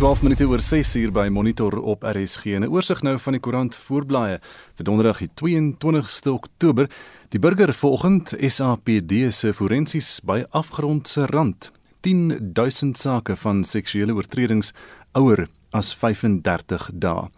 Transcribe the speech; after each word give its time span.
12 0.00 0.22
minute 0.22 0.46
oor 0.48 0.62
6 0.64 0.94
uur 0.96 1.10
by 1.12 1.26
Monitor 1.28 1.74
op 1.76 2.02
RSG. 2.08 2.56
'n 2.56 2.64
Oorsig 2.64 3.02
nou 3.02 3.18
van 3.18 3.32
die 3.32 3.40
koerant 3.40 3.74
voorblaaie 3.76 4.38
vir 4.74 4.84
Donderdag 4.84 5.18
die 5.18 5.28
22ste 5.34 6.32
Oktober. 6.32 6.88
Die 7.28 7.38
burger 7.38 7.74
vanoggend 7.74 8.32
SAPD 8.40 9.12
se 9.30 9.52
forensies 9.52 10.20
by 10.24 10.44
afgrondse 10.50 11.26
rand. 11.26 11.70
10000 12.00 12.98
sake 12.98 13.36
van 13.36 13.64
seksuele 13.64 14.14
oortredings 14.14 14.72
ouer 15.12 15.48
as 15.70 15.94
35 15.94 16.90
dae. 16.92 17.28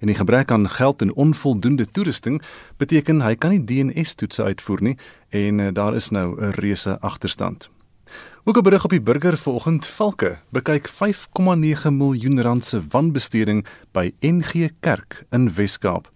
En 0.00 0.06
die 0.06 0.16
gebrek 0.16 0.50
aan 0.50 0.68
geld 0.68 1.02
en 1.02 1.14
onvoldoende 1.14 1.86
toerusting 1.90 2.42
beteken 2.76 3.20
hy 3.20 3.34
kan 3.34 3.50
nie 3.50 3.64
DNS-toetse 3.64 4.42
uitvoer 4.42 4.82
nie 4.82 4.96
en 5.28 5.60
eh, 5.60 5.72
daar 5.72 5.94
is 5.94 6.10
nou 6.10 6.40
'n 6.40 6.50
reuse 6.50 6.98
agterstand. 7.00 7.75
Ook 8.48 8.56
'n 8.56 8.62
berig 8.62 8.84
op 8.84 8.90
die 8.90 9.02
burger 9.02 9.38
vanoggend 9.38 9.86
Valke 9.86 10.38
bekyk 10.48 10.88
5,9 10.88 11.96
miljoen 11.96 12.40
rand 12.40 12.64
se 12.64 12.80
wanbesteding 12.88 13.66
by 13.92 14.12
NG 14.20 14.70
Kerk 14.80 15.24
in 15.30 15.52
Wes-Kaap. 15.54 16.10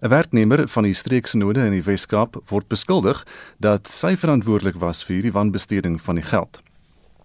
'n 0.00 0.08
Werknemer 0.08 0.68
van 0.68 0.82
die 0.82 0.92
streeksinode 0.92 1.64
in 1.64 1.70
die 1.70 1.82
Wes-Kaap 1.82 2.42
word 2.48 2.68
beskuldig 2.68 3.26
dat 3.58 3.88
sy 3.88 4.16
verantwoordelik 4.16 4.76
was 4.76 5.04
vir 5.04 5.14
hierdie 5.14 5.32
wanbesteding 5.32 6.02
van 6.02 6.14
die 6.14 6.24
geld. 6.24 6.62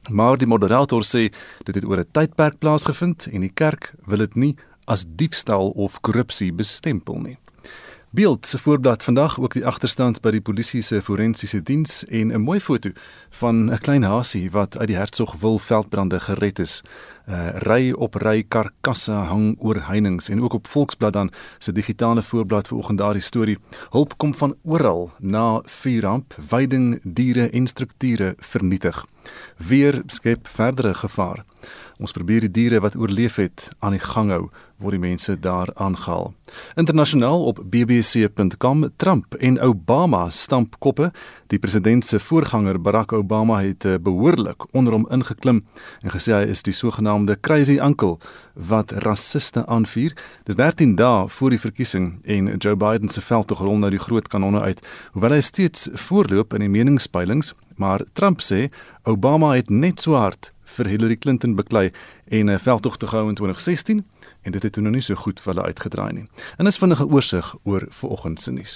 Maar 0.10 0.38
die 0.38 0.48
moderator 0.48 1.04
sê 1.04 1.34
dit 1.64 1.76
het 1.76 1.86
oor 1.86 1.98
'n 1.98 2.12
tydperk 2.12 2.60
plaasgevind 2.60 3.28
en 3.28 3.42
die 3.42 3.54
kerk 3.54 3.94
wil 4.06 4.18
dit 4.18 4.36
nie 4.36 4.56
as 4.86 5.06
diefstal 5.08 5.70
of 5.70 6.02
korrupsie 6.02 6.54
bestempel 6.54 7.20
nie. 7.20 7.38
Beeld 8.16 8.48
se 8.48 8.58
voorblad 8.58 9.04
vandag 9.04 9.40
ook 9.40 9.54
die 9.54 9.66
agterstand 9.66 10.22
by 10.24 10.32
die 10.32 10.42
polisie 10.42 10.80
se 10.82 11.02
forensiese 11.04 11.60
diens 11.68 12.06
en 12.08 12.32
'n 12.32 12.46
mooi 12.48 12.60
foto 12.60 12.90
van 13.30 13.72
'n 13.72 13.80
klein 13.80 14.04
hasie 14.04 14.52
wat 14.52 14.78
uit 14.78 14.88
die 14.88 14.96
Hertsgwil 14.96 15.58
veldbrande 15.58 16.20
gered 16.20 16.60
is. 16.60 16.82
Uh, 17.30 17.50
Ry 17.66 17.92
op 17.92 18.16
ry 18.16 18.44
karkasse 18.44 19.12
hang 19.12 19.56
oor 19.60 19.80
heininge 19.88 20.32
en 20.32 20.42
ook 20.42 20.54
op 20.54 20.68
Volksblad 20.68 21.14
dan 21.14 21.32
se 21.58 21.72
digitale 21.72 22.22
voorblad 22.22 22.68
vanoggend 22.68 22.98
daardie 22.98 23.22
storie. 23.22 23.58
Hulp 23.90 24.18
kom 24.18 24.34
van 24.34 24.56
oral 24.64 25.12
na 25.20 25.62
vuurramp, 25.66 26.36
veiding 26.48 27.00
diere 27.04 27.50
en 27.50 27.68
strukture 27.68 28.36
vernietig. 28.38 29.06
Weer 29.58 30.02
skep 30.08 30.48
verdere 30.48 30.94
gevaar. 30.94 31.44
Ons 31.98 32.12
probeer 32.12 32.44
die 32.44 32.52
diere 32.52 32.82
wat 32.84 32.96
oorleef 33.00 33.38
het 33.40 33.70
aan 33.80 33.96
die 33.96 34.04
gang 34.04 34.30
hou 34.34 34.50
word 34.84 34.98
die 34.98 35.00
mense 35.00 35.38
daar 35.40 35.70
aangehaal. 35.80 36.34
Internasionaal 36.76 37.46
op 37.48 37.62
bbc.com 37.64 38.90
Trump 39.00 39.38
en 39.40 39.60
Obama 39.64 40.30
stamp 40.30 40.76
koppe. 40.80 41.12
Die 41.48 41.60
president 41.60 42.06
se 42.06 42.20
voorganger 42.20 42.82
Barack 42.82 43.14
Obama 43.14 43.62
het 43.64 43.86
eh, 43.86 43.96
behoorlik 44.02 44.68
onder 44.76 44.94
hom 44.94 45.08
ingeklim 45.10 45.64
en 46.02 46.12
gesê 46.12 46.36
hy 46.36 46.52
is 46.52 46.64
die 46.68 46.76
sogenaamde 46.76 47.15
crazy 47.40 47.78
uncle 47.80 48.18
wat 48.54 48.92
rassiste 49.06 49.66
aanvuur. 49.66 50.16
Dis 50.44 50.56
13 50.56 50.96
dae 50.96 51.28
voor 51.28 51.50
die 51.50 51.60
verkiesing 51.60 52.10
en 52.24 52.58
Joe 52.58 52.76
Biden 52.76 53.10
se 53.10 53.22
veldtog 53.22 53.60
rol 53.60 53.78
nou 53.78 53.92
die 53.94 54.00
groot 54.00 54.28
kanonne 54.28 54.62
uit. 54.62 54.82
Hoewel 55.14 55.38
hy 55.38 55.42
steeds 55.42 55.88
voorloop 56.08 56.54
in 56.54 56.66
die 56.66 56.72
meningspeilings, 56.72 57.54
maar 57.76 58.04
Trump 58.14 58.44
sê 58.44 58.68
Obama 59.04 59.54
het 59.56 59.70
net 59.70 60.04
so 60.04 60.20
hard 60.20 60.52
vir 60.76 60.90
Hillary 60.92 61.16
Clinton 61.16 61.56
beklei 61.56 61.92
en 62.28 62.50
'n 62.50 62.60
veldtog 62.60 62.98
te 62.98 63.08
gehou 63.08 63.30
in 63.30 63.36
2016 63.36 64.04
en 64.46 64.52
dit 64.52 64.64
het 64.64 64.74
toe 64.74 64.84
nog 64.84 64.94
nie 64.94 65.02
so 65.02 65.18
goed 65.18 65.40
vir 65.42 65.54
hulle 65.54 65.66
uitgedraai 65.72 66.12
nie. 66.14 66.26
En 66.62 66.70
is 66.70 66.78
vinnige 66.78 67.08
oorsig 67.10 67.48
oor 67.64 67.86
vanoggend 67.90 68.42
se 68.42 68.52
nuus. 68.52 68.76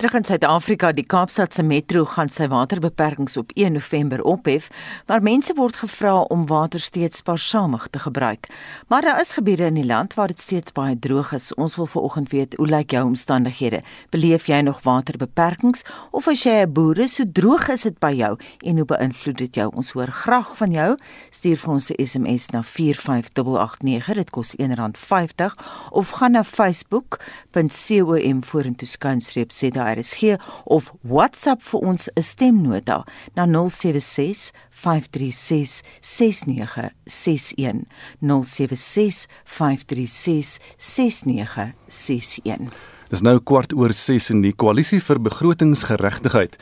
Terug 0.00 0.14
in 0.16 0.24
Suid-Afrika, 0.24 0.92
die 0.96 1.04
Kaapstad 1.04 1.54
se 1.54 1.62
metro 1.62 2.06
gaan 2.08 2.32
sy 2.32 2.48
waterbeperkings 2.48 3.36
op 3.36 3.52
1 3.52 3.76
November 3.76 4.22
ophef, 4.24 4.70
maar 5.06 5.22
mense 5.22 5.54
word 5.58 5.76
gevra 5.82 6.14
om 6.32 6.46
water 6.48 6.80
steeds 6.80 7.20
spaarsamig 7.20 7.86
te 7.90 7.98
gebruik. 7.98 8.48
Maar 8.88 9.02
daar 9.02 9.20
is 9.20 9.34
gebiede 9.36 9.68
in 9.68 9.76
die 9.76 9.84
land 9.84 10.14
waar 10.16 10.32
dit 10.32 10.40
steeds 10.40 10.72
baie 10.72 10.98
droog 10.98 11.34
is. 11.36 11.50
Ons 11.54 11.76
wil 11.76 11.86
vanoggend 11.86 12.32
weet, 12.32 12.56
hoe 12.56 12.68
lyk 12.68 12.96
jou 12.96 13.04
omstandighede? 13.04 13.82
Beleef 14.10 14.48
jy 14.48 14.62
nog 14.64 14.80
waterbeperkings 14.82 15.84
of 16.10 16.28
as 16.28 16.44
jy 16.44 16.64
'n 16.64 16.72
boer 16.72 16.98
is, 16.98 17.14
so 17.14 17.24
droog 17.32 17.68
is 17.68 17.82
dit 17.82 17.98
by 17.98 18.12
jou 18.12 18.38
en 18.64 18.76
hoe 18.76 18.84
beïnvloed 18.84 19.38
dit 19.38 19.54
jou? 19.54 19.70
Ons 19.74 19.90
hoor 19.90 20.06
graag 20.06 20.56
van 20.56 20.70
jou. 20.72 20.96
Stuur 21.30 21.56
vir 21.56 21.70
ons 21.70 21.90
'n 21.90 22.06
SMS 22.06 22.50
na 22.50 22.62
45889. 22.62 24.14
Dit 24.14 24.30
kos 24.30 24.54
R1 24.56 24.96
50 25.10 25.50
of 25.90 26.14
gaan 26.20 26.38
na 26.38 26.44
facebook.com 26.46 28.48
vorentoe 28.50 28.86
skynstreep 28.86 29.52
ZRSG 29.52 30.22
of 30.64 30.92
WhatsApp 31.02 31.62
vir 31.62 31.80
ons 31.80 32.08
'n 32.14 32.22
stemnota 32.22 33.04
na 33.34 33.46
076 33.46 34.50
536 34.70 35.82
6961 36.00 37.86
076 38.20 39.26
536 39.44 40.58
6961 40.76 42.99
Dis 43.10 43.24
nou 43.26 43.40
kwart 43.42 43.72
oor 43.74 43.90
6 43.90 44.28
en 44.30 44.42
die 44.44 44.52
koalisie 44.54 45.00
vir 45.02 45.18
begrotingsgeregtigheid 45.18 46.52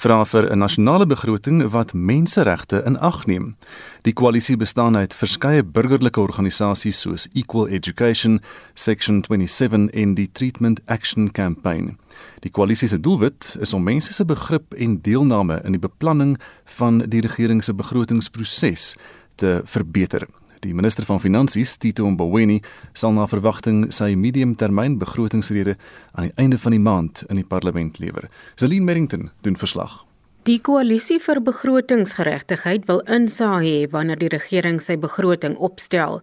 vra 0.00 0.24
vir 0.24 0.48
'n 0.48 0.58
nasionale 0.58 1.06
begroting 1.06 1.60
wat 1.68 1.92
menseregte 1.92 2.82
in 2.86 2.96
ag 2.96 3.26
neem. 3.26 3.56
Die 4.04 4.14
koalisie 4.14 4.56
bestaan 4.56 4.96
uit 4.96 5.12
verskeie 5.12 5.62
burgerlike 5.62 6.20
organisasies 6.20 7.00
soos 7.00 7.28
Equal 7.34 7.68
Education, 7.68 8.40
Section 8.74 9.20
27 9.20 9.90
en 9.92 10.14
die 10.14 10.30
Treatment 10.32 10.80
Action 10.86 11.30
Campaign. 11.30 11.98
Die 12.40 12.50
koalisie 12.50 12.88
se 12.88 13.00
doelwit 13.00 13.56
is 13.60 13.74
om 13.74 13.82
mense 13.82 14.12
se 14.12 14.24
begrip 14.24 14.74
en 14.74 15.00
deelname 15.02 15.60
in 15.64 15.72
die 15.72 15.88
beplanning 15.88 16.38
van 16.64 16.98
die 16.98 17.20
regering 17.20 17.64
se 17.64 17.74
begrotingsproses 17.74 18.94
te 19.34 19.60
verbeter. 19.64 20.26
Die 20.60 20.74
minister 20.74 21.04
van 21.06 21.20
Finansies, 21.20 21.76
Tito 21.78 22.08
Mboweni, 22.10 22.58
sal 22.98 23.12
na 23.14 23.28
verwagting 23.30 23.84
sy 23.94 24.16
mediumtermyn 24.18 24.96
begrotingsrede 24.98 25.76
aan 26.18 26.26
die 26.26 26.34
einde 26.42 26.58
van 26.58 26.74
die 26.74 26.82
maand 26.82 27.22
in 27.30 27.38
die 27.38 27.46
parlement 27.46 28.00
lewer. 28.02 28.26
Celine 28.58 28.88
Merrington 28.88 29.30
doen 29.46 29.58
verslag. 29.60 30.00
Die 30.48 30.58
koalisie 30.58 31.20
vir 31.22 31.38
begrotingsgeregtigheid 31.46 32.88
wil 32.90 33.04
insaag 33.06 33.62
hê 33.62 33.76
wanneer 33.92 34.18
die 34.18 34.32
regering 34.34 34.80
sy 34.82 34.96
begroting 34.98 35.54
opstel. 35.62 36.22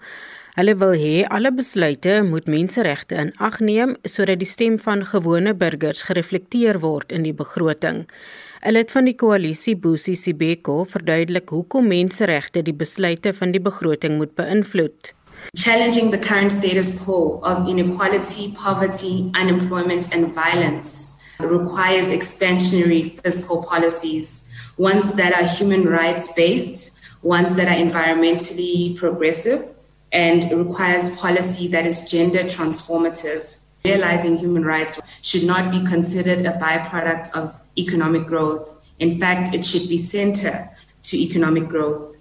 Hulle 0.55 0.75
wil 0.81 0.95
hê 0.99 1.23
alle 1.31 1.53
besluite 1.55 2.21
moet 2.27 2.51
menseregte 2.51 3.15
in 3.21 3.31
ag 3.43 3.61
neem 3.63 3.95
sodat 4.03 4.43
die 4.43 4.49
stem 4.49 4.75
van 4.83 5.05
gewone 5.07 5.55
burgers 5.55 6.03
gereflekteer 6.09 6.81
word 6.83 7.11
in 7.11 7.23
die 7.23 7.35
begroting. 7.35 8.03
'n 8.65 8.73
Lid 8.73 8.89
van 8.89 9.05
die 9.05 9.13
koalisie, 9.13 9.75
Bosi 9.77 10.15
Sibeko, 10.17 10.87
verduidelik 10.89 11.51
hoekom 11.53 11.85
menseregte 11.85 12.63
die 12.65 12.73
besluite 12.73 13.29
van 13.37 13.51
die 13.53 13.61
begroting 13.61 14.15
moet 14.17 14.31
beïnvloed. 14.39 15.11
Challenging 15.53 16.09
the 16.09 16.17
current 16.17 16.51
status 16.51 16.95
quo 17.03 17.39
of 17.45 17.69
inequality, 17.69 18.55
poverty, 18.57 19.29
unemployment 19.37 20.09
and 20.11 20.33
violence 20.33 21.13
requires 21.37 22.09
expansionary 22.09 23.13
fiscal 23.21 23.61
policies, 23.61 24.47
ones 24.77 25.11
that 25.13 25.37
are 25.37 25.45
human 25.45 25.85
rights 25.85 26.33
based, 26.33 26.97
ones 27.21 27.55
that 27.57 27.67
are 27.67 27.77
environmentally 27.77 28.97
progressive 28.97 29.75
and 30.11 30.49
requires 30.51 31.15
policy 31.17 31.67
that 31.67 31.85
is 31.85 32.09
gender 32.09 32.41
transformative. 32.49 33.45
Realizing 33.85 34.39
human 34.39 34.65
rights 34.65 34.97
should 35.25 35.43
not 35.43 35.71
be 35.71 35.81
considered 35.93 36.45
a 36.45 36.53
byproduct 36.63 37.33
of 37.33 37.47
economic 37.77 38.27
growth. 38.27 38.65
In 38.99 39.17
fact, 39.19 39.53
it 39.55 39.65
should 39.65 39.89
be 39.89 39.97
center 39.97 40.69
to 41.09 41.17
economic 41.17 41.67
growth. 41.67 42.15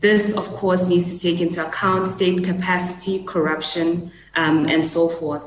This, 0.00 0.36
of 0.36 0.46
course, 0.60 0.88
needs 0.88 1.06
to 1.12 1.16
take 1.18 1.40
into 1.40 1.66
account 1.66 2.06
state 2.08 2.44
capacity, 2.44 3.24
corruption, 3.24 4.12
um, 4.36 4.66
and 4.66 4.86
so 4.86 5.08
forth. 5.08 5.42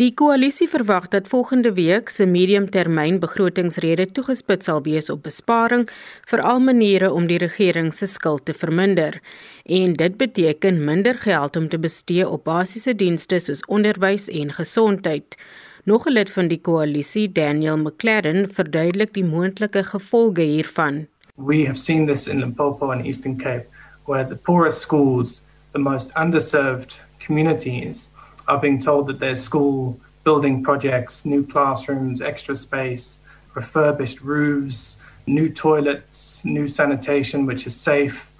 Die 0.00 0.14
koalisie 0.14 0.68
verwag 0.68 1.08
dat 1.12 1.28
volgende 1.28 1.72
week 1.72 2.08
se 2.08 2.26
mediumtermyn 2.26 3.18
begrotingsrede 3.20 4.06
toegespits 4.16 4.66
sal 4.66 4.80
wees 4.82 5.10
op 5.10 5.22
besparing, 5.22 5.84
veral 6.30 6.60
maniere 6.60 7.12
om 7.12 7.26
die 7.26 7.38
regering 7.38 7.92
se 7.94 8.06
skuld 8.06 8.44
te 8.44 8.54
verminder. 8.54 9.20
En 9.64 9.92
dit 9.92 10.16
beteken 10.16 10.84
minder 10.84 11.18
geld 11.18 11.56
om 11.56 11.68
te 11.68 11.78
bestee 11.78 12.28
op 12.28 12.44
basiese 12.44 12.94
dienste 12.94 13.38
soos 13.38 13.64
onderwys 13.66 14.28
en 14.28 14.52
gesondheid. 14.52 15.36
Nog 15.84 16.06
'n 16.06 16.12
lid 16.12 16.30
van 16.30 16.48
die 16.48 16.60
koalisie, 16.60 17.32
Daniel 17.32 17.76
McLaren, 17.76 18.52
verduidelik 18.54 19.12
die 19.12 19.24
moontlike 19.24 19.84
gevolge 19.84 20.42
hiervan. 20.42 21.06
We 21.34 21.66
have 21.66 21.78
seen 21.78 22.06
this 22.06 22.28
in 22.28 22.38
Limpopo 22.38 22.90
and 22.90 23.04
Eastern 23.04 23.36
Cape 23.36 23.66
where 24.04 24.24
the 24.28 24.36
poorest 24.36 24.78
schools, 24.78 25.42
the 25.72 25.78
most 25.78 26.12
underserved 26.14 27.00
communities 27.18 28.10
are 28.46 28.60
being 28.60 28.78
told 28.78 29.06
that 29.06 29.18
their 29.18 29.34
school 29.34 29.98
building 30.22 30.62
projects, 30.62 31.24
new 31.24 31.42
classrooms, 31.42 32.20
extra 32.20 32.54
space, 32.54 33.18
refurbished 33.54 34.20
roofs, 34.20 34.96
new 35.26 35.48
toilets, 35.48 36.44
new 36.44 36.68
sanitation, 36.68 37.44
which 37.44 37.66
is 37.66 37.74
safe, 37.74 38.30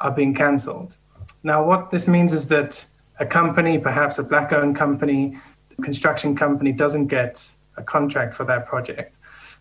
are 0.00 0.14
being 0.14 0.34
cancelled. 0.34 0.96
Now, 1.44 1.62
what 1.62 1.90
this 1.90 2.08
means 2.08 2.32
is 2.32 2.48
that 2.48 2.84
a 3.20 3.26
company, 3.26 3.78
perhaps 3.78 4.18
a 4.18 4.24
black 4.24 4.52
owned 4.52 4.74
company, 4.74 5.38
construction 5.82 6.36
company, 6.36 6.72
doesn't 6.72 7.06
get 7.06 7.54
a 7.76 7.82
contract 7.82 8.34
for 8.34 8.44
that 8.44 8.66
project. 8.66 9.16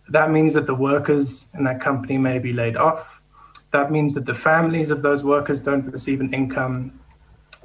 That 0.09 0.31
means 0.31 0.53
that 0.55 0.65
the 0.65 0.75
workers 0.75 1.47
in 1.53 1.63
that 1.65 1.79
company 1.81 2.17
may 2.17 2.39
be 2.39 2.53
laid 2.53 2.75
off. 2.77 3.21
That 3.71 3.91
means 3.91 4.13
that 4.15 4.25
the 4.25 4.33
families 4.33 4.89
of 4.89 5.01
those 5.01 5.23
workers 5.23 5.61
don't 5.61 5.85
receive 5.91 6.21
an 6.21 6.33
income 6.33 6.99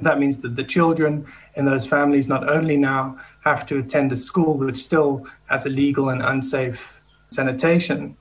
That 0.00 0.18
means 0.18 0.38
that 0.38 0.56
the 0.56 0.64
children 0.64 1.26
in 1.54 1.64
those 1.64 1.86
families 1.86 2.26
not 2.26 2.48
only 2.48 2.76
now 2.76 3.18
have 3.44 3.64
to 3.66 3.78
attend 3.78 4.12
a 4.12 4.16
school 4.16 4.54
which 4.54 4.78
still 4.78 5.26
has 5.46 5.66
illegal 5.66 6.08
and 6.08 6.22
unsafe 6.22 7.00
sanitation, 7.30 8.16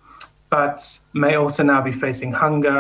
but 0.53 1.00
may 1.13 1.33
also 1.33 1.63
now 1.63 1.81
be 1.81 1.91
facing 2.05 2.31
hunger 2.31 2.79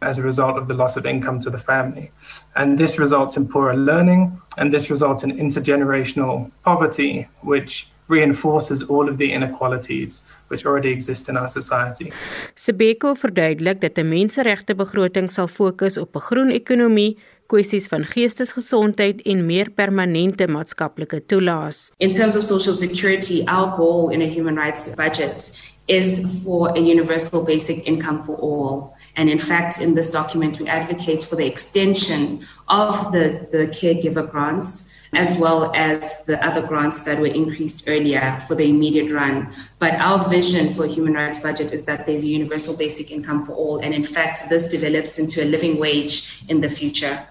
as 0.00 0.16
a 0.16 0.22
result 0.22 0.56
of 0.60 0.64
the 0.68 0.76
loss 0.82 0.96
of 0.96 1.04
income 1.04 1.38
to 1.44 1.50
the 1.50 1.62
family. 1.70 2.06
And 2.54 2.78
this 2.78 2.98
results 3.04 3.36
in 3.36 3.44
poorer 3.52 3.76
learning, 3.76 4.22
and 4.56 4.72
this 4.72 4.88
results 4.94 5.22
in 5.22 5.30
intergenerational 5.44 6.50
poverty, 6.64 7.28
which 7.42 7.72
reinforces 8.08 8.78
all 8.92 9.06
of 9.10 9.16
the 9.18 9.28
inequalities 9.38 10.22
which 10.48 10.64
already 10.66 10.90
exist 10.96 11.28
in 11.28 11.36
our 11.36 11.50
society. 11.60 12.12
Sebeko 12.54 13.14
verduidelik 13.14 13.80
dat 13.80 13.98
'n 13.98 14.08
menseregte 14.08 14.74
begroting 14.74 15.30
sal 15.30 15.48
fokus 15.48 15.96
op 15.96 16.16
'n 16.16 16.20
groen 16.28 16.50
ekonomie, 16.50 17.18
kwessies 17.46 17.86
van 17.86 18.04
geestesgesondheid 18.04 19.22
en 19.22 19.46
meer 19.46 19.70
permanente 19.70 20.46
maatskaplike 20.46 21.22
toelaas. 21.26 21.90
In 21.96 22.10
terms 22.10 22.36
of 22.36 22.42
social 22.42 22.74
security, 22.74 23.44
our 23.46 23.76
goal 23.76 24.10
in 24.10 24.20
a 24.22 24.28
human 24.36 24.56
rights 24.56 24.94
budget 24.94 25.71
is 25.92 26.42
for 26.42 26.70
a 26.76 26.80
universal 26.80 27.44
basic 27.44 27.86
income 27.86 28.22
for 28.22 28.36
all. 28.36 28.96
And 29.16 29.28
in 29.28 29.38
fact, 29.38 29.80
in 29.80 29.94
this 29.94 30.10
document, 30.10 30.58
we 30.58 30.66
advocate 30.66 31.22
for 31.22 31.36
the 31.36 31.46
extension 31.46 32.22
of 32.68 33.12
the, 33.12 33.46
the 33.54 33.64
caregiver 33.78 34.28
grants 34.30 34.88
as 35.14 35.36
well 35.36 35.70
as 35.74 36.16
the 36.24 36.42
other 36.42 36.66
grants 36.66 37.04
that 37.04 37.18
were 37.18 37.26
increased 37.26 37.84
earlier 37.86 38.38
for 38.48 38.54
the 38.54 38.64
immediate 38.64 39.12
run. 39.12 39.52
But 39.78 39.92
our 39.96 40.26
vision 40.26 40.72
for 40.72 40.86
human 40.86 41.12
rights 41.12 41.38
budget 41.38 41.70
is 41.72 41.84
that 41.84 42.06
there's 42.06 42.24
a 42.24 42.28
universal 42.28 42.74
basic 42.74 43.10
income 43.10 43.44
for 43.44 43.52
all. 43.52 43.78
And 43.80 43.92
in 43.92 44.04
fact, 44.04 44.48
this 44.48 44.68
develops 44.68 45.18
into 45.18 45.44
a 45.44 45.46
living 45.46 45.78
wage 45.78 46.42
in 46.48 46.62
the 46.62 46.70
future. 46.70 47.26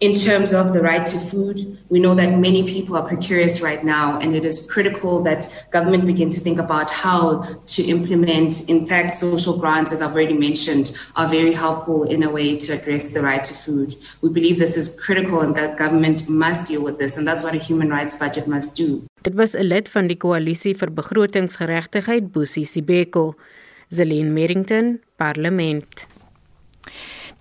In 0.00 0.14
terms 0.14 0.52
of 0.52 0.74
the 0.74 0.82
right 0.82 1.06
to 1.06 1.18
food, 1.18 1.78
we 1.88 2.00
know 2.00 2.14
that 2.16 2.36
many 2.38 2.64
people 2.64 2.96
are 2.96 3.06
precarious 3.06 3.62
right 3.62 3.82
now, 3.84 4.18
and 4.18 4.34
it 4.34 4.44
is 4.44 4.68
critical 4.68 5.22
that 5.22 5.46
government 5.70 6.04
begin 6.04 6.30
to 6.30 6.40
think 6.40 6.58
about 6.58 6.90
how 6.90 7.42
to 7.66 7.82
implement. 7.84 8.68
In 8.68 8.86
fact, 8.86 9.14
social 9.14 9.56
grants, 9.56 9.92
as 9.92 10.02
I've 10.02 10.12
already 10.12 10.36
mentioned, 10.36 10.98
are 11.14 11.28
very 11.28 11.54
helpful 11.54 12.02
in 12.02 12.24
a 12.24 12.30
way 12.30 12.56
to 12.56 12.72
address 12.72 13.12
the 13.12 13.22
right 13.22 13.42
to 13.44 13.54
food. 13.54 13.94
We 14.20 14.30
believe 14.30 14.58
this 14.58 14.76
is 14.76 14.98
critical 15.00 15.40
and 15.40 15.54
that 15.54 15.78
government 15.78 16.28
must 16.28 16.66
deal 16.66 16.82
with 16.82 16.98
this, 16.98 17.16
and 17.16 17.26
that's 17.26 17.44
what 17.44 17.54
a 17.54 17.58
human 17.58 17.88
rights 17.88 18.18
budget 18.18 18.48
must 18.48 18.76
do. 18.76 19.04
Dit 19.22 19.34
was 19.34 19.54
'n 19.54 19.62
lid 19.62 19.88
van 19.88 20.08
die 20.08 20.16
koalisie 20.16 20.74
vir 20.74 20.90
begrotingsgeregtigheid, 20.90 22.32
Boesie 22.32 22.66
Sibeko, 22.66 23.36
Zelin 23.90 24.34
Merrington, 24.34 25.00
Parlement. 25.16 26.06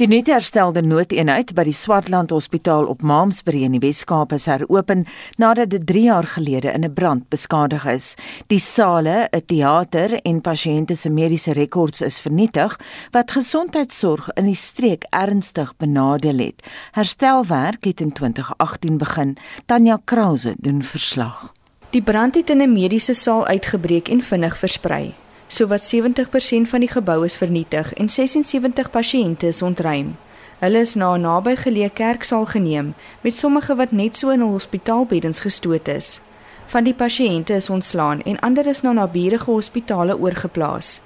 Die 0.02 0.08
nuut 0.10 0.26
herstelde 0.26 0.82
noodeenheid 0.82 1.52
by 1.54 1.68
die 1.68 1.76
Swartland 1.78 2.32
Hospitaal 2.34 2.88
op 2.90 3.04
Malmesbury 3.06 3.60
in 3.68 3.76
die 3.76 3.82
Wes-Kaap 3.84 4.32
is 4.34 4.48
heropen 4.50 5.04
nadat 5.38 5.70
dit 5.70 5.86
3 5.86 6.02
jaar 6.08 6.26
gelede 6.32 6.72
in 6.74 6.84
'n 6.84 6.94
brand 6.94 7.30
beskadig 7.30 7.86
is. 7.86 8.16
Die 8.48 8.60
sale, 8.60 9.30
'n 9.30 9.46
teater 9.46 10.20
en 10.26 10.42
pasiënte 10.42 10.96
se 10.96 11.10
mediese 11.10 11.54
rekords 11.54 12.02
is 12.02 12.20
vernietig 12.20 12.80
wat 13.12 13.32
gesondheidsorg 13.32 14.30
in 14.34 14.46
die 14.46 14.56
streek 14.56 15.06
ernstig 15.12 15.74
benadeel 15.78 16.38
het. 16.38 16.64
Herstelwerk 16.92 17.84
het 17.84 18.02
in 18.02 18.12
2018 18.12 18.98
begin. 18.98 19.38
Tanya 19.66 20.00
Krause 20.06 20.56
doen 20.58 20.82
verslag. 20.82 21.54
Die 21.92 22.02
brand 22.02 22.36
het 22.36 22.50
in 22.50 22.62
'n 22.62 22.74
mediese 22.74 23.14
saal 23.14 23.46
uitgebreek 23.46 24.10
en 24.10 24.22
vinnig 24.22 24.58
versprei. 24.58 25.14
Sowat 25.54 25.94
70% 25.96 26.70
van 26.70 26.80
die 26.82 26.90
gebou 26.90 27.24
is 27.26 27.36
vernietig 27.38 27.92
en 27.94 28.08
76 28.10 28.88
pasiënte 28.90 29.46
is 29.46 29.62
ontruim. 29.62 30.16
Hulle 30.60 30.80
is 30.82 30.94
na 30.96 31.14
'n 31.14 31.22
nabygeleë 31.22 31.90
kerksaal 31.94 32.46
geneem 32.46 32.94
met 33.22 33.38
sommige 33.38 33.76
wat 33.76 33.92
net 33.92 34.18
so 34.18 34.30
in 34.30 34.40
'n 34.40 34.52
hospitaalbeddens 34.52 35.40
gestoot 35.40 35.88
is. 35.88 36.22
Van 36.66 36.84
die 36.84 36.94
pasiënte 36.94 37.54
is 37.54 37.70
ontslaan 37.70 38.22
en 38.22 38.40
ander 38.40 38.68
is 38.68 38.82
na 38.82 38.92
naburige 38.92 39.52
hospitale 39.52 40.18
oorgeplaas. 40.18 41.02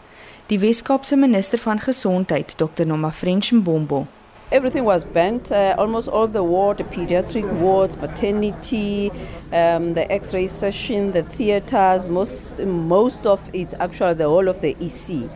Die 0.46 0.60
Wes-Kaapse 0.60 1.16
minister 1.16 1.60
van 1.60 1.80
gesondheid, 1.80 2.58
Dr. 2.58 2.86
Noma 2.86 3.12
French 3.12 3.52
Mbombo, 3.52 4.08
Everything 4.50 4.86
was 4.86 5.04
burnt, 5.04 5.52
uh, 5.52 5.76
almost 5.78 6.08
all 6.08 6.26
the 6.26 6.42
ward, 6.42 6.78
the 6.78 6.86
pediatric 6.86 7.46
wards, 7.60 7.98
maternity, 7.98 9.12
um, 9.52 9.94
the 9.94 10.10
x-ray 10.10 10.48
session, 10.48 11.12
the 11.12 11.24
theaters, 11.24 12.08
most, 12.08 12.64
most 12.64 13.26
of 13.26 13.42
it, 13.52 13.74
actually 13.82 14.14
the 14.14 14.24
whole 14.24 14.48
of 14.48 14.62
the 14.62 14.74
EC. 14.80 15.30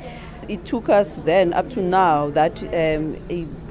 It 0.47 0.65
took 0.65 0.87
us 0.87 1.17
then 1.25 1.51
up 1.51 1.69
to 1.71 1.81
now 1.81 2.29
that 2.29 2.63
um, 2.63 3.17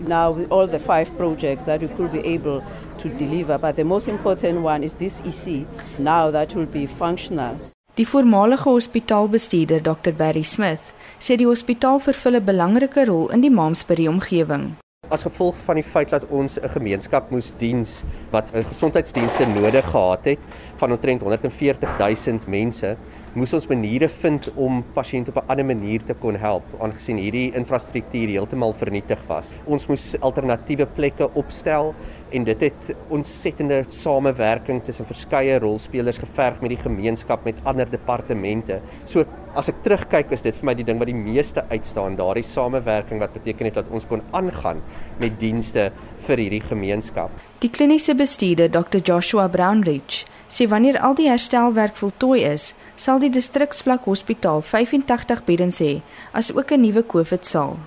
now 0.06 0.38
all 0.50 0.66
the 0.66 0.78
five 0.78 1.16
projects 1.16 1.64
that 1.64 1.80
we 1.80 1.88
could 1.88 2.12
be 2.12 2.20
able 2.20 2.62
to 2.98 3.08
deliver, 3.08 3.56
but 3.56 3.76
the 3.76 3.84
most 3.84 4.08
important 4.08 4.60
one 4.60 4.84
is 4.84 4.94
this 4.96 5.22
EC, 5.22 5.66
now 5.98 6.30
that 6.30 6.54
will 6.54 6.66
be 6.66 6.84
functional. 6.84 7.56
Die 7.96 8.04
voormalige 8.04 8.70
hospitaalbestuurder 8.70 9.80
Dr 9.82 10.12
Barry 10.12 10.44
Smith 10.44 10.92
sê 11.18 11.36
die 11.36 11.48
hospitaal 11.48 11.98
vervul 11.98 12.36
'n 12.36 12.44
belangrike 12.44 13.04
rol 13.08 13.28
in 13.32 13.40
die 13.40 13.50
Maamsbury 13.50 14.06
omgewing 14.08 14.76
as 15.10 15.24
gevolg 15.26 15.56
van 15.66 15.80
die 15.80 15.86
feit 15.86 16.10
dat 16.14 16.24
ons 16.30 16.58
'n 16.58 16.68
gemeenskap 16.68 17.30
moes 17.30 17.52
diens 17.58 18.04
wat 18.30 18.50
gesondheidsdienste 18.54 19.46
nodig 19.46 19.84
gehad 19.84 20.24
het 20.24 20.38
van 20.76 20.92
omtrent 20.92 21.20
140 21.22 21.98
000 21.98 22.38
mense, 22.46 22.96
moes 23.34 23.52
ons 23.54 23.66
maniere 23.66 24.08
vind 24.08 24.48
om 24.54 24.84
pasiënte 24.94 25.30
op 25.30 25.36
'n 25.42 25.50
ander 25.50 25.66
manier 25.66 26.02
te 26.04 26.14
kon 26.14 26.36
help 26.36 26.62
aangesien 26.80 27.16
hierdie 27.16 27.52
infrastruktuur 27.54 28.28
heeltemal 28.28 28.72
vernietig 28.72 29.18
was. 29.26 29.52
Ons 29.66 29.86
moes 29.86 30.16
alternatiewe 30.20 30.86
plekke 30.86 31.30
opstel 31.34 31.94
en 32.30 32.44
dit 32.44 32.60
het 32.60 32.94
ontsettende 33.08 33.84
samewerking 33.86 34.82
tussen 34.84 35.06
verskeie 35.06 35.58
rolspelers 35.58 36.18
geverg 36.18 36.60
met 36.60 36.70
die 36.70 36.82
gemeenskap 36.82 37.44
met 37.44 37.54
ander 37.64 37.90
departemente. 37.90 38.80
So 39.04 39.24
as 39.54 39.68
ek 39.68 39.82
terugkyk 39.84 40.32
is 40.32 40.42
dit 40.46 40.56
vir 40.56 40.66
my 40.68 40.74
die 40.78 40.86
ding 40.86 41.00
wat 41.00 41.10
die 41.10 41.16
meeste 41.16 41.64
uitstaan, 41.70 42.16
daardie 42.18 42.46
samewerking 42.46 43.20
wat 43.22 43.32
beteken 43.34 43.66
het 43.66 43.78
dat 43.80 43.90
ons 43.90 44.06
kon 44.06 44.22
aangaan 44.36 44.82
met 45.20 45.38
dienste 45.40 45.90
vir 46.26 46.44
hierdie 46.44 46.62
gemeenskap. 46.62 47.30
Die 47.60 47.70
kliniese 47.70 48.14
bestuurder 48.14 48.70
Dr 48.70 49.02
Joshua 49.02 49.48
Brownridge 49.48 50.26
sê 50.50 50.66
wanneer 50.70 50.98
al 50.98 51.14
die 51.14 51.28
herstelwerk 51.30 51.96
voltooi 51.98 52.42
is, 52.46 52.72
sal 52.96 53.22
die 53.22 53.30
distriksvlak 53.30 54.06
hospitaal 54.10 54.62
85 54.66 55.44
beddens 55.46 55.78
hê, 55.82 56.00
asook 56.32 56.72
'n 56.72 56.82
nuwe 56.82 57.02
COVID-saal. 57.06 57.78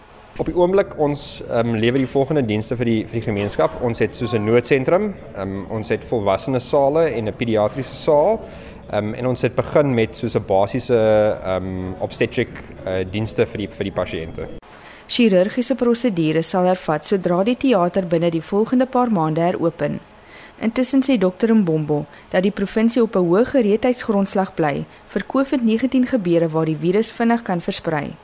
Op 0.42 0.48
die 0.50 0.56
oomblik 0.58 0.96
ons 0.98 1.44
ehm 1.46 1.76
um, 1.76 1.76
lewer 1.78 2.02
die 2.02 2.10
volgende 2.10 2.42
dienste 2.42 2.74
vir 2.76 2.86
die 2.90 3.02
vir 3.06 3.20
die 3.20 3.26
gemeenskap. 3.28 3.76
Ons 3.86 4.00
het 4.02 4.16
soos 4.16 4.34
'n 4.34 4.46
noodsentrum, 4.46 5.14
ehm 5.36 5.42
um, 5.42 5.66
ons 5.70 5.90
het 5.90 6.04
volwassene 6.04 6.60
sale 6.60 7.04
en 7.14 7.28
'n 7.28 7.36
pediatriese 7.38 7.96
saal. 7.96 8.40
Ehm 8.94 9.08
um, 9.08 9.14
en 9.14 9.28
ons 9.28 9.42
het 9.42 9.56
begin 9.56 9.94
met 9.94 10.18
soos 10.18 10.36
'n 10.36 10.46
basiese 10.46 10.98
ehm 11.44 11.66
um, 11.66 11.96
obstetric 12.00 12.50
uh, 12.86 13.02
dienste 13.12 13.46
vir 13.46 13.58
die 13.58 13.70
vir 13.70 13.84
die 13.84 13.98
pasiënte. 14.02 14.48
Chirurgiese 15.08 15.76
prosedures 15.76 16.50
sal 16.50 16.66
hervat 16.66 17.06
sodra 17.06 17.44
die 17.44 17.58
teater 17.58 18.06
binne 18.08 18.30
die 18.30 18.42
volgende 18.42 18.86
paar 18.86 19.12
maande 19.12 19.42
heropen. 19.42 20.00
Intussen 20.60 21.02
sê 21.02 21.18
dokter 21.18 21.56
Mbombo 21.56 22.06
dat 22.30 22.44
die 22.44 22.52
provinsie 22.52 23.02
op 23.02 23.16
'n 23.16 23.26
hoë 23.30 23.46
gereedheidsgrondslag 23.46 24.54
bly 24.54 24.86
vir 25.08 25.24
COVID-19 25.34 26.08
gebeure 26.14 26.50
waar 26.50 26.66
die 26.66 26.82
virus 26.86 27.12
vinnig 27.12 27.42
kan 27.42 27.62
versprei. 27.62 28.16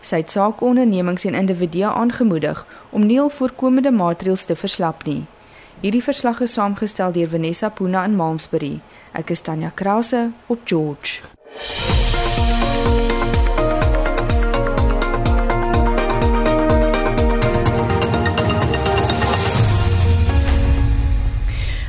Sy 0.00 0.16
het 0.16 0.30
saakondernemings 0.30 1.24
en 1.24 1.34
individue 1.34 1.86
aangemoedig 1.86 2.66
om 2.90 3.06
nie 3.06 3.20
al 3.20 3.30
voorkomende 3.30 3.90
maatreëls 3.90 4.44
te 4.44 4.56
verslap 4.56 5.04
nie. 5.04 5.26
Hierdie 5.78 6.02
verslag 6.02 6.40
is 6.42 6.56
saamgestel 6.58 7.12
deur 7.14 7.28
Vanessa 7.30 7.68
Puna 7.70 8.00
in 8.08 8.16
Malmesbury. 8.18 8.80
Ek 9.14 9.28
is 9.30 9.44
Tanya 9.46 9.70
Krause 9.70 10.32
op 10.50 10.64
George. 10.66 11.22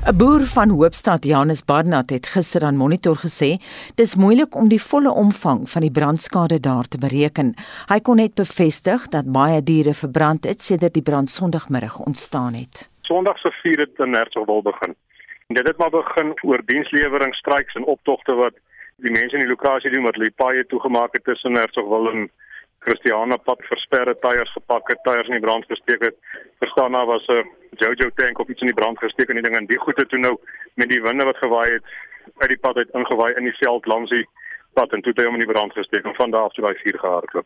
'n 0.05 0.17
Boer 0.17 0.45
van 0.45 0.69
Hoopstad, 0.69 1.25
Janus 1.25 1.65
Barnard, 1.65 2.09
het 2.09 2.27
gister 2.27 2.63
aan 2.63 2.77
Monitor 2.77 3.17
gesê 3.17 3.57
dis 3.95 4.15
moeilik 4.15 4.55
om 4.55 4.69
die 4.69 4.81
volle 4.81 5.11
omvang 5.11 5.69
van 5.69 5.81
die 5.81 5.91
brandskade 5.91 6.59
daar 6.59 6.87
te 6.87 6.97
bereken. 6.97 7.53
Hy 7.89 7.99
kon 7.99 8.15
net 8.15 8.33
bevestig 8.33 9.09
dat 9.09 9.31
baie 9.31 9.63
diere 9.63 9.93
verbrand 9.93 10.45
het 10.45 10.61
sedert 10.61 10.93
die 10.93 11.05
brand 11.05 11.29
Sondagmiddag 11.29 11.99
ontstaan 11.99 12.53
het. 12.53 12.89
Sondag 13.09 13.39
se 13.41 13.49
vier 13.63 13.79
het 13.79 14.01
in 14.05 14.13
Hertsgwil 14.13 14.61
begin. 14.61 14.95
En 15.47 15.55
dit 15.57 15.67
het 15.67 15.77
maar 15.77 15.89
begin 15.89 16.33
oor 16.41 16.61
dienslewering, 16.65 17.35
stryks 17.35 17.73
en 17.73 17.87
optogte 17.93 18.33
wat 18.37 18.53
die 19.01 19.11
mense 19.11 19.33
in 19.37 19.41
die 19.45 19.49
lokasie 19.49 19.89
doen 19.91 20.05
wat 20.05 20.19
hulle 20.19 20.29
paaie 20.41 20.65
toegemaak 20.73 21.15
het 21.17 21.23
tussen 21.23 21.57
Hertsgwil 21.57 22.09
en 22.11 22.27
Christiana 22.85 23.37
pad 23.47 23.63
versperre 23.71 24.13
tyres 24.25 24.51
gepak 24.57 24.91
het, 24.93 25.01
tyres 25.07 25.31
in 25.31 25.39
die 25.39 25.45
brand 25.47 25.65
gesteek 25.71 26.05
het. 26.05 26.19
Verstaan 26.61 26.91
nou 26.91 27.05
was 27.09 27.25
'n 27.27 27.49
Jojo 27.81 28.09
tank 28.15 28.39
of 28.39 28.49
iets 28.49 28.61
in 28.61 28.71
die 28.71 28.79
brand 28.81 28.99
gesteek 28.99 29.29
en 29.29 29.41
die 29.41 29.43
ding 29.47 29.57
en 29.57 29.65
die 29.65 29.79
goede 29.85 30.05
toe 30.05 30.19
nou 30.19 30.35
met 30.73 30.89
die 30.89 31.01
winde 31.01 31.25
wat 31.25 31.37
gewaai 31.37 31.71
het 31.71 31.83
uit 32.37 32.49
die 32.49 32.59
pad 32.59 32.75
uit 32.75 32.89
ingewaai 32.93 33.33
in 33.33 33.43
die 33.43 33.57
veld 33.57 33.85
langs 33.85 34.09
die 34.09 34.27
pad 34.73 34.93
en 34.93 35.01
toe 35.01 35.11
het 35.11 35.19
hy 35.19 35.25
hom 35.25 35.39
in 35.39 35.45
die 35.45 35.53
brand 35.53 35.73
gesteek 35.73 36.05
en 36.05 36.15
van 36.15 36.31
daar 36.31 36.41
af 36.41 36.53
toe 36.53 36.65
daai 36.65 36.77
vuur 36.83 36.99
gehardloop. 36.99 37.45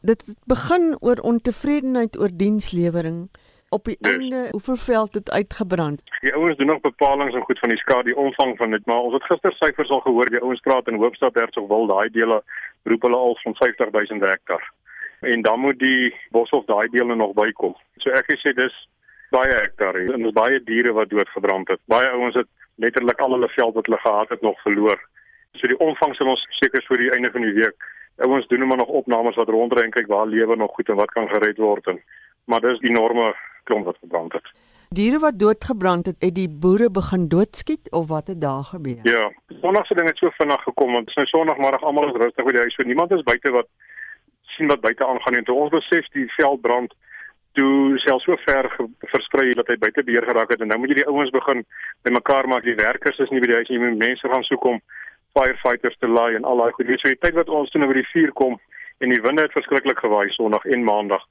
Dit 0.00 0.34
begin 0.46 0.96
oor 1.00 1.20
ontevredenheid 1.20 2.18
oor 2.18 2.30
dienslewering 2.32 3.28
op 3.72 3.84
die 3.84 3.96
dus. 4.00 4.12
einde 4.12 4.48
hoeveel 4.50 4.76
veld 4.76 5.14
het 5.14 5.30
uitgebrand? 5.30 6.02
Die 6.20 6.34
ouens 6.34 6.56
doen 6.56 6.66
nog 6.66 6.80
bepalinge 6.80 7.32
en 7.32 7.48
goed 7.48 7.58
van 7.58 7.68
die 7.68 7.78
skade, 7.78 8.04
die 8.04 8.16
omvang 8.16 8.56
van 8.56 8.70
dit, 8.70 8.86
maar 8.86 9.00
ons 9.06 9.14
het 9.14 9.24
gister 9.24 9.52
syfers 9.52 9.88
al 9.88 10.00
gehoor, 10.00 10.30
die 10.30 10.40
ouens 10.40 10.60
praat 10.60 10.88
in 10.88 11.00
Hoofstad 11.00 11.34
Hertsgwil, 11.34 11.86
daai 11.86 12.10
dele 12.10 12.42
roep 12.82 13.02
hulle 13.02 13.16
al 13.16 13.38
van 13.42 13.54
50000 13.54 14.20
hektaar. 14.20 14.72
En 15.20 15.42
dan 15.42 15.60
moet 15.60 15.78
die 15.78 16.14
boshof 16.30 16.64
daai 16.64 16.88
dele 16.90 17.14
nog 17.14 17.32
bykom. 17.38 17.76
So 18.04 18.10
ek 18.10 18.28
sê 18.42 18.52
dis 18.58 18.76
baie 19.30 19.54
hektaar 19.54 19.96
en 20.02 20.26
dis 20.26 20.36
baie 20.36 20.60
diere 20.64 20.92
wat 20.92 21.10
doodgebrand 21.10 21.68
het. 21.72 21.80
Baie 21.88 22.08
ouens 22.10 22.36
het 22.36 22.48
letterlik 22.74 23.20
al 23.20 23.36
hulle 23.36 23.48
veld 23.48 23.74
wat 23.74 23.86
hulle 23.86 24.02
gehad 24.04 24.28
het 24.28 24.42
nog 24.42 24.60
verloor. 24.66 25.00
So 25.56 25.68
die 25.68 25.78
omvang 25.78 26.16
sal 26.16 26.32
ons 26.34 26.44
seker 26.60 26.84
voor 26.88 27.00
die 27.00 27.12
einde 27.14 27.30
van 27.30 27.46
die 27.46 27.54
week. 27.60 27.88
Ouens 28.26 28.46
doen 28.48 28.66
maar 28.66 28.82
nog 28.82 28.98
opnames 29.00 29.38
wat 29.40 29.48
rondry 29.48 29.86
en 29.86 29.94
kyk 29.94 30.10
waar 30.10 30.26
lewe 30.26 30.56
nog 30.56 30.74
goed 30.74 30.88
en 30.88 31.00
wat 31.00 31.14
kan 31.16 31.28
gered 31.28 31.58
word 31.58 31.86
en 31.86 32.02
maar 32.44 32.60
dis 32.60 32.80
enorme 32.80 33.32
klomp 33.64 33.84
wat 33.84 33.98
gebrand 34.00 34.32
het. 34.32 34.50
Diere 34.92 35.18
wat 35.18 35.38
doodgebrand 35.40 36.06
het, 36.06 36.16
het 36.20 36.34
die 36.36 36.48
boere 36.48 36.90
begin 36.90 37.28
doodskiet 37.28 37.90
of 37.90 38.08
wat 38.08 38.26
het 38.26 38.40
daar 38.40 38.64
gebeur? 38.64 39.00
Ja, 39.02 39.30
Sondag 39.60 39.86
se 39.86 39.94
ding 39.94 40.08
het 40.08 40.18
so 40.18 40.30
vinnig 40.30 40.62
gekom 40.62 40.92
want 40.92 41.06
dit 41.06 41.14
is 41.14 41.20
nou 41.20 41.26
Sondagmiddag 41.26 41.82
almal 41.82 42.10
is 42.10 42.20
rustig 42.24 42.44
by 42.44 42.52
die 42.52 42.60
huis. 42.60 42.74
So 42.74 42.84
niemand 42.84 43.10
is 43.10 43.22
buite 43.22 43.50
wat 43.50 43.68
sien 44.56 44.68
wat 44.68 44.80
buite 44.80 45.06
aangaan 45.06 45.34
en 45.34 45.44
toe 45.44 45.56
ons 45.56 45.72
besef 45.72 46.08
die 46.16 46.28
veldbrand 46.36 46.94
toe 47.52 47.98
selfs 48.04 48.24
so 48.24 48.36
ver 48.44 48.68
versprei 49.12 49.52
dat 49.56 49.68
hy 49.68 49.76
buite 49.80 50.04
beheer 50.04 50.24
geraak 50.28 50.52
het 50.52 50.60
en 50.60 50.70
nou 50.72 50.78
moet 50.80 50.92
jy 50.92 51.00
die 51.02 51.08
ouens 51.08 51.32
begin 51.34 51.64
bymekaar 52.06 52.48
maak 52.48 52.64
die 52.68 52.78
werkers 52.78 53.20
is 53.24 53.32
nie 53.32 53.40
by 53.44 53.50
die 53.50 53.58
huis 53.60 53.72
jy 53.72 53.80
moet 53.82 53.98
mense 54.00 54.32
gaan 54.34 54.46
soek 54.48 54.64
om 54.70 54.80
firefighters 55.36 55.98
te 56.00 56.08
laai 56.08 56.36
en 56.38 56.48
al 56.48 56.62
daai 56.62 56.72
goed 56.76 56.88
weet 56.88 57.04
so 57.04 57.12
die 57.12 57.20
tyd 57.24 57.36
wat 57.40 57.52
ons 57.60 57.72
toe 57.72 57.82
nou 57.82 57.90
by 57.92 57.98
die 58.00 58.10
vuur 58.12 58.32
kom 58.40 58.58
en 59.04 59.12
die 59.12 59.20
winde 59.26 59.44
het 59.44 59.56
verskriklik 59.56 60.00
gewaai 60.04 60.28
sonderdag 60.36 60.64
en 60.76 60.88
maandag 60.88 61.26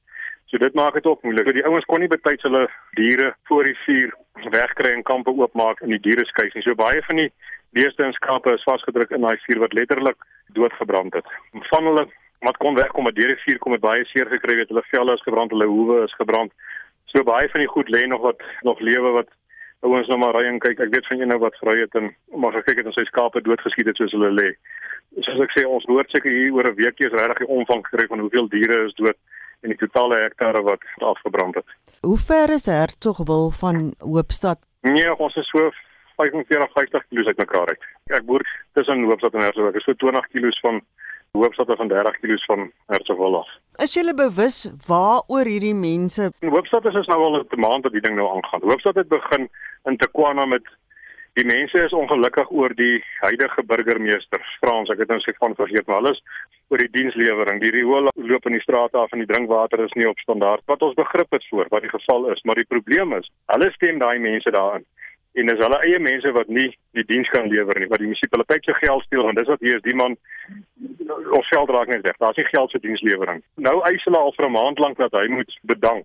so 0.52 0.60
dit 0.60 0.74
maak 0.74 0.94
dit 0.94 1.06
ook 1.06 1.24
moeilik. 1.24 1.48
So 1.48 1.56
die 1.56 1.66
ouens 1.66 1.86
kon 1.88 2.04
nie 2.04 2.12
betyds 2.12 2.44
hulle 2.44 2.66
diere 3.00 3.32
voor 3.48 3.64
die 3.70 3.78
vuur 3.86 4.12
wegkry 4.52 4.92
en 4.92 5.04
kampe 5.08 5.32
oopmaak 5.32 5.80
en 5.82 5.94
die 5.96 6.02
diere 6.08 6.26
skuis 6.28 6.54
nie. 6.54 6.64
So 6.66 6.76
baie 6.76 7.00
van 7.08 7.22
die 7.24 7.30
beeste 7.78 8.04
en 8.04 8.16
skape 8.18 8.52
is 8.58 8.68
vasgedruk 8.68 9.14
in 9.16 9.24
daai 9.24 9.40
vuur 9.46 9.62
wat 9.64 9.78
letterlik 9.78 10.28
doodgebrand 10.58 11.16
het. 11.16 11.32
Van 11.72 11.88
hulle 11.88 12.06
wat 12.44 12.58
kon 12.60 12.76
wegkom 12.76 13.08
met 13.08 13.16
deur 13.16 13.32
die 13.32 13.44
vuur 13.46 13.62
kom 13.64 13.78
het 13.78 13.86
baie 13.86 14.04
seer 14.12 14.28
gekry 14.28 14.58
weet 14.60 14.74
hulle 14.74 14.84
velle 14.90 15.16
is 15.16 15.24
gebrand 15.28 15.56
hulle 15.56 15.70
hoewe 15.72 16.04
is 16.04 16.20
gebrand. 16.20 16.52
So 17.14 17.24
baie 17.24 17.48
van 17.54 17.64
die 17.64 17.72
goed 17.72 17.92
lê 17.96 18.04
nog 18.08 18.26
wat 18.28 18.44
nog 18.68 18.84
lewe 18.84 19.16
wat 19.22 19.32
ouens 19.88 20.08
nou 20.12 20.20
maar 20.20 20.36
ry 20.36 20.46
en 20.50 20.60
kyk. 20.60 20.84
Ek 20.84 20.92
weet 20.96 21.08
van 21.08 21.22
een 21.22 21.32
nou 21.32 21.40
wat 21.40 21.56
vry 21.64 21.80
het 21.80 21.96
en 21.96 22.12
maar 22.36 22.60
gekyk 22.60 22.84
het 22.84 22.92
en 22.92 22.98
sy 22.98 23.08
skape 23.08 23.42
doodgeskiet 23.48 23.88
het 23.88 24.04
soos 24.04 24.12
hulle 24.18 24.36
lê. 24.36 24.50
Soos 25.24 25.46
ek 25.48 25.56
sê 25.56 25.64
ons 25.68 25.88
hoor 25.88 26.08
seker 26.12 26.32
hier 26.32 26.52
oor 26.58 26.68
'n 26.68 26.76
weekie 26.76 27.08
is 27.08 27.16
regtig 27.16 27.46
die 27.46 27.54
omvang 27.56 27.86
gekry 27.88 28.08
van 28.12 28.20
hoeveel 28.20 28.52
diere 28.52 28.88
is 28.88 29.00
dood 29.00 29.16
en 29.62 29.74
die 29.74 29.82
totale 29.84 30.20
hektare 30.26 30.62
wat 30.68 30.86
afgebrand 31.14 31.56
het 31.56 31.78
hoe 32.02 32.18
ver 32.18 32.54
is 32.58 32.66
Hertsgwil 32.66 33.52
van 33.60 33.94
Hoopstad 34.00 34.60
nee 34.82 35.16
ons 35.18 35.36
is 35.36 35.50
so 35.50 35.72
45 36.18 36.72
50 36.74 37.08
km 37.10 37.28
uit 37.28 37.38
mekaar 37.46 37.68
uit 37.74 38.18
ek 38.20 38.26
boer 38.26 38.46
tussen 38.74 39.06
Hoopstad 39.10 39.34
en 39.34 39.48
Hertsgwil 39.48 39.72
ek 39.74 39.82
is 39.82 39.88
so 39.90 39.94
20 40.06 40.28
km 40.34 40.52
van 40.62 40.82
Hoopstad 41.32 41.72
van 41.78 41.88
30 41.88 42.20
km 42.20 42.38
van 42.46 42.72
Hertsgwil 42.86 43.38
af. 43.38 43.48
Is 43.80 43.94
julle 43.94 44.14
bewus 44.14 44.68
waaroor 44.88 45.48
hierdie 45.48 45.76
mense? 45.76 46.32
In 46.44 46.52
Hoopstad 46.52 46.86
is 46.86 46.98
ons 47.00 47.08
nou 47.08 47.20
al 47.24 47.40
'n 47.40 47.60
maand 47.60 47.84
dat 47.84 47.92
die 47.96 48.02
ding 48.02 48.16
nou 48.16 48.28
aangaan. 48.36 48.62
Hoopstad 48.62 48.96
het 48.96 49.08
begin 49.08 49.50
in 49.84 49.98
Tekwana 49.98 50.46
met 50.46 50.68
die 51.40 51.46
mense 51.48 51.84
is 51.86 51.94
ongelukkig 51.96 52.50
oor 52.52 52.74
die 52.76 53.04
huidige 53.22 53.64
burgemeester 53.64 54.42
Frans. 54.60 54.92
Ek 54.92 55.04
het 55.04 55.12
nou 55.12 55.20
sê 55.24 55.34
van 55.40 55.56
vergeet 55.56 55.88
maar 55.88 56.02
alles 56.02 56.20
oor 56.72 56.82
die 56.82 56.92
dienslewering. 56.92 57.62
Die 57.64 57.72
riool 57.76 58.10
loop 58.16 58.48
in 58.50 58.58
die 58.58 58.64
strate 58.64 59.00
af 59.00 59.12
en 59.16 59.24
die 59.24 59.30
drinkwater 59.30 59.84
is 59.84 59.96
nie 60.00 60.10
op 60.10 60.20
standaard. 60.24 60.64
Wat 60.72 60.84
ons 60.84 60.98
begrip 61.00 61.32
het 61.32 61.48
voor 61.50 61.72
wat 61.72 61.88
die 61.88 61.94
geval 61.94 62.30
is, 62.34 62.44
maar 62.44 62.60
die 62.60 62.68
probleem 62.68 63.16
is, 63.20 63.32
hulle 63.54 63.72
stem 63.78 64.00
daai 64.04 64.20
mense 64.20 64.52
daarin. 64.52 64.88
En 65.40 65.48
dis 65.48 65.62
hulle 65.64 65.80
eie 65.88 66.00
mense 66.04 66.32
wat 66.36 66.50
nie 66.52 66.68
die 66.98 67.08
diens 67.08 67.30
kan 67.32 67.48
lewer 67.48 67.80
nie 67.80 67.88
wat 67.88 68.02
die 68.04 68.10
munisipaliteit 68.10 68.66
se 68.68 68.76
geld 68.82 69.06
steel 69.08 69.30
en 69.30 69.38
dis 69.40 69.48
wat 69.48 69.64
hier 69.64 69.78
is. 69.80 69.86
Die 69.88 69.96
man 69.96 70.18
ons 71.32 71.52
geld 71.54 71.72
raak 71.72 71.88
net 71.88 72.04
weg. 72.04 72.20
Daar's 72.20 72.40
nie 72.40 72.50
geld 72.52 72.76
vir 72.76 72.84
dienslewering. 72.84 73.40
Nou 73.56 73.78
eis 73.88 74.04
hulle 74.04 74.20
al 74.20 74.36
vir 74.36 74.50
'n 74.50 74.58
maand 74.58 74.84
lank 74.84 75.00
dat 75.00 75.16
hy 75.16 75.28
moet 75.32 75.60
bedank 75.64 76.04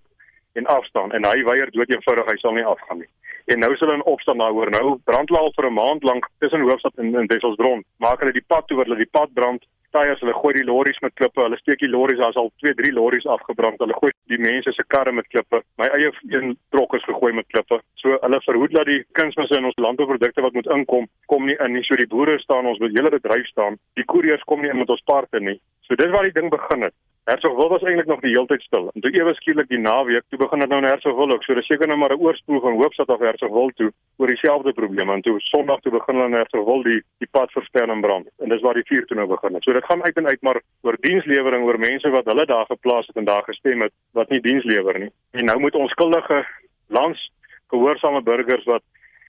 en 0.57 0.67
afstaan 0.79 1.13
en 1.13 1.29
hy 1.31 1.45
weier 1.51 1.71
dood 1.71 1.95
eenvoudig 1.95 2.31
hy 2.33 2.37
sal 2.43 2.57
nie 2.57 2.67
afgaan 2.75 3.03
nie 3.05 3.11
en 3.55 3.63
nou 3.63 3.73
is 3.73 3.81
hulle 3.85 3.99
in 3.99 4.09
opstand 4.15 4.43
daaroor 4.43 4.71
nou 4.75 4.99
brand 5.11 5.31
hulle 5.31 5.43
al 5.45 5.57
vir 5.57 5.71
'n 5.71 5.79
maand 5.81 6.05
lank 6.11 6.29
tussen 6.39 6.67
Hoofstad 6.69 6.99
en, 6.99 7.15
en 7.15 7.31
Wesselsbron 7.33 7.85
maak 8.07 8.21
hulle 8.21 8.33
die 8.33 8.49
pad 8.55 8.67
toe 8.67 8.77
waar 8.77 8.91
hulle 8.91 9.05
die 9.05 9.15
pad 9.19 9.35
brand 9.35 9.65
tyres, 9.97 10.21
hulle 10.23 10.35
gooi 10.37 10.53
die 10.57 10.67
lorries 10.67 10.99
met 11.05 11.15
klippe, 11.19 11.43
hulle 11.43 11.59
steek 11.61 11.81
die 11.83 11.91
lorries, 11.91 12.21
daar's 12.21 12.39
al 12.41 12.51
2, 12.63 12.75
3 12.81 12.93
lorries 12.97 13.27
afgebrand. 13.37 13.81
Hulle 13.83 13.97
gooi 13.97 14.13
die 14.33 14.41
mense 14.43 14.73
se 14.75 14.85
karre 14.93 15.13
met 15.17 15.29
klippe. 15.33 15.63
My 15.81 15.89
eie 15.97 16.13
een 16.33 16.55
trok 16.75 16.97
is 16.99 17.07
gegooi 17.09 17.33
met 17.37 17.49
klippe. 17.53 17.81
So 18.03 18.19
hulle 18.25 18.41
verhoed 18.45 18.77
dat 18.77 18.91
die 18.91 19.03
kunsmisse 19.19 19.59
in 19.61 19.69
ons 19.71 19.81
landbouprodukte 19.87 20.45
wat 20.45 20.57
moet 20.59 20.71
inkom, 20.77 21.09
kom 21.33 21.49
nie 21.49 21.59
in 21.65 21.77
nie. 21.77 21.85
So 21.89 21.99
die 22.01 22.11
boere 22.13 22.39
staan 22.43 22.69
ons 22.71 22.83
met 22.83 22.97
hele 22.97 23.13
bedryf 23.15 23.49
staan. 23.53 23.81
Die 24.01 24.07
koeriers 24.13 24.45
kom 24.51 24.65
nie 24.65 24.73
in 24.73 24.83
met 24.83 24.93
ons 24.93 25.05
parte 25.09 25.41
nie. 25.41 25.59
So 25.89 25.99
dis 25.99 26.13
waar 26.15 26.29
die 26.29 26.37
ding 26.37 26.51
begin 26.53 26.89
het. 26.89 26.97
Hertsgwil 27.26 27.68
was 27.68 27.83
eintlik 27.83 28.06
nog 28.06 28.21
die 28.23 28.30
hele 28.30 28.47
tyd 28.47 28.62
stil. 28.62 28.85
En 28.95 29.02
toe 29.02 29.11
ewe 29.11 29.33
skielik 29.35 29.66
die 29.66 29.80
naweek, 29.83 30.23
toe 30.30 30.38
begin 30.38 30.61
dit 30.62 30.71
nou 30.71 30.78
in 30.78 30.87
Hertsgwil 30.87 31.33
ook. 31.35 31.42
So 31.42 31.56
dis 31.59 31.66
seker 31.66 31.88
nou 31.90 31.97
maar 31.99 32.12
'n 32.14 32.23
oorspoel 32.23 32.61
van 32.61 32.76
Hoopstad 32.78 33.09
af 33.11 33.18
Hertsgwil 33.18 33.71
toe 33.75 33.90
oor 34.16 34.26
dieselfde 34.30 34.73
probleem. 34.73 35.11
En 35.11 35.23
toe 35.23 35.40
Sondag 35.40 35.80
toe 35.80 35.92
begin 35.92 36.14
hulle 36.14 36.26
in 36.26 36.38
Hertsgwil 36.38 36.83
die 36.83 37.02
die 37.18 37.28
pad 37.30 37.50
versper 37.50 37.90
en 37.90 38.00
brand. 38.00 38.28
En 38.38 38.49
dis 38.49 38.61
waar 38.61 38.75
die 38.75 38.87
vuur 38.87 39.06
toe 39.06 39.16
nou 39.16 39.26
begin 39.26 39.54
het. 39.54 39.62
So 39.62 39.73
dit 39.73 39.85
gaan 39.85 40.02
uit 40.02 40.16
en 40.16 40.26
uit 40.26 40.42
maar 40.42 40.61
oor 40.83 40.97
dienslewering 41.00 41.64
oor 41.64 41.78
mense 41.78 42.11
wat 42.11 42.25
hulle 42.25 42.47
daar 42.47 42.66
geplaas 42.66 43.06
het 43.06 43.16
en 43.16 43.25
daar 43.25 43.42
gestem 43.42 43.80
het 43.80 43.92
wat 44.12 44.28
nie 44.28 44.40
diens 44.40 44.64
lewer 44.64 44.99
nie. 44.99 45.11
En 45.30 45.45
nou 45.45 45.59
moet 45.59 45.75
onskuldige 45.75 46.47
lands 46.87 47.30
gehoorsame 47.66 48.23
burgers 48.23 48.64
wat 48.64 48.83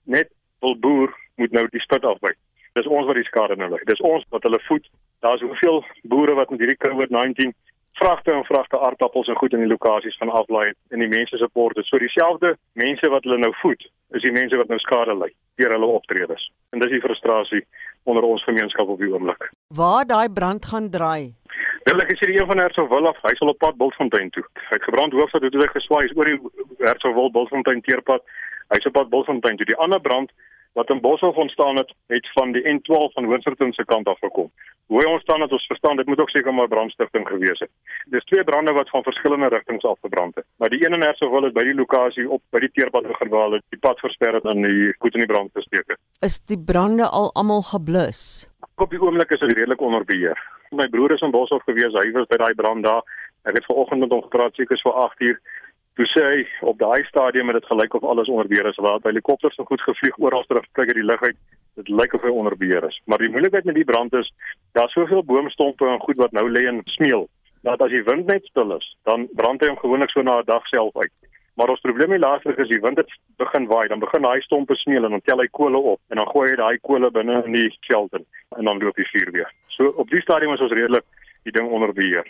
net 0.04 0.30
wil 0.60 0.77
boer 0.80 1.18
moet 1.36 1.51
nou 1.51 1.68
die 1.70 1.82
spit 1.82 2.06
afbyt. 2.06 2.38
Dis 2.74 2.88
ons 2.88 3.06
wat 3.06 3.16
die 3.16 3.24
skade 3.24 3.56
nou 3.56 3.70
ly. 3.70 3.80
Dis 3.84 4.01
ons 4.01 4.25
wat 4.30 4.44
hulle 4.44 4.60
voed. 4.60 4.86
Daar's 5.20 5.42
hoeveel 5.42 5.86
boere 6.04 6.34
wat 6.34 6.50
met 6.50 6.60
hierdie 6.60 6.77
COVID-19 6.86 7.54
vragte 8.00 8.32
en 8.32 8.46
vragte 8.46 8.80
aardappels 8.80 9.27
en 9.27 9.39
goed 9.39 9.54
in 9.54 9.63
die 9.66 9.72
lokasies 9.72 10.18
van 10.22 10.30
aflaai 10.30 10.70
en 10.94 11.04
die 11.04 11.10
mense 11.12 11.38
se 11.38 11.50
borde. 11.54 11.84
So 11.84 12.00
dieselfde 12.01 12.56
mense 12.74 13.10
wat 13.10 13.25
hulle 13.25 13.39
nou 13.42 13.54
voed, 13.62 13.84
is 14.18 14.25
die 14.25 14.34
mense 14.36 14.58
wat 14.60 14.70
nou 14.72 14.80
skade 14.84 15.16
ly 15.18 15.32
deur 15.62 15.74
hulle 15.74 15.89
optredes. 16.00 16.50
En 16.72 16.84
dis 16.84 16.94
die 16.94 17.04
frustrasie 17.04 17.63
onder 18.08 18.24
ons 18.24 18.44
gemeenskap 18.48 18.89
op 18.89 19.01
die 19.01 19.10
oomblik. 19.12 19.50
Waar 19.75 20.06
daai 20.06 20.30
brand 20.30 20.66
gaan 20.66 20.89
draai? 20.94 21.34
Wel 21.88 22.04
ek 22.04 22.13
sê 22.20 22.30
die 22.30 22.38
een 22.38 22.50
van 22.50 22.60
Hertsgwil 22.60 23.08
af, 23.10 23.20
hy 23.24 23.34
sal 23.39 23.54
op 23.54 23.62
pad 23.63 23.77
Bultfontein 23.80 24.30
toe. 24.36 24.44
Hy 24.68 24.75
het 24.75 24.86
gebrand 24.86 25.16
hoofstad 25.16 25.46
toe 25.48 25.63
hy 25.63 25.70
geswaai 25.72 26.04
is 26.06 26.16
oor 26.18 26.30
die 26.30 26.38
Hertsgwil 26.84 27.32
Bultfontein 27.36 27.82
teerpad. 27.86 28.25
Hy 28.74 28.80
sal 28.84 28.94
pad 28.96 29.10
Bultfontein 29.13 29.60
toe. 29.60 29.68
Die 29.70 29.80
ander 29.84 30.01
brand 30.04 30.34
wat 30.78 30.90
in 30.90 31.02
Boshof 31.02 31.36
ontstaan 31.36 31.76
het, 31.76 31.94
het 32.08 32.28
van 32.34 32.52
die 32.52 32.64
N12 32.74 33.14
van 33.14 33.26
Hoofserton 33.26 33.74
se 33.74 33.86
kant 33.86 34.08
af 34.08 34.20
gekom. 34.20 34.52
Hoe 34.86 35.00
hy 35.02 35.08
ontstaan 35.12 35.42
het, 35.42 35.52
ons 35.52 35.66
verstaan, 35.66 35.96
dit 35.98 36.06
moet 36.06 36.20
ook 36.20 36.30
seker 36.30 36.54
maar 36.54 36.68
brandstigting 36.68 37.28
gewees 37.28 37.60
het. 37.60 37.72
Dis 38.14 38.24
twee 38.24 38.44
brande 38.44 38.72
wat 38.72 38.90
van 38.90 39.04
verskillende 39.04 39.48
rigtings 39.48 39.86
afgebrand 39.86 40.36
het. 40.36 40.46
Maar 40.58 40.70
die 40.70 40.86
een 40.86 40.94
in 40.94 41.02
Hersowil 41.02 41.48
is 41.50 41.56
by 41.58 41.64
die 41.66 41.74
lokasie 41.80 42.30
op 42.30 42.44
by 42.54 42.62
die 42.66 42.72
teerpad 42.78 43.10
begin 43.10 43.34
waar 43.34 43.48
hulle 43.48 43.62
die 43.74 43.82
pad 43.88 44.00
versper 44.06 44.38
het 44.38 44.46
en 44.46 44.62
die 44.68 44.94
goed 45.00 45.18
in 45.18 45.26
die 45.26 45.32
brand 45.34 45.50
gesteek 45.54 45.96
het. 45.96 46.00
Is 46.30 46.38
die 46.46 46.60
brande 46.70 47.10
al 47.10 47.34
almal 47.34 47.66
geblus? 47.72 48.22
Op 48.78 48.94
die 48.94 49.02
oomblik 49.02 49.34
is 49.34 49.42
dit 49.42 49.58
redelik 49.58 49.82
onder 49.82 50.06
beheer. 50.06 50.38
My 50.70 50.86
broer 50.94 51.18
is 51.18 51.26
in 51.26 51.34
Boshof 51.34 51.66
gewees, 51.66 51.98
hy 51.98 52.12
was 52.14 52.30
by 52.30 52.38
daai 52.38 52.54
brand 52.54 52.86
daar. 52.86 53.02
Ek 53.50 53.58
het 53.58 53.66
vanoggend 53.66 54.06
met 54.06 54.14
hom 54.14 54.22
gepraat, 54.30 54.54
seker 54.60 54.78
so 54.78 54.94
8 54.94 55.22
uur. 55.26 55.38
Toe 55.98 56.06
sê 56.06 56.22
hy 56.30 56.42
op 56.70 56.77
daai 56.77 57.01
stadium 57.08 57.50
het 57.50 57.56
dit 57.58 57.70
gelyk 57.72 57.96
of 57.98 58.04
alles 58.06 58.30
onder 58.30 58.48
beheer 58.48 58.68
is. 58.70 58.77
Waar 58.86 59.00
helikopters 59.01 59.56
so 59.58 59.66
goed 59.66 59.82
gevlieg 59.82 60.20
oral 60.22 60.44
terug 60.46 60.66
kyk 60.77 60.92
uit 60.92 61.00
die 61.00 61.06
lug 61.12 61.24
uit. 61.24 61.38
Dit 61.82 61.89
lyk 61.89 62.13
of 62.13 62.22
hy 62.22 62.30
onder 62.30 62.58
beheer 62.58 62.86
is. 62.86 63.00
Maar 63.06 63.24
die 63.24 63.32
moeilikheid 63.34 63.66
met 63.66 63.80
die 63.80 63.86
brand 63.86 64.13
is 64.13 64.30
daar's 64.77 64.94
soveel 64.94 65.24
boomstompe 65.25 65.89
en 65.89 66.04
goed 66.06 66.22
wat 66.22 66.38
nou 66.38 66.46
lê 66.51 66.68
en 66.70 66.84
smeel. 66.94 67.25
Dat 67.66 67.82
as 67.82 67.89
die 67.89 68.04
wind 68.06 68.30
net 68.30 68.46
stil 68.46 68.75
is, 68.77 68.86
dan 69.10 69.25
brand 69.42 69.66
hy 69.66 69.72
hom 69.74 69.82
gewoonlik 69.82 70.13
so 70.13 70.22
na 70.22 70.38
'n 70.38 70.46
dag 70.46 70.70
self 70.70 70.94
uit. 71.01 71.13
Maar 71.58 71.74
ons 71.74 71.82
probleem 71.82 72.12
hier 72.13 72.22
laaslik 72.22 72.58
is 72.62 72.70
die 72.70 72.82
wind 72.82 72.98
het 73.01 73.12
begin 73.42 73.66
waai, 73.66 73.88
dan 73.88 74.00
begin 74.00 74.22
daai 74.22 74.42
stompe 74.42 74.75
smeel 74.75 75.04
en 75.04 75.12
dan 75.18 75.22
tel 75.25 75.42
hy 75.42 75.48
kole 75.51 75.77
op 75.77 76.00
en 76.10 76.22
dan 76.22 76.27
gooi 76.27 76.50
hy 76.50 76.56
daai 76.56 76.77
kole 76.80 77.10
binne 77.12 77.44
in 77.46 77.51
die 77.58 77.70
shelter 77.80 78.22
en 78.58 78.66
dan 78.70 78.77
loop 78.77 78.96
die 78.96 79.10
vuur 79.10 79.32
weer. 79.32 79.50
So 79.68 79.88
op 79.98 80.10
die 80.10 80.22
stadium 80.22 80.54
is 80.54 80.62
ons 80.62 80.77
redelik 80.77 81.06
die 81.44 81.51
ding 81.51 81.72
onder 81.72 81.94
beheer. 81.94 82.30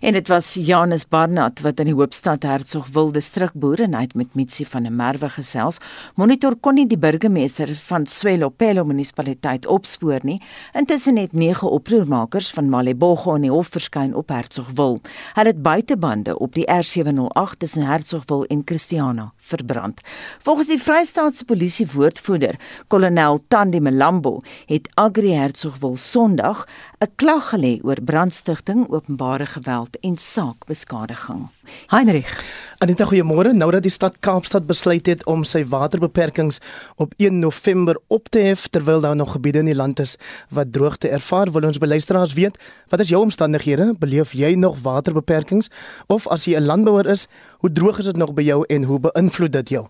En 0.00 0.12
dit 0.12 0.28
was 0.28 0.54
Janus 0.54 1.04
Barnard 1.08 1.60
wat 1.60 1.80
in 1.80 1.90
die 1.90 1.94
Hoopstad 1.94 2.42
Hertsog 2.42 2.88
wilde 2.92 3.20
strukboere 3.20 3.86
net 3.88 4.14
met 4.14 4.34
Mitsi 4.34 4.66
van 4.66 4.82
der 4.88 4.92
Merwe 4.92 5.28
gesels. 5.32 5.78
Monitor 6.14 6.56
kon 6.60 6.74
nie 6.74 6.86
die 6.86 6.98
burgemeester 6.98 7.70
van 7.88 8.06
Swelopelo 8.06 8.84
munisipaliteit 8.84 9.66
opspoor 9.66 10.20
nie. 10.22 10.38
Intussen 10.78 11.16
het 11.16 11.32
9 11.32 11.70
oproermakers 11.70 12.50
van 12.50 12.68
Malebogo 12.68 13.34
in 13.34 13.48
die 13.48 13.52
hof 13.52 13.72
verskyn 13.72 14.14
op 14.14 14.28
Hertsogwil. 14.28 15.00
Hulle 15.34 15.54
het 15.54 15.62
buitebande 15.62 16.38
op 16.38 16.54
die 16.54 16.66
R708 16.68 17.58
tussen 17.58 17.86
Hertsogwil 17.86 18.44
en 18.44 18.62
Christiana 18.64 19.32
verbrand. 19.42 20.00
Volgens 20.42 20.70
die 20.70 20.78
Vrystaatse 20.80 21.44
polisie 21.44 21.86
woordvoerder, 21.92 22.58
kolonel 22.88 23.40
Tandi 23.48 23.80
Melambo, 23.80 24.40
het 24.70 24.88
Agri 24.94 25.34
Hertsogwil 25.34 25.96
Sondag 25.96 26.66
'n 27.00 27.12
klag 27.16 27.50
gelê 27.52 27.80
oor 27.82 28.00
brandstigting, 28.00 28.88
openbare 28.88 29.46
geweld 29.46 29.98
en 30.00 30.16
saakbeskadiging. 30.16 31.48
Heinrich 31.86 32.42
Anita, 32.82 33.04
goeiemôre. 33.06 33.52
Nou 33.54 33.68
dat 33.70 33.84
die 33.84 33.92
stad 33.94 34.16
Kaapstad 34.26 34.64
besluit 34.66 35.06
het 35.06 35.20
om 35.30 35.44
sy 35.46 35.60
waterbeperkings 35.70 36.56
op 36.98 37.12
1 37.22 37.36
November 37.38 37.94
op 38.10 38.26
te 38.34 38.40
hef 38.42 38.64
terwyl 38.74 39.04
daar 39.04 39.14
nog 39.14 39.36
gebiede 39.36 39.60
in 39.62 39.68
die 39.70 39.76
land 39.78 40.02
is 40.02 40.16
wat 40.50 40.72
droogte 40.74 41.06
ervaar, 41.14 41.52
wil 41.54 41.68
ons 41.68 41.78
beluisteraars 41.78 42.34
weet, 42.34 42.58
wat 42.90 43.04
is 43.04 43.12
jou 43.14 43.20
omstandighede? 43.22 43.92
Beleef 44.02 44.32
jy 44.34 44.56
nog 44.58 44.80
waterbeperkings 44.82 45.70
of 46.10 46.26
as 46.26 46.48
jy 46.50 46.56
'n 46.58 46.66
landbouer 46.66 47.06
is, 47.06 47.28
hoe 47.58 47.72
droog 47.72 47.98
is 47.98 48.04
dit 48.04 48.16
nog 48.16 48.34
by 48.34 48.42
jou 48.42 48.64
en 48.66 48.82
hoe 48.82 48.98
beïnvloed 48.98 49.52
dit 49.52 49.68
jou? 49.68 49.86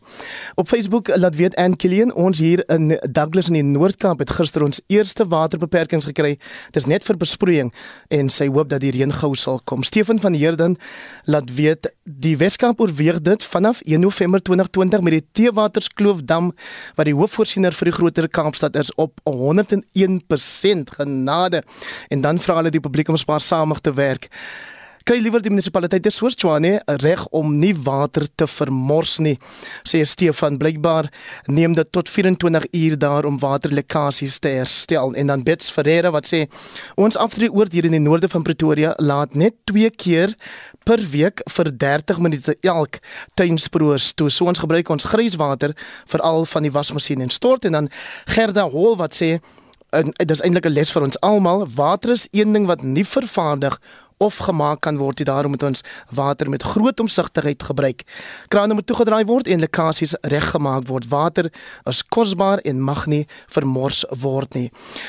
Op 0.55 0.69
Facebook 0.69 1.09
laat 1.17 1.37
weet 1.37 1.57
Ann 1.57 1.76
Killian, 1.76 2.12
ons 2.12 2.38
hier 2.38 2.62
in 2.69 2.99
Douglas 3.12 3.49
in 3.49 3.55
die 3.55 3.62
Noord-Kaap 3.62 4.19
het 4.19 4.31
gister 4.31 4.62
ons 4.62 4.81
eerste 4.87 5.25
waterbeperkings 5.25 6.05
gekry. 6.05 6.37
Dit 6.67 6.76
is 6.76 6.87
net 6.87 7.05
vir 7.05 7.17
besproeiing 7.17 7.73
en 8.09 8.29
sy 8.29 8.49
hoop 8.49 8.69
dat 8.69 8.81
die 8.81 8.91
reën 8.91 9.12
gou 9.12 9.35
sal 9.35 9.61
kom. 9.64 9.83
Stefan 9.83 10.21
van 10.21 10.35
Heerden 10.35 10.76
laat 11.25 11.55
weet 11.55 11.62
die 12.04 12.35
Weskaap 12.37 12.81
oorweeg 12.81 13.21
dit 13.25 13.45
vanaf 13.45 13.81
1 13.87 14.00
November 14.00 14.42
2020 14.42 15.04
met 15.07 15.16
die 15.16 15.25
Teewaterskloofdam 15.38 16.50
wat 16.97 17.09
die 17.09 17.14
hoofvoorsiener 17.16 17.76
vir 17.76 17.90
die 17.90 17.97
groter 17.97 18.28
Kaapstad 18.28 18.76
is 18.76 18.92
op 19.00 19.21
101% 19.28 20.97
genade. 20.99 21.62
En 22.09 22.21
dan 22.21 22.42
vra 22.42 22.61
hulle 22.61 22.75
die 22.75 22.83
publiek 22.83 23.09
om 23.09 23.21
spaarsamig 23.21 23.81
te 23.81 23.95
werk 23.95 24.28
kry 25.04 25.18
liewer 25.23 25.42
die 25.42 25.50
munisipaliteit 25.50 26.06
soos 26.12 26.37
Tshwane 26.38 26.80
reg 27.02 27.25
om 27.35 27.54
nie 27.59 27.73
water 27.75 28.26
te 28.37 28.47
vermors 28.47 29.18
nie 29.23 29.37
sê 29.88 30.02
Stefan 30.06 30.59
blykbaar. 30.61 31.09
Neem 31.47 31.75
dit 31.75 31.92
tot 31.92 32.09
24 32.09 32.66
uur 32.73 32.99
daar 32.99 33.26
om 33.28 33.38
waterlekkasies 33.38 34.38
te 34.38 34.49
herstel. 34.59 35.14
En 35.14 35.26
dan 35.26 35.42
Bets 35.42 35.71
Ferreira 35.71 36.12
wat 36.14 36.28
sê 36.28 36.44
ons 36.94 37.16
afdrie 37.16 37.50
oord 37.52 37.73
hier 37.73 37.88
in 37.88 37.97
die 37.97 38.02
noorde 38.02 38.30
van 38.32 38.44
Pretoria 38.47 38.94
laat 38.99 39.35
net 39.35 39.56
twee 39.64 39.90
keer 39.90 40.35
per 40.85 41.02
week 41.12 41.42
vir 41.56 41.73
30 41.76 42.23
minute 42.23 42.56
elk 42.61 43.00
tuinsproos 43.35 44.12
toe. 44.14 44.30
So 44.30 44.50
ons 44.50 44.62
gebruik 44.62 44.88
ons 44.90 45.09
grijswater 45.11 45.76
veral 46.11 46.47
van 46.47 46.66
die 46.66 46.75
wasmasjien 46.75 47.23
en 47.23 47.30
stort. 47.30 47.64
En 47.64 47.73
dan 47.78 47.90
Gerda 48.30 48.68
Hol 48.71 48.97
wat 49.00 49.18
sê 49.18 49.38
en 49.92 50.09
dit 50.16 50.30
is 50.30 50.40
eintlik 50.40 50.66
'n 50.66 50.73
les 50.73 50.92
vir 50.92 51.02
ons 51.02 51.21
almal. 51.21 51.66
Water 51.75 52.11
is 52.11 52.28
een 52.30 52.52
ding 52.52 52.66
wat 52.66 52.82
nie 52.82 53.04
vervaardig 53.04 53.80
of 54.23 54.38
gemaak 54.47 54.81
kan 54.87 54.99
word. 55.00 55.17
Dit 55.21 55.26
daarom 55.26 55.50
moet 55.50 55.62
ons 55.67 55.83
water 56.11 56.50
met 56.50 56.62
groot 56.62 57.00
omsigtigheid 57.00 57.62
gebruik. 57.62 58.02
Krane 58.49 58.75
moet 58.75 58.87
toegedraai 58.87 59.25
word 59.29 59.50
en 59.50 59.62
lekkasies 59.62 60.14
reggemaak 60.21 60.87
word. 60.87 61.09
Water 61.11 61.50
is 61.91 62.02
kosbaar 62.07 62.62
en 62.69 62.83
mag 62.83 63.07
nie 63.07 63.26
vermors 63.52 64.05
word 64.23 64.55
nie. 64.55 64.69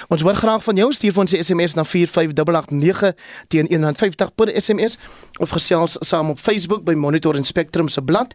Ons 0.10 0.26
hoor 0.26 0.38
graag 0.40 0.64
van 0.64 0.82
jou. 0.82 0.90
Stuur 0.94 1.20
ons 1.20 1.34
'n 1.34 1.44
SMS 1.44 1.74
na 1.74 1.84
45889 1.84 3.14
teen 3.48 3.68
150 3.70 4.36
per 4.36 4.62
SMS 4.62 4.98
of 5.40 5.50
gesels 5.50 5.98
saam 6.00 6.30
op 6.30 6.40
Facebook 6.40 6.84
by 6.84 6.94
Monitor 6.94 7.36
en 7.36 7.44
Spectrum 7.44 7.88
se 7.88 8.02
blad 8.02 8.34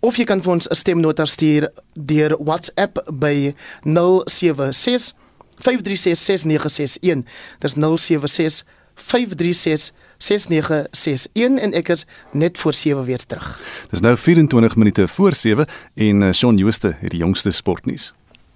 of 0.00 0.16
jy 0.16 0.24
kan 0.24 0.42
vir 0.42 0.52
ons 0.52 0.68
'n 0.68 0.74
stemnota 0.74 1.24
stuur 1.24 1.70
deur 1.92 2.36
WhatsApp 2.38 2.98
by 3.12 3.54
076 3.82 5.14
536 5.58 6.24
6961. 6.24 7.24
Dis 7.58 7.74
076 7.74 8.64
536 8.96 9.92
6961 10.18 11.62
en 11.62 11.72
ek 11.72 11.88
is 11.88 12.06
net 12.32 12.58
voor 12.58 12.74
7 12.74 13.04
weer 13.04 13.24
terug. 13.26 13.62
Dis 13.90 14.00
nou 14.00 14.16
24 14.16 14.76
minute 14.76 15.08
voor 15.08 15.34
7 15.34 15.66
en 15.94 16.22
uh, 16.22 16.32
Shaun 16.32 16.56
Jooste 16.56 16.96
het 16.98 17.10
die 17.10 17.20
jongste 17.20 17.50
sportnuus. 17.50 18.14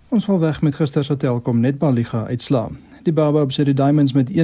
Ons 0.08 0.24
val 0.24 0.40
weg 0.40 0.62
met 0.62 0.74
gister 0.74 1.04
se 1.04 1.16
Telkom 1.16 1.60
Netball 1.60 1.92
Liga 1.92 2.26
uitslaa. 2.26 2.68
Die 3.02 3.12
Barbers 3.12 3.56
het 3.56 3.66
die 3.66 3.74
Diamonds 3.74 4.12
met 4.12 4.30
41-35, 4.30 4.34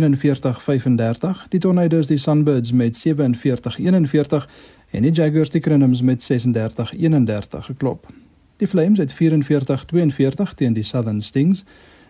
die 1.48 1.60
Tornadoes 1.60 2.06
die 2.06 2.18
Sunbirds 2.18 2.72
met 2.72 2.96
47-41 3.06 4.46
en 4.90 5.02
die 5.02 5.12
Jaguars 5.12 5.50
die 5.50 5.60
Crinums 5.60 6.02
met 6.02 6.22
36-31 6.32 7.58
geklop. 7.66 8.06
Die 8.56 8.68
Flames 8.68 8.98
het 8.98 9.12
44-42 9.12 10.54
teen 10.54 10.72
die 10.72 10.82
Southern 10.82 11.22
Stings, 11.22 11.64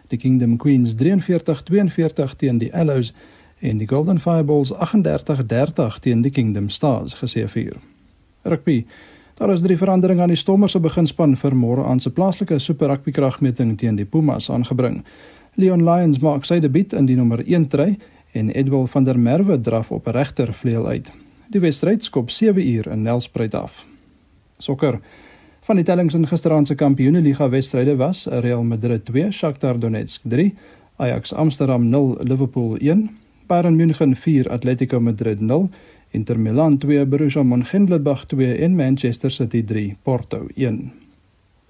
die 0.08 0.18
Kingdom 0.18 0.56
Queens 0.56 0.94
43-42 0.94 2.36
teen 2.36 2.58
die 2.58 2.74
Allows 2.74 3.12
en 3.60 3.78
die 3.78 3.88
Golden 3.88 4.20
Fireballs 4.20 4.72
38-30 4.72 6.00
teen 6.00 6.22
die 6.22 6.30
Kingdom 6.30 6.68
Stars 6.68 7.16
gesê 7.20 7.46
vir. 7.48 7.78
Rugby. 8.44 8.84
Daar 9.36 9.52
is 9.52 9.60
drie 9.60 9.76
veranderinge 9.76 10.22
aan 10.22 10.32
die 10.32 10.40
Stormers 10.40 10.72
se 10.72 10.80
beginspan 10.80 11.36
vir 11.36 11.54
môre 11.56 11.84
aan 11.84 12.00
se 12.00 12.10
plaaslike 12.10 12.58
Super 12.58 12.88
Rugby 12.88 13.12
kragmeting 13.12 13.76
teen 13.76 13.96
die 13.96 14.04
Pumas 14.04 14.50
aangebring. 14.50 15.02
Leon 15.56 15.84
Lions 15.84 16.20
maak 16.20 16.44
sy 16.44 16.60
debuut 16.60 16.92
in 16.92 17.08
die 17.08 17.16
nommer 17.16 17.42
1 17.44 17.68
try 17.72 17.96
en 18.36 18.52
Edwil 18.52 18.86
van 18.92 19.04
der 19.04 19.18
Merwe 19.18 19.60
draf 19.60 19.92
op 19.92 20.06
regter 20.06 20.52
vleuel 20.52 20.86
uit. 20.86 21.12
Die 21.48 21.60
wedstryd 21.60 22.04
skop 22.04 22.30
7 22.30 22.60
uur 22.60 22.88
in 22.92 23.02
Nelspruit 23.02 23.54
af. 23.54 23.84
Sokker. 24.58 25.00
Van 25.66 25.76
die 25.76 25.84
tellings 25.84 26.14
in 26.14 26.26
gisteraand 26.28 26.68
se 26.68 26.74
Kampioenligga 26.74 27.48
wedstryde 27.50 27.96
was 27.96 28.26
Real 28.26 28.64
Madrid 28.64 29.04
2, 29.04 29.30
Shakhtar 29.32 29.78
Donetsk 29.78 30.22
3, 30.28 30.54
Ajax 30.96 31.32
Amsterdam 31.32 31.88
0, 31.88 32.18
Liverpool 32.20 32.76
1, 32.78 33.08
Bayern 33.46 33.76
München 33.76 34.16
4 34.16 34.50
Atletico 34.50 35.00
Madrid 35.00 35.40
0 35.40 35.68
Inter 36.10 36.38
Milan 36.38 36.78
2 36.78 37.06
Borussia 37.06 37.42
Mönchengladbach 37.42 38.24
2 38.26 38.58
en 38.58 38.76
Manchester 38.76 39.30
City 39.30 39.62
3 39.62 39.96
Porto 40.02 40.48
1 40.56 40.92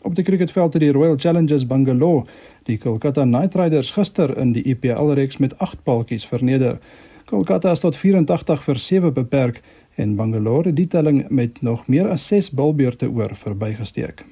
Op 0.02 0.14
die 0.14 0.24
cricketveld 0.24 0.72
het 0.72 0.82
die 0.82 0.92
Royal 0.92 1.18
Challengers 1.18 1.66
Bangalore 1.66 2.24
die 2.62 2.78
Kolkata 2.78 3.22
Knight 3.22 3.54
Riders 3.54 3.90
gister 3.92 4.32
in 4.38 4.52
die 4.52 4.62
IPL 4.62 5.12
reeks 5.18 5.36
met 5.36 5.58
8 5.58 5.82
paltjies 5.82 6.26
verneder. 6.26 6.78
Kolkata 7.26 7.72
is 7.74 7.82
tot 7.82 7.96
84 7.96 8.62
vir 8.62 8.78
7 8.78 9.12
beperk 9.12 9.60
en 9.96 10.16
Bangalore 10.16 10.70
het 10.70 10.76
die 10.76 10.86
telling 10.86 11.24
met 11.28 11.60
nog 11.62 11.86
meer 11.86 12.08
as 12.08 12.26
6 12.26 12.50
bilbeurte 12.56 13.10
oor 13.10 13.36
verbygesteek. 13.36 14.24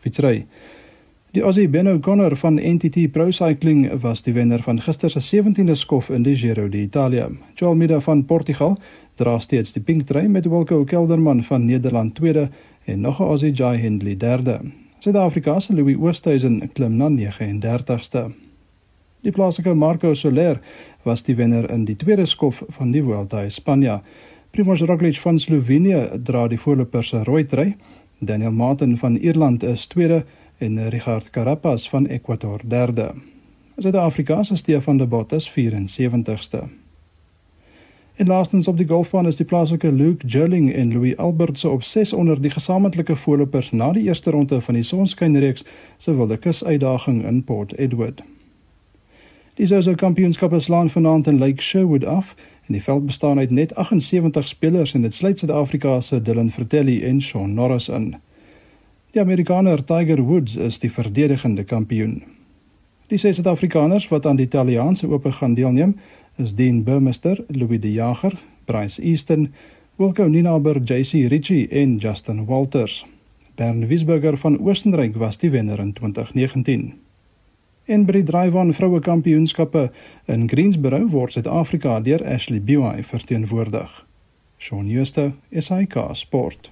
Fietsry 0.00 0.46
Die 1.32 1.42
Aussie 1.42 1.68
Ben 1.68 1.86
O'Connor 1.86 2.36
van 2.36 2.54
NTT 2.54 3.12
Pro 3.12 3.30
Cycling 3.30 4.00
was 4.00 4.22
die 4.24 4.32
wenner 4.32 4.62
van 4.64 4.78
gister 4.80 5.10
se 5.10 5.20
17de 5.20 5.74
skof 5.76 6.08
in 6.08 6.22
die 6.24 6.36
Giro 6.36 6.68
d'Italia. 6.68 7.28
Joel 7.54 7.74
Mida 7.76 8.00
van 8.00 8.24
Portugal 8.24 8.78
dra 9.20 9.34
steeds 9.38 9.74
die 9.74 9.82
pink 9.82 10.06
trui 10.08 10.24
met 10.28 10.48
Wilco 10.48 10.84
Kelderman 10.84 11.42
van 11.44 11.64
Nederland 11.64 12.14
tweede 12.14 12.48
en 12.84 13.00
nog 13.00 13.20
'n 13.20 13.22
Aussie 13.22 13.52
Jai 13.52 13.76
Hindley 13.76 14.16
derde. 14.16 14.60
Suid-Afrika 14.98 15.60
se 15.60 15.74
Louis 15.74 15.96
Oosthuizen 15.96 16.70
klim 16.72 16.96
na 16.96 17.08
39ste. 17.08 18.32
Die 19.20 19.32
plaaslike 19.32 19.74
Marco 19.74 20.14
Soler 20.14 20.60
was 21.02 21.22
die 21.22 21.36
wenner 21.36 21.70
in 21.70 21.84
die 21.84 21.96
tweede 21.96 22.26
skof 22.26 22.62
van 22.68 22.90
die 22.90 23.02
Vuelta 23.02 23.38
a 23.38 23.44
España. 23.44 24.02
Primož 24.50 24.80
Roglič 24.80 25.20
van 25.20 25.38
Slovenië 25.38 26.08
dra 26.22 26.48
die 26.48 26.60
voorloper 26.60 27.04
se 27.04 27.22
rooi 27.24 27.44
trui. 27.44 27.74
Daniel 28.18 28.52
Martin 28.52 28.98
van 28.98 29.16
Ierland 29.16 29.62
is 29.62 29.86
tweede 29.86 30.24
en 30.58 30.88
Richard 30.88 31.30
Carapaz 31.30 31.88
van 31.88 32.06
Ecuador 32.06 32.60
derde. 32.64 33.10
Suid-Afrika 33.76 34.42
se 34.42 34.56
Stefan 34.56 34.96
de 34.96 35.06
Bottas 35.06 35.50
74ste. 35.50 36.62
En 38.14 38.26
laastens 38.26 38.68
op 38.68 38.76
die 38.76 38.86
golfbaan 38.86 39.26
is 39.26 39.36
die 39.36 39.46
plaaslike 39.46 39.92
Luke 39.92 40.26
Jurling 40.26 40.72
en 40.72 40.92
Louis 40.92 41.16
Albert 41.16 41.58
se 41.58 41.68
op 41.68 41.82
6 41.82 42.12
onder 42.12 42.40
die 42.40 42.50
gesamentlike 42.50 43.16
voorlopers 43.16 43.70
na 43.70 43.92
die 43.92 44.02
eerste 44.02 44.30
ronde 44.30 44.60
van 44.60 44.74
die 44.74 44.82
Sonskynreeks 44.82 45.64
se 45.96 46.14
Wilde 46.14 46.36
Kus 46.36 46.64
uitdaging 46.64 47.24
in 47.24 47.44
Port 47.44 47.76
Edward. 47.76 48.22
Die 49.54 49.66
Zozo 49.66 49.94
Kampioenskappe 49.94 50.60
slaan 50.60 50.90
vanaand 50.90 51.26
in 51.26 51.38
Lake 51.38 51.62
Sherwood 51.62 52.04
af 52.04 52.34
en 52.66 52.72
die 52.72 52.82
veld 52.82 53.06
bestaan 53.06 53.38
uit 53.38 53.50
net 53.50 53.74
78 53.74 54.48
spelers 54.48 54.94
en 54.94 55.02
dit 55.02 55.14
sluit 55.14 55.38
Suid-Afrika 55.38 56.00
se 56.00 56.22
Dylan 56.22 56.50
Vertelli 56.50 57.04
en 57.04 57.22
Shaun 57.22 57.54
Norris 57.54 57.88
in. 57.88 58.16
Die 59.18 59.24
Amerikaner 59.24 59.84
Tiger 59.84 60.20
Woods 60.22 60.54
is 60.56 60.76
die 60.78 60.92
verdedigende 60.94 61.64
kampioen. 61.66 62.20
Die 63.10 63.18
ses 63.18 63.40
Suid-Afrikaners 63.40 64.04
wat 64.12 64.28
aan 64.30 64.38
die 64.38 64.46
Italiaanse 64.46 65.08
Ope 65.10 65.32
gaan 65.34 65.56
deelneem, 65.58 65.96
is 66.36 66.52
Dean 66.54 66.84
Burmester, 66.86 67.40
Louis 67.48 67.80
De 67.82 67.90
Jager, 67.92 68.38
Bryce 68.70 69.02
Easton, 69.02 69.48
Wilco 69.96 70.28
Ninaber, 70.28 70.78
JC 70.78 71.26
Ritchie 71.32 71.66
en 71.68 71.96
Justin 71.96 72.44
Walters. 72.46 73.06
Bern 73.56 73.86
Wiesberger 73.90 74.38
van 74.38 74.60
Oostenryk 74.60 75.16
was 75.16 75.42
die 75.42 75.50
wenner 75.50 75.82
in 75.82 75.92
2019. 75.92 76.92
En 77.86 78.06
by 78.06 78.20
die 78.20 78.26
Drywan 78.30 78.70
Vroue 78.74 79.00
Kampioenskappe 79.00 79.88
in 80.26 80.46
Greensboro 80.46 81.08
word 81.10 81.34
Suid-Afrika 81.34 81.98
deur 82.00 82.22
Ashley 82.22 82.62
Buy 82.62 83.02
verteenwoordig. 83.02 84.07
Shaun 84.58 84.88
Schuster, 84.90 85.32
SAK 85.52 85.94
Sport. 86.12 86.70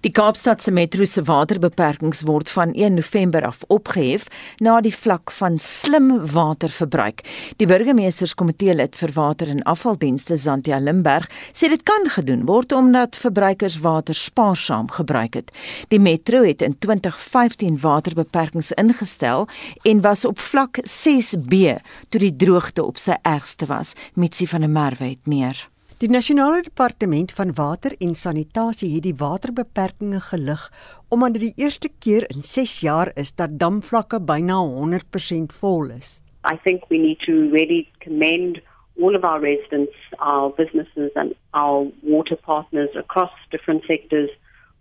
Die 0.00 0.10
Kaapstad 0.10 0.62
se 0.62 0.70
metro 0.70 1.04
se 1.04 1.22
waterbeperkings 1.22 2.22
word 2.24 2.50
van 2.50 2.72
1 2.72 2.94
November 2.94 3.44
af 3.44 3.64
opgehef 3.68 4.24
na 4.64 4.78
die 4.80 4.94
vlak 4.94 5.30
van 5.36 5.58
slim 5.58 6.08
waterverbruik. 6.32 7.20
Die 7.60 7.68
burgemeesterskomitee 7.68 8.74
lid 8.78 8.96
vir 8.96 9.12
water 9.12 9.52
en 9.52 9.60
afvaldienste 9.68 10.38
Zantia 10.40 10.80
Limberg 10.80 11.28
sê 11.52 11.68
dit 11.68 11.84
kan 11.84 12.08
gedoen 12.16 12.46
word 12.48 12.72
omdat 12.72 13.20
verbruikers 13.20 13.80
water 13.84 14.16
spaarsaam 14.16 14.88
gebruik 14.96 15.36
het. 15.36 15.52
Die 15.92 16.00
metro 16.00 16.40
het 16.46 16.64
in 16.64 16.78
2015 16.78 17.80
waterbeperkings 17.84 18.72
ingestel 18.80 19.48
en 19.84 20.00
was 20.00 20.24
op 20.24 20.40
vlak 20.40 20.80
6B 20.88 21.76
toe 22.08 22.20
die 22.20 22.36
droogte 22.36 22.84
op 22.84 22.96
sy 22.96 23.20
ergste 23.22 23.68
was. 23.68 23.92
Mitsi 24.14 24.46
van 24.48 24.64
der 24.64 24.72
Merwe 24.72 25.12
het 25.12 25.26
meer. 25.26 25.66
Die 25.98 26.10
Nasionale 26.10 26.60
Departement 26.60 27.32
van 27.32 27.54
Water 27.54 27.94
en 27.98 28.10
Sanitasie 28.14 28.90
het 28.94 29.06
die 29.06 29.14
waterbeperkings 29.16 30.26
gelig 30.28 30.64
omdat 31.08 31.38
dit 31.38 31.44
die 31.46 31.64
eerste 31.64 31.88
keer 32.04 32.26
in 32.34 32.42
6 32.44 32.74
jaar 32.84 33.10
is 33.16 33.32
dat 33.38 33.54
damvlakke 33.62 34.20
byna 34.20 34.58
100% 34.60 35.54
vol 35.60 35.88
is. 35.94 36.20
I 36.44 36.58
think 36.64 36.84
we 36.90 36.98
need 36.98 37.24
to 37.24 37.32
really 37.48 37.88
commend 38.04 38.60
all 39.00 39.16
of 39.16 39.24
our 39.24 39.40
residents, 39.40 39.96
our 40.18 40.52
businesses 40.60 41.10
and 41.14 41.32
our 41.54 41.88
water 42.02 42.36
partners 42.36 42.92
across 42.94 43.32
different 43.48 43.82
sectors 43.88 44.28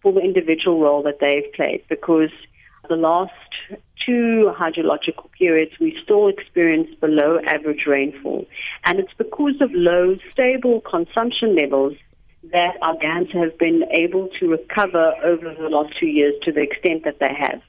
for 0.01 0.11
the 0.11 0.19
individual 0.19 0.81
role 0.83 1.03
that 1.03 1.19
they've 1.19 1.49
played 1.55 1.81
because 1.87 2.33
the 2.89 2.99
last 2.99 3.55
two 4.05 4.51
hydrological 4.57 5.31
periods, 5.31 5.71
we 5.79 5.97
still 6.03 6.27
experience 6.27 6.89
below 6.99 7.39
average 7.47 7.85
rainfall. 7.87 8.45
And 8.83 8.99
it's 8.99 9.13
because 9.17 9.59
of 9.61 9.69
low, 9.73 10.15
stable 10.31 10.81
consumption 10.81 11.55
levels 11.55 11.93
that 12.51 12.77
our 12.81 12.97
dams 12.99 13.29
have 13.33 13.57
been 13.57 13.83
able 13.91 14.29
to 14.39 14.47
recover 14.47 15.13
over 15.23 15.53
the 15.53 15.69
last 15.69 15.93
two 15.99 16.07
years 16.07 16.33
to 16.43 16.51
the 16.51 16.61
extent 16.61 17.03
that 17.03 17.19
they 17.19 17.33
have. 17.33 17.61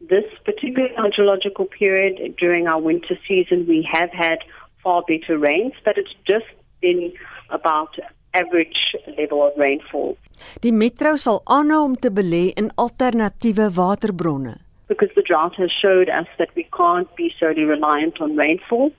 This 0.00 0.24
particular 0.44 0.88
hydrological 0.98 1.70
period 1.70 2.36
during 2.36 2.66
our 2.66 2.80
winter 2.80 3.16
season, 3.26 3.66
we 3.66 3.88
have 3.90 4.10
had 4.10 4.38
far 4.82 5.02
better 5.08 5.38
rains, 5.38 5.72
but 5.84 5.96
it's 5.96 6.14
just 6.26 6.46
been 6.80 7.12
about 7.50 7.96
average 8.34 8.94
level 9.16 9.46
of 9.46 9.52
rainfall. 9.56 10.16
Die 10.60 10.72
metro 10.72 11.16
sal 11.16 11.40
aanhou 11.46 11.82
om 11.88 11.96
te 11.96 12.10
belê 12.12 12.50
in 12.60 12.70
alternatiewe 12.76 13.70
waterbronne. 13.78 14.65
Because 14.88 15.08
the 15.14 15.22
drought 15.22 15.54
has 15.56 15.70
showed 15.70 16.08
us 16.08 16.26
that 16.38 16.48
we 16.54 16.68
can't 16.76 17.14
be 17.16 17.34
solely 17.38 17.64
reliant 17.64 18.20
on 18.20 18.36
rainfall. 18.36 18.92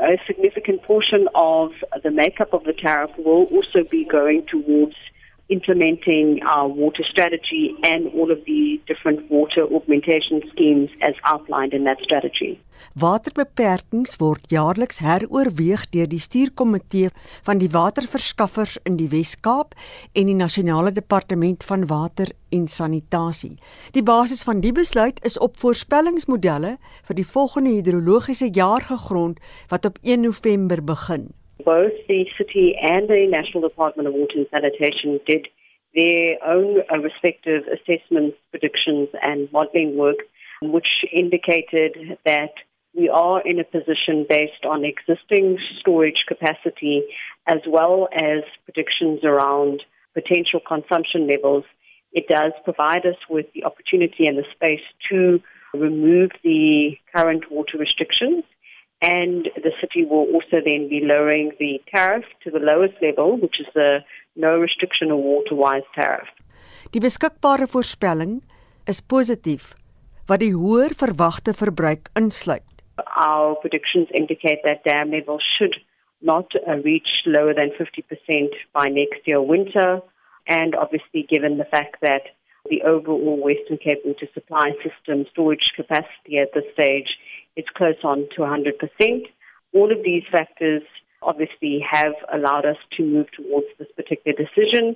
A 0.00 0.18
significant 0.26 0.82
portion 0.82 1.28
of 1.34 1.72
the 2.02 2.10
makeup 2.10 2.52
of 2.52 2.64
the 2.64 2.72
tariff 2.72 3.10
will 3.16 3.44
also 3.44 3.84
be 3.90 4.04
going 4.04 4.46
towards 4.46 4.96
implementing 5.48 6.42
our 6.42 6.68
water 6.68 7.04
strategy 7.04 7.74
and 7.82 8.12
all 8.14 8.30
of 8.30 8.38
the 8.46 8.80
different 8.86 9.30
water 9.30 9.62
augmentation 9.72 10.42
schemes 10.50 10.90
as 11.02 11.14
outlined 11.24 11.72
in 11.72 11.84
that 11.84 11.98
strategy. 12.00 12.58
Waterbeperkings 12.98 14.16
word 14.20 14.50
jaarliks 14.52 14.98
heroorweeg 15.04 15.86
deur 15.94 16.08
die 16.10 16.20
stuurkomitee 16.20 17.12
van 17.46 17.62
die 17.62 17.70
waterverskaffers 17.72 18.76
in 18.84 18.98
die 19.00 19.08
Wes-Kaap 19.12 19.74
en 20.12 20.28
die 20.32 20.36
Nasionale 20.36 20.92
Departement 20.92 21.64
van 21.64 21.86
Water 21.86 22.34
en 22.50 22.68
Sanitasie. 22.68 23.56
Die 23.96 24.02
basis 24.02 24.42
van 24.42 24.60
die 24.60 24.74
besluit 24.76 25.22
is 25.24 25.38
op 25.38 25.56
voorspellingsmodelle 25.62 26.76
vir 27.08 27.16
die 27.16 27.26
volgende 27.26 27.78
hidrologiese 27.78 28.50
jaar 28.52 28.84
gegrond 28.90 29.40
wat 29.72 29.86
op 29.86 29.98
1 30.02 30.26
November 30.26 30.84
begin. 30.84 31.30
Both 31.66 31.92
the 32.08 32.24
city 32.38 32.76
and 32.80 33.08
the 33.08 33.26
National 33.28 33.68
Department 33.68 34.06
of 34.06 34.14
Water 34.14 34.36
and 34.36 34.46
Sanitation 34.50 35.18
did 35.26 35.48
their 35.94 36.36
own 36.46 36.82
uh, 36.92 36.98
respective 36.98 37.64
assessments, 37.66 38.36
predictions, 38.50 39.08
and 39.20 39.52
modeling 39.52 39.96
work, 39.96 40.18
which 40.62 41.04
indicated 41.12 42.18
that 42.24 42.52
we 42.94 43.08
are 43.08 43.42
in 43.42 43.58
a 43.58 43.64
position 43.64 44.24
based 44.28 44.64
on 44.64 44.84
existing 44.84 45.58
storage 45.80 46.24
capacity 46.28 47.02
as 47.46 47.58
well 47.66 48.08
as 48.14 48.44
predictions 48.64 49.24
around 49.24 49.82
potential 50.14 50.60
consumption 50.66 51.26
levels. 51.26 51.64
It 52.12 52.28
does 52.28 52.52
provide 52.64 53.04
us 53.04 53.16
with 53.28 53.46
the 53.54 53.64
opportunity 53.64 54.26
and 54.26 54.38
the 54.38 54.44
space 54.54 54.86
to 55.10 55.42
remove 55.74 56.30
the 56.44 56.96
current 57.14 57.50
water 57.50 57.76
restrictions 57.76 58.44
and 59.06 59.48
the 59.62 59.72
city 59.80 60.04
will 60.04 60.26
also 60.34 60.58
then 60.64 60.88
be 60.88 61.00
lowering 61.02 61.52
the 61.58 61.80
tariff 61.94 62.24
to 62.42 62.50
the 62.50 62.58
lowest 62.58 62.94
level, 63.00 63.36
which 63.38 63.60
is 63.60 63.66
the 63.74 64.00
no 64.34 64.58
restriction 64.58 65.10
or 65.10 65.22
water-wise 65.22 65.88
tariff. 65.94 66.28
Die 66.92 67.00
beskikbare 67.00 67.66
voorspelling 67.70 68.40
is 68.86 69.00
positief 69.00 69.74
wat 70.26 70.42
die 70.42 70.54
hoër 70.54 70.94
verwagte 70.98 71.54
verbruik 71.54 72.10
insluit. 72.18 72.66
Our 73.14 73.54
predictions 73.62 74.08
indicate 74.10 74.62
that 74.64 74.82
dam 74.84 75.10
level 75.14 75.38
should 75.54 75.76
not 76.20 76.50
uh, 76.56 76.80
reach 76.82 77.22
lower 77.26 77.54
than 77.54 77.70
50% 77.78 78.54
by 78.72 78.88
next 78.88 79.26
year 79.26 79.42
winter 79.42 80.00
and 80.46 80.74
obviously 80.74 81.26
given 81.28 81.58
the 81.58 81.68
fact 81.70 82.00
that 82.00 82.22
the 82.70 82.82
overall 82.82 83.38
Western 83.38 83.78
Cape 83.78 84.02
water 84.04 84.26
supply 84.34 84.72
system 84.82 85.26
storage 85.30 85.70
capacity 85.76 86.38
at 86.38 86.50
this 86.54 86.64
stage 86.72 87.10
it's 87.56 87.68
close 87.76 88.00
on 88.04 88.28
to 88.36 88.42
100%. 88.42 89.26
All 89.74 89.90
of 89.90 89.98
these 90.04 90.22
factors 90.30 90.82
obviously 91.22 91.84
have 91.90 92.14
allowed 92.32 92.66
us 92.66 92.76
to 92.96 93.02
move 93.02 93.26
towards 93.32 93.66
this 93.78 93.88
particular 93.96 94.36
decision. 94.36 94.94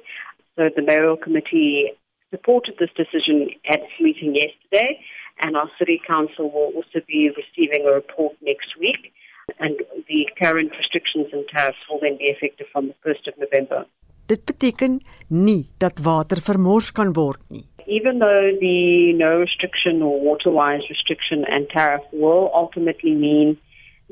So 0.57 0.69
the 0.75 0.83
mayoral 0.83 1.17
committee 1.17 1.93
supported 2.31 2.75
this 2.79 2.91
decision 2.97 3.51
at 3.69 3.81
its 3.81 3.97
meeting 4.01 4.35
yesterday, 4.35 5.01
and 5.41 5.57
our 5.57 5.71
city 5.79 6.01
council 6.07 6.51
will 6.51 6.71
also 6.77 7.01
be 7.07 7.31
receiving 7.35 7.87
a 7.87 7.93
report 7.93 8.37
next 8.43 8.79
week. 8.79 9.13
And 9.59 9.81
the 10.07 10.29
current 10.39 10.71
restrictions 10.79 11.27
and 11.33 11.45
tariffs 11.49 11.79
will 11.89 11.99
then 12.01 12.17
be 12.19 12.27
effective 12.27 12.67
from 12.73 12.89
the 12.89 12.95
1st 13.05 13.29
of 13.29 13.35
November. 13.39 13.87
Dit 14.31 14.45
beteken 14.47 15.01
nie 15.29 15.65
dat 15.83 15.99
water 16.05 16.39
vermors 16.39 16.93
kan 16.95 17.11
word 17.17 17.43
nie. 17.51 17.65
Even 17.87 18.19
though 18.19 18.51
the 18.61 19.13
no 19.15 19.39
restriction 19.39 20.03
or 20.03 20.21
water-wise 20.21 20.83
restriction 20.89 21.45
and 21.45 21.69
tariff 21.69 22.03
will 22.13 22.51
ultimately 22.55 23.15
mean 23.15 23.59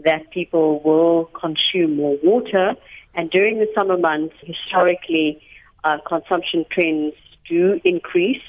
that 0.04 0.30
people 0.30 0.80
will 0.80 1.26
consume 1.26 1.96
more 1.96 2.16
water, 2.22 2.74
and 3.14 3.30
during 3.30 3.58
the 3.58 3.66
summer 3.74 3.98
months, 3.98 4.34
historically, 4.42 5.42
uh, 5.84 5.98
consumption 6.06 6.64
trends 6.70 7.14
do 7.48 7.80
increase. 7.84 8.42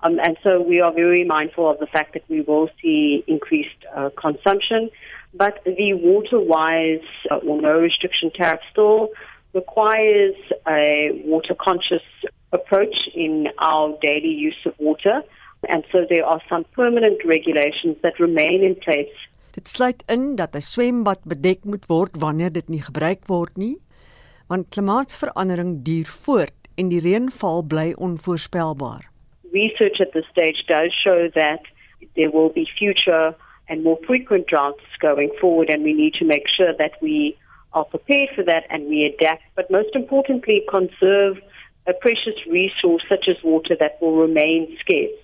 Um, 0.00 0.18
and 0.20 0.36
so 0.42 0.60
we 0.60 0.80
are 0.80 0.92
very 0.92 1.24
mindful 1.24 1.70
of 1.70 1.78
the 1.78 1.86
fact 1.86 2.12
that 2.14 2.24
we 2.28 2.40
will 2.42 2.68
see 2.80 3.24
increased 3.26 3.84
uh, 3.94 4.10
consumption. 4.16 4.90
But 5.34 5.62
the 5.64 5.94
water-wise 5.94 7.00
uh, 7.30 7.36
or 7.36 7.60
no 7.60 7.78
restriction 7.78 8.30
tariff 8.30 8.60
still 8.70 9.10
requires 9.52 10.34
a 10.68 11.22
water 11.24 11.54
conscious 11.54 12.02
approach 12.58 12.96
in 13.14 13.48
our 13.58 13.96
daily 14.00 14.34
use 14.48 14.60
of 14.66 14.74
water. 14.78 15.22
And 15.68 15.84
so 15.92 16.04
there 16.08 16.24
are 16.24 16.42
some 16.48 16.64
permanent 16.78 17.24
regulations 17.24 17.96
that 18.02 18.18
remain 18.18 18.62
in 18.62 18.76
place. 18.86 19.16
Dit 19.56 19.68
sluit 19.68 20.02
in 20.06 20.36
dat 20.36 20.54
'n 20.54 20.60
swembad 20.60 21.20
bedek 21.24 21.64
moet 21.64 21.86
word 21.88 22.20
wanneer 22.20 22.52
dit 22.52 22.68
nie 22.68 22.82
gebruik 22.82 23.24
word 23.26 23.56
nie, 23.56 23.76
want 24.48 24.68
klimaatsverandering 24.68 25.82
duur 25.82 26.08
voort 26.24 26.58
en 26.76 26.88
die 26.88 27.00
reënval 27.00 27.62
bly 27.62 27.94
onvoorspelbaar. 27.96 29.08
Research 29.52 30.00
at 30.00 30.12
this 30.12 30.28
stage 30.30 30.60
does 30.66 30.92
show 30.92 31.28
that 31.32 31.62
there 32.14 32.30
will 32.30 32.52
be 32.52 32.68
future 32.78 33.34
and 33.68 33.82
more 33.82 33.98
frequent 34.06 34.46
droughts 34.46 34.84
going 35.00 35.30
forward 35.40 35.70
and 35.70 35.82
we 35.82 35.92
need 35.92 36.14
to 36.14 36.24
make 36.24 36.46
sure 36.56 36.72
that 36.78 36.92
we 37.00 37.36
are 37.72 37.84
prepared 37.84 38.28
for 38.34 38.44
that 38.44 38.64
and 38.70 38.88
we 38.88 39.04
adapt 39.04 39.42
but 39.54 39.70
most 39.70 39.94
importantly 39.94 40.62
conserve 40.68 41.40
a 41.86 41.94
precious 41.94 42.38
resource 42.46 43.04
such 43.08 43.28
as 43.28 43.36
water 43.42 43.76
that 43.78 44.00
will 44.00 44.16
remain 44.26 44.76
scarce. 44.82 45.18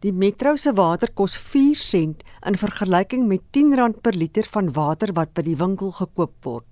Die 0.00 0.12
metro 0.12 0.56
se 0.56 0.72
water 0.72 1.08
kos 1.14 1.36
4 1.36 1.74
sent 1.74 2.22
in 2.46 2.56
vergelyking 2.60 3.26
met 3.26 3.42
R10 3.56 4.00
per 4.02 4.12
liter 4.12 4.46
van 4.52 4.72
water 4.72 5.12
wat 5.16 5.32
by 5.34 5.42
die 5.42 5.56
winkel 5.56 5.92
gekoop 5.96 6.34
word. 6.44 6.66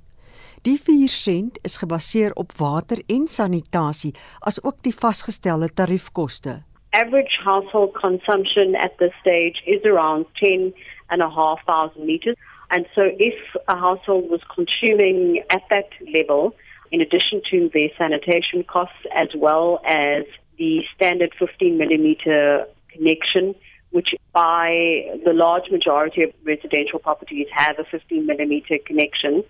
Die 0.63 0.77
4 0.79 1.09
sent 1.09 1.59
is 1.67 1.81
gebaseer 1.83 2.37
op 2.39 2.53
water 2.59 3.01
en 3.09 3.25
sanitasie 3.29 4.13
asook 4.41 4.83
die 4.87 4.95
vasgestelde 4.95 5.73
tariefkoste. 5.75 6.63
Average 6.93 7.41
household 7.43 7.97
consumption 7.97 8.77
at 8.77 8.93
this 8.99 9.15
stage 9.21 9.63
is 9.65 9.83
around 9.85 10.27
10 10.39 10.75
and 11.09 11.23
a 11.23 11.31
half 11.31 11.65
thousand 11.65 12.05
liters. 12.07 12.37
And 12.69 12.87
so 12.95 13.11
if 13.19 13.35
a 13.69 13.77
household 13.77 14.31
was 14.31 14.45
consuming 14.55 15.43
at 15.49 15.65
that 15.71 15.91
level, 16.15 16.55
in 16.93 17.01
addition 17.01 17.41
to 17.51 17.71
their 17.73 17.89
sanitation 17.97 18.63
costs 18.63 19.05
as 19.15 19.29
well 19.35 19.81
as 19.85 20.25
the 20.59 20.83
standard 20.95 21.33
15 21.39 21.79
millimeter 21.79 22.67
connection, 22.91 23.55
which 23.91 24.11
by 24.33 25.19
the 25.25 25.33
large 25.33 25.71
majority 25.71 26.23
of 26.23 26.33
residential 26.45 26.99
properties 26.99 27.47
have 27.51 27.79
a 27.79 27.85
15 27.85 28.27
millimeter 28.27 28.77
connection. 28.87 29.43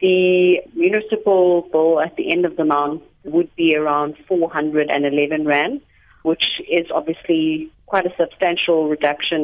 The 0.00 0.60
municipal 0.74 1.62
bill 1.70 2.00
at 2.00 2.16
the 2.16 2.32
end 2.32 2.44
of 2.44 2.56
the 2.56 2.64
month 2.64 3.02
would 3.24 3.54
be 3.54 3.76
around 3.76 4.16
411 4.26 5.44
Rand, 5.46 5.80
which 6.22 6.44
is 6.68 6.86
obviously 6.92 7.70
quite 7.90 8.06
a 8.06 8.14
substantial 8.16 8.88
reduction 8.94 9.40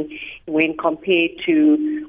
when 0.46 0.76
compared 0.86 1.34
to 1.46 1.54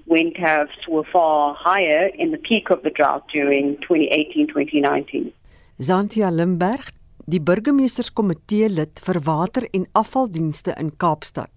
when 0.06 0.32
tariffs 0.34 0.82
were 0.88 1.08
far 1.12 1.56
higher 1.58 2.04
in 2.22 2.32
the 2.32 2.42
peak 2.50 2.70
of 2.70 2.80
the 2.84 2.94
drought 2.98 3.24
during 3.34 3.78
2018-2019. 3.90 5.34
Zantia 5.80 6.30
Limberg, 6.32 6.92
die 7.26 7.42
burgemeesterskomitee 7.42 8.70
lid 8.70 9.02
vir 9.04 9.20
water 9.26 9.68
en 9.74 9.88
afvaldienste 9.92 10.76
in 10.78 10.94
Kaapstad. 10.98 11.52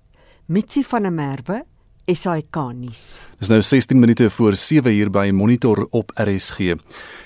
Mitsi 0.47 0.83
van 0.83 1.07
der 1.07 1.15
Merwe, 1.15 1.63
SAK 2.11 2.57
nuus. 2.75 3.21
Dis 3.41 3.49
nou 3.49 3.63
16 3.63 3.99
minute 3.99 4.31
voor 4.31 4.57
7 4.57 4.93
uur 4.93 5.11
by 5.11 5.31
Monitor 5.33 5.87
op 5.91 6.11
RSG. 6.15 6.59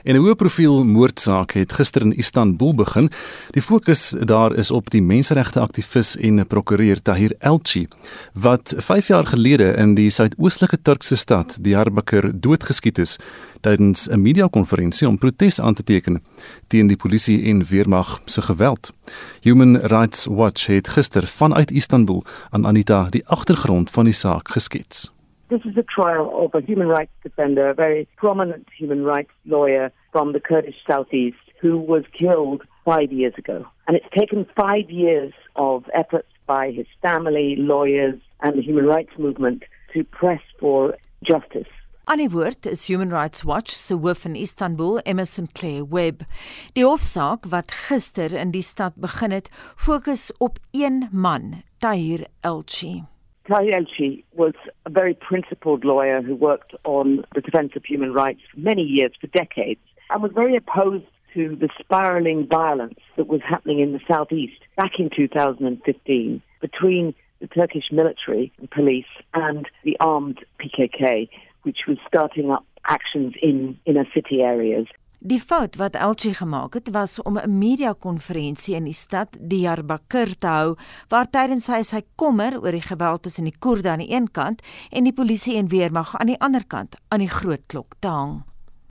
En 0.03 0.15
'n 0.15 0.23
hoë 0.23 0.35
profiel 0.35 0.85
moordsaak 0.85 1.53
het 1.53 1.73
gister 1.73 2.03
in 2.03 2.17
Istanbul 2.17 2.75
begin. 2.75 3.11
Die 3.51 3.63
fokus 3.63 4.15
daar 4.25 4.55
is 4.55 4.71
op 4.71 4.91
die 4.91 5.03
menseregte 5.03 5.61
aktivis 5.61 6.17
en 6.17 6.47
prokureur 6.47 7.03
Tahir 7.03 7.35
Elçi 7.39 7.89
wat 8.33 8.75
5 8.77 9.07
jaar 9.07 9.27
gelede 9.27 9.75
in 9.77 9.95
die 9.95 10.11
suidoostelike 10.11 10.83
Turkse 10.83 11.17
stad 11.17 11.57
Diyarbakir 11.61 12.33
doodgeskiet 12.41 12.99
is 12.99 13.19
tydens 13.61 14.09
'n 14.09 14.23
media-konferensie 14.23 15.09
om 15.09 15.19
protes 15.19 15.61
aan 15.61 15.75
te 15.75 15.83
teken 15.83 16.23
teen 16.67 16.87
die 16.87 16.97
polisie 16.97 17.45
en 17.45 17.65
weermag 17.65 18.21
se 18.25 18.43
geweld. 18.43 18.93
Human 19.41 19.77
Rights 19.77 20.27
Watch 20.27 20.67
het 20.67 20.89
gister 20.89 21.27
vanuit 21.27 21.71
Istanbul 21.71 22.25
aan 22.51 22.67
Anita 22.67 23.07
die 23.11 23.27
agtergrond 23.27 23.91
van 23.91 24.05
die 24.05 24.15
saak 24.15 24.49
geskets. 24.51 25.14
This 25.55 25.71
is 25.71 25.77
a 25.77 25.85
trial 25.85 26.27
of 26.35 26.53
a 26.61 26.67
human 26.67 26.89
rights 26.89 27.13
defender, 27.23 27.71
a 27.71 27.75
very 27.75 28.09
prominent 28.17 28.67
human 28.77 29.05
rights 29.05 29.31
lawyer 29.47 29.93
from 30.11 30.33
the 30.33 30.41
Kurdish 30.41 30.81
southeast, 30.85 31.45
who 31.61 31.79
was 31.79 32.03
killed 32.13 32.63
five 32.85 33.13
years 33.13 33.35
ago. 33.39 33.65
And 33.87 33.97
it's 33.97 34.13
taken 34.13 34.49
five 34.57 34.91
years 34.91 35.33
of 35.55 35.85
efforts 35.95 36.27
by 36.49 36.73
his 36.73 36.89
family, 37.01 37.55
lawyers, 37.57 38.19
and 38.41 38.59
the 38.59 38.63
human 38.63 38.87
rights 38.87 39.13
movement 39.17 39.63
to 39.93 40.03
press 40.03 40.43
for 40.59 40.97
justice. 41.23 41.71
Aan 42.07 42.19
die 42.19 42.29
woord 42.35 42.67
is 42.67 42.91
Human 42.91 43.11
Rights 43.11 43.45
Watch 43.45 43.71
se 43.71 43.95
hoof 43.95 44.27
in 44.27 44.35
Istanbul, 44.35 45.01
Emerson 45.07 45.47
Claire 45.55 45.87
Webb. 45.87 46.27
Die 46.75 46.85
hofsaak 46.85 47.47
wat 47.55 47.71
gister 47.87 48.35
in 48.35 48.51
die 48.51 48.67
stad 48.67 48.99
begin 48.99 49.31
het, 49.31 49.49
fokus 49.79 50.33
op 50.43 50.59
een 50.73 51.05
man, 51.13 51.63
Tahir 51.79 52.27
Elchi. 52.43 53.05
Elchi 53.49 54.25
was 54.33 54.55
a 54.87 54.91
very 54.91 55.15
principled 55.15 55.85
lawyer 55.85 56.23
who 56.23 56.35
worked 56.35 56.75
on 56.85 57.25
the 57.35 57.41
defense 57.41 57.73
of 57.77 57.85
human 57.85 58.13
rights 58.13 58.41
for 58.53 58.61
many 58.61 58.83
years, 58.83 59.13
for 59.21 59.27
decades, 59.29 59.81
and 60.11 60.23
was 60.23 60.33
very 60.35 60.57
opposed 60.57 61.05
to 61.35 61.57
the 61.57 61.69
spiraling 61.79 62.47
violence 62.47 62.99
that 63.17 63.27
was 63.27 63.41
happening 63.43 63.81
in 63.81 63.93
the 63.93 64.01
southeast 64.09 64.61
back 64.77 64.93
in 64.99 65.11
2015 65.15 66.43
between 66.61 67.15
the 67.41 67.47
Turkish 67.49 67.91
military 67.91 68.53
and 68.59 68.71
police 68.71 69.05
and 69.35 69.69
the 69.83 69.97
armed 70.01 70.39
PKK, 70.61 71.29
which 71.63 71.81
was 71.89 71.99
starting 72.07 72.51
up 72.51 72.65
actions 72.87 73.35
in 73.43 73.79
inner 73.85 74.07
city 74.15 74.41
areas. 74.43 74.87
Die 75.25 75.39
fout 75.41 75.79
wat 75.81 75.95
Elchi 75.97 76.35
gemaak 76.37 76.75
het 76.77 76.91
was 76.93 77.23
om 77.23 77.39
'n 77.39 77.59
media-konferensie 77.59 78.75
in 78.77 78.85
die 78.85 78.93
stad 78.93 79.29
Diyarbakir 79.41 80.39
te 80.39 80.47
hou 80.47 80.77
waar 81.09 81.31
tydens 81.31 81.67
hy 81.67 81.83
sy 81.83 82.01
kommer 82.17 82.53
oor 82.61 82.73
die 82.73 82.89
geweld 82.93 83.23
tussen 83.23 83.45
die 83.45 83.59
Koerde 83.59 83.89
aan 83.89 84.05
die 84.05 84.13
een 84.13 84.31
kant 84.31 84.61
en 84.93 85.05
die 85.05 85.13
polisie 85.13 85.57
en 85.57 85.69
weermag 85.69 86.17
aan 86.17 86.27
die 86.27 86.41
ander 86.41 86.65
kant 86.67 86.97
aan 87.09 87.19
die 87.21 87.31
groot 87.31 87.65
klok 87.67 87.95
te 88.01 88.09
hang. 88.09 88.43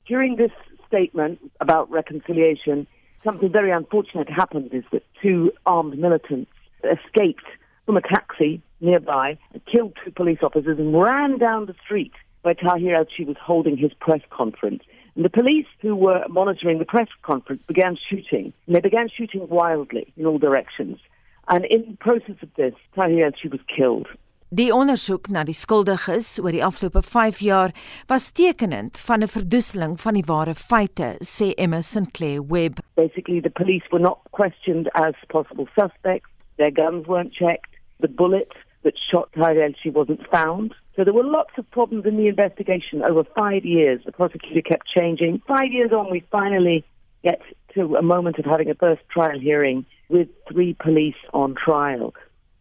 During 0.04 0.36
this 0.36 0.52
statement 0.86 1.38
about 1.58 1.92
reconciliation, 1.92 2.86
something 3.22 3.52
very 3.52 3.70
unfortunate 3.70 4.32
happened 4.32 4.72
is 4.72 4.84
that 4.90 5.02
two 5.22 5.52
armed 5.62 5.98
militants 5.98 6.50
escaped 6.82 7.46
from 7.84 7.96
a 7.96 8.00
taxi 8.00 8.60
nearby 8.78 9.38
and 9.52 9.64
killed 9.66 9.94
two 10.02 10.10
police 10.10 10.42
officers 10.42 10.78
and 10.78 10.94
ran 10.94 11.38
down 11.38 11.66
the 11.66 11.76
street 11.84 12.14
where 12.42 12.54
Tahir 12.54 12.96
Elchi 12.96 13.24
was 13.24 13.36
holding 13.38 13.76
his 13.76 13.92
press 14.00 14.22
conference. 14.30 14.82
And 15.16 15.24
the 15.24 15.30
police 15.30 15.66
who 15.80 15.94
were 15.94 16.24
monitoring 16.28 16.78
the 16.78 16.84
press 16.84 17.08
conference 17.22 17.62
began 17.66 17.96
shooting. 18.08 18.52
And 18.66 18.74
they 18.74 18.80
began 18.80 19.08
shooting 19.08 19.48
wildly 19.48 20.12
in 20.16 20.26
all 20.26 20.38
directions. 20.38 20.98
And 21.48 21.64
in 21.66 21.82
the 21.90 21.96
process 21.98 22.36
of 22.42 22.48
this, 22.56 22.74
Tahir 22.94 23.30
Elchi 23.30 23.50
was 23.50 23.60
killed. 23.76 24.08
Die 24.54 24.70
ondersoek 24.70 25.28
na 25.34 25.42
die 25.42 25.56
skuldiges 25.56 26.36
oor 26.38 26.52
die 26.54 26.62
afgelope 26.62 27.00
5 27.02 27.40
jaar 27.42 27.72
was 28.06 28.28
tekenend 28.30 29.00
van 29.02 29.22
'n 29.22 29.28
verdoeseling 29.28 29.96
van 30.00 30.14
die 30.14 30.26
ware 30.26 30.54
feite, 30.54 31.16
sê 31.18 31.54
Emma 31.54 31.80
Sinclair 31.82 32.40
Webb. 32.46 32.78
Basically, 32.94 33.40
the 33.40 33.50
police 33.50 33.82
were 33.90 34.02
not 34.02 34.18
questioned 34.30 34.88
as 34.94 35.14
possible 35.28 35.66
suspects. 35.74 36.30
Their 36.56 36.70
guns 36.70 37.06
weren't 37.06 37.32
checked. 37.32 37.74
The 37.98 38.08
bullet 38.08 38.52
that 38.84 38.94
shot 39.10 39.28
Tahir 39.32 39.68
Elchi 39.68 39.92
wasn't 39.92 40.20
found. 40.30 40.74
So 40.94 41.04
there 41.04 41.12
were 41.12 41.24
lots 41.24 41.50
of 41.58 41.68
problems 41.70 42.06
in 42.06 42.16
the 42.16 42.28
investigation 42.28 43.02
over 43.02 43.24
five 43.24 43.64
years. 43.64 44.00
The 44.04 44.12
prosecutor 44.12 44.62
kept 44.62 44.86
changing. 44.86 45.42
Five 45.48 45.72
years 45.72 45.90
on, 45.92 46.10
we 46.10 46.22
finally 46.30 46.84
get 47.24 47.40
to 47.74 47.96
a 47.96 48.02
moment 48.02 48.38
of 48.38 48.44
having 48.44 48.70
a 48.70 48.74
first 48.74 49.02
trial 49.10 49.40
hearing 49.40 49.84
with 50.08 50.28
three 50.48 50.74
police 50.74 51.20
on 51.32 51.54
trial. 51.54 52.12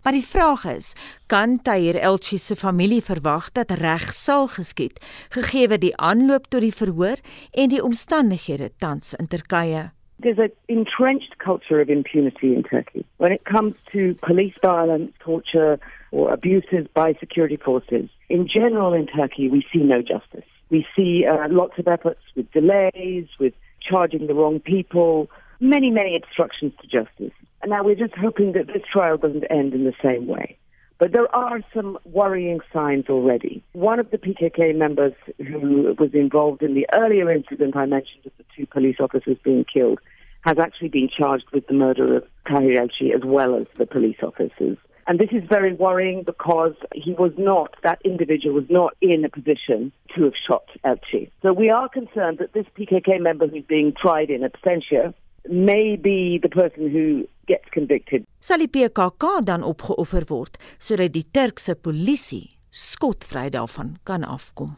Maar 0.04 0.12
die 0.12 0.26
vraag 0.26 0.64
is, 0.68 0.96
kan 1.28 1.62
Tahir 1.62 1.96
Elchi 1.96 2.38
se 2.38 2.56
familie 2.56 3.02
verwag 3.02 3.52
dat 3.52 3.72
reg 3.72 4.10
sal 4.14 4.48
geskied 4.52 5.00
gegee 5.32 5.78
die 5.80 5.96
aanloop 5.96 6.50
tot 6.52 6.62
die 6.62 6.74
verhoor 6.76 7.22
en 7.52 7.70
die 7.72 7.84
omstandighede 7.84 8.72
tans 8.78 9.14
in 9.14 9.28
Turkye? 9.32 9.92
There's 10.20 10.40
an 10.40 10.52
entrenched 10.66 11.38
culture 11.38 11.80
of 11.80 11.88
impunity 11.88 12.54
in 12.54 12.64
Turkey. 12.64 13.06
When 13.18 13.32
it 13.32 13.46
comes 13.46 13.76
to 13.94 14.14
police 14.28 14.56
violence, 14.62 15.12
torture, 15.20 15.80
or 16.14 16.32
abuses 16.32 16.86
by 16.94 17.14
security 17.20 17.58
forces, 17.58 18.08
in 18.30 18.48
general 18.48 18.94
in 18.94 19.08
Turkey, 19.08 19.50
we 19.50 19.66
see 19.74 19.80
no 19.80 20.02
justice. 20.02 20.46
We 20.70 20.86
see 20.96 21.26
uh, 21.26 21.48
lots 21.50 21.80
of 21.80 21.88
efforts 21.88 22.22
with 22.36 22.52
delays, 22.52 23.26
with 23.40 23.54
charging 23.82 24.28
the 24.28 24.36
wrong 24.36 24.60
people, 24.60 25.30
many, 25.60 25.90
many 25.90 26.16
obstructions 26.16 26.74
to 26.82 26.88
justice. 26.88 27.34
And 27.64 27.72
now 27.72 27.84
we're 27.84 27.96
just 27.96 28.14
hoping 28.16 28.52
that 28.52 28.68
this 28.68 28.84
trial 28.92 29.18
doesn't 29.18 29.46
end 29.50 29.74
in 29.74 29.86
the 29.86 29.94
same 30.04 30.28
way. 30.28 30.58
But 31.00 31.14
there 31.14 31.34
are 31.36 31.62
some 31.74 31.98
worrying 32.06 32.60
signs 32.72 33.06
already. 33.10 33.64
One 33.74 34.00
of 34.00 34.12
the 34.12 34.20
PKK 34.20 34.76
members 34.76 35.14
who 35.40 35.96
was 35.98 36.12
involved 36.14 36.62
in 36.62 36.76
the 36.76 36.86
earlier 36.94 37.32
incident 37.32 37.76
I 37.76 37.88
mentioned 37.88 38.28
of 38.28 38.34
the 38.38 38.46
two 38.56 38.68
police 38.68 38.98
officers 39.00 39.38
being 39.44 39.66
killed 39.66 40.00
has 40.42 40.60
actually 40.60 40.90
been 40.90 41.10
charged 41.10 41.46
with 41.52 41.66
the 41.66 41.74
murder 41.74 42.18
of 42.18 42.24
Tahir 42.48 42.80
Elchi 42.80 43.16
as 43.16 43.22
well 43.26 43.56
as 43.56 43.66
the 43.78 43.88
police 43.88 44.18
officers. 44.22 44.78
And 45.08 45.20
this 45.20 45.30
is 45.32 45.44
very 45.50 45.74
worrying 45.74 46.24
because 46.24 46.76
he 46.94 47.14
was 47.14 47.32
not, 47.38 47.76
that 47.84 48.00
individual 48.06 48.56
was 48.56 48.70
not 48.70 48.94
in 49.02 49.26
a 49.26 49.30
position 49.30 49.92
to 50.16 50.24
have 50.24 50.34
shot 50.48 50.64
Elchi. 50.86 51.30
So 51.42 51.52
we 51.52 51.70
are 51.70 51.90
concerned 51.90 52.38
that 52.40 52.54
this 52.54 52.66
PKK 52.78 53.20
member 53.20 53.48
who's 53.48 53.66
being 53.68 53.94
tried 54.00 54.30
in 54.30 54.42
absentia 54.42 55.14
may 55.50 55.98
be 55.98 56.40
the 56.42 56.50
person 56.50 56.90
who 56.90 57.28
gets 57.48 57.68
convicted. 57.72 58.26
Sal 58.40 58.64
die 58.64 58.72
PKK 58.72 59.42
dan 59.44 59.64
opgeoffer 59.68 60.24
word 60.30 60.58
sodat 60.80 61.12
die 61.16 61.26
Turkse 61.36 61.76
polisie 61.76 62.56
skotvry 62.72 63.50
daarvan 63.52 63.98
kan 64.08 64.24
afkom? 64.24 64.78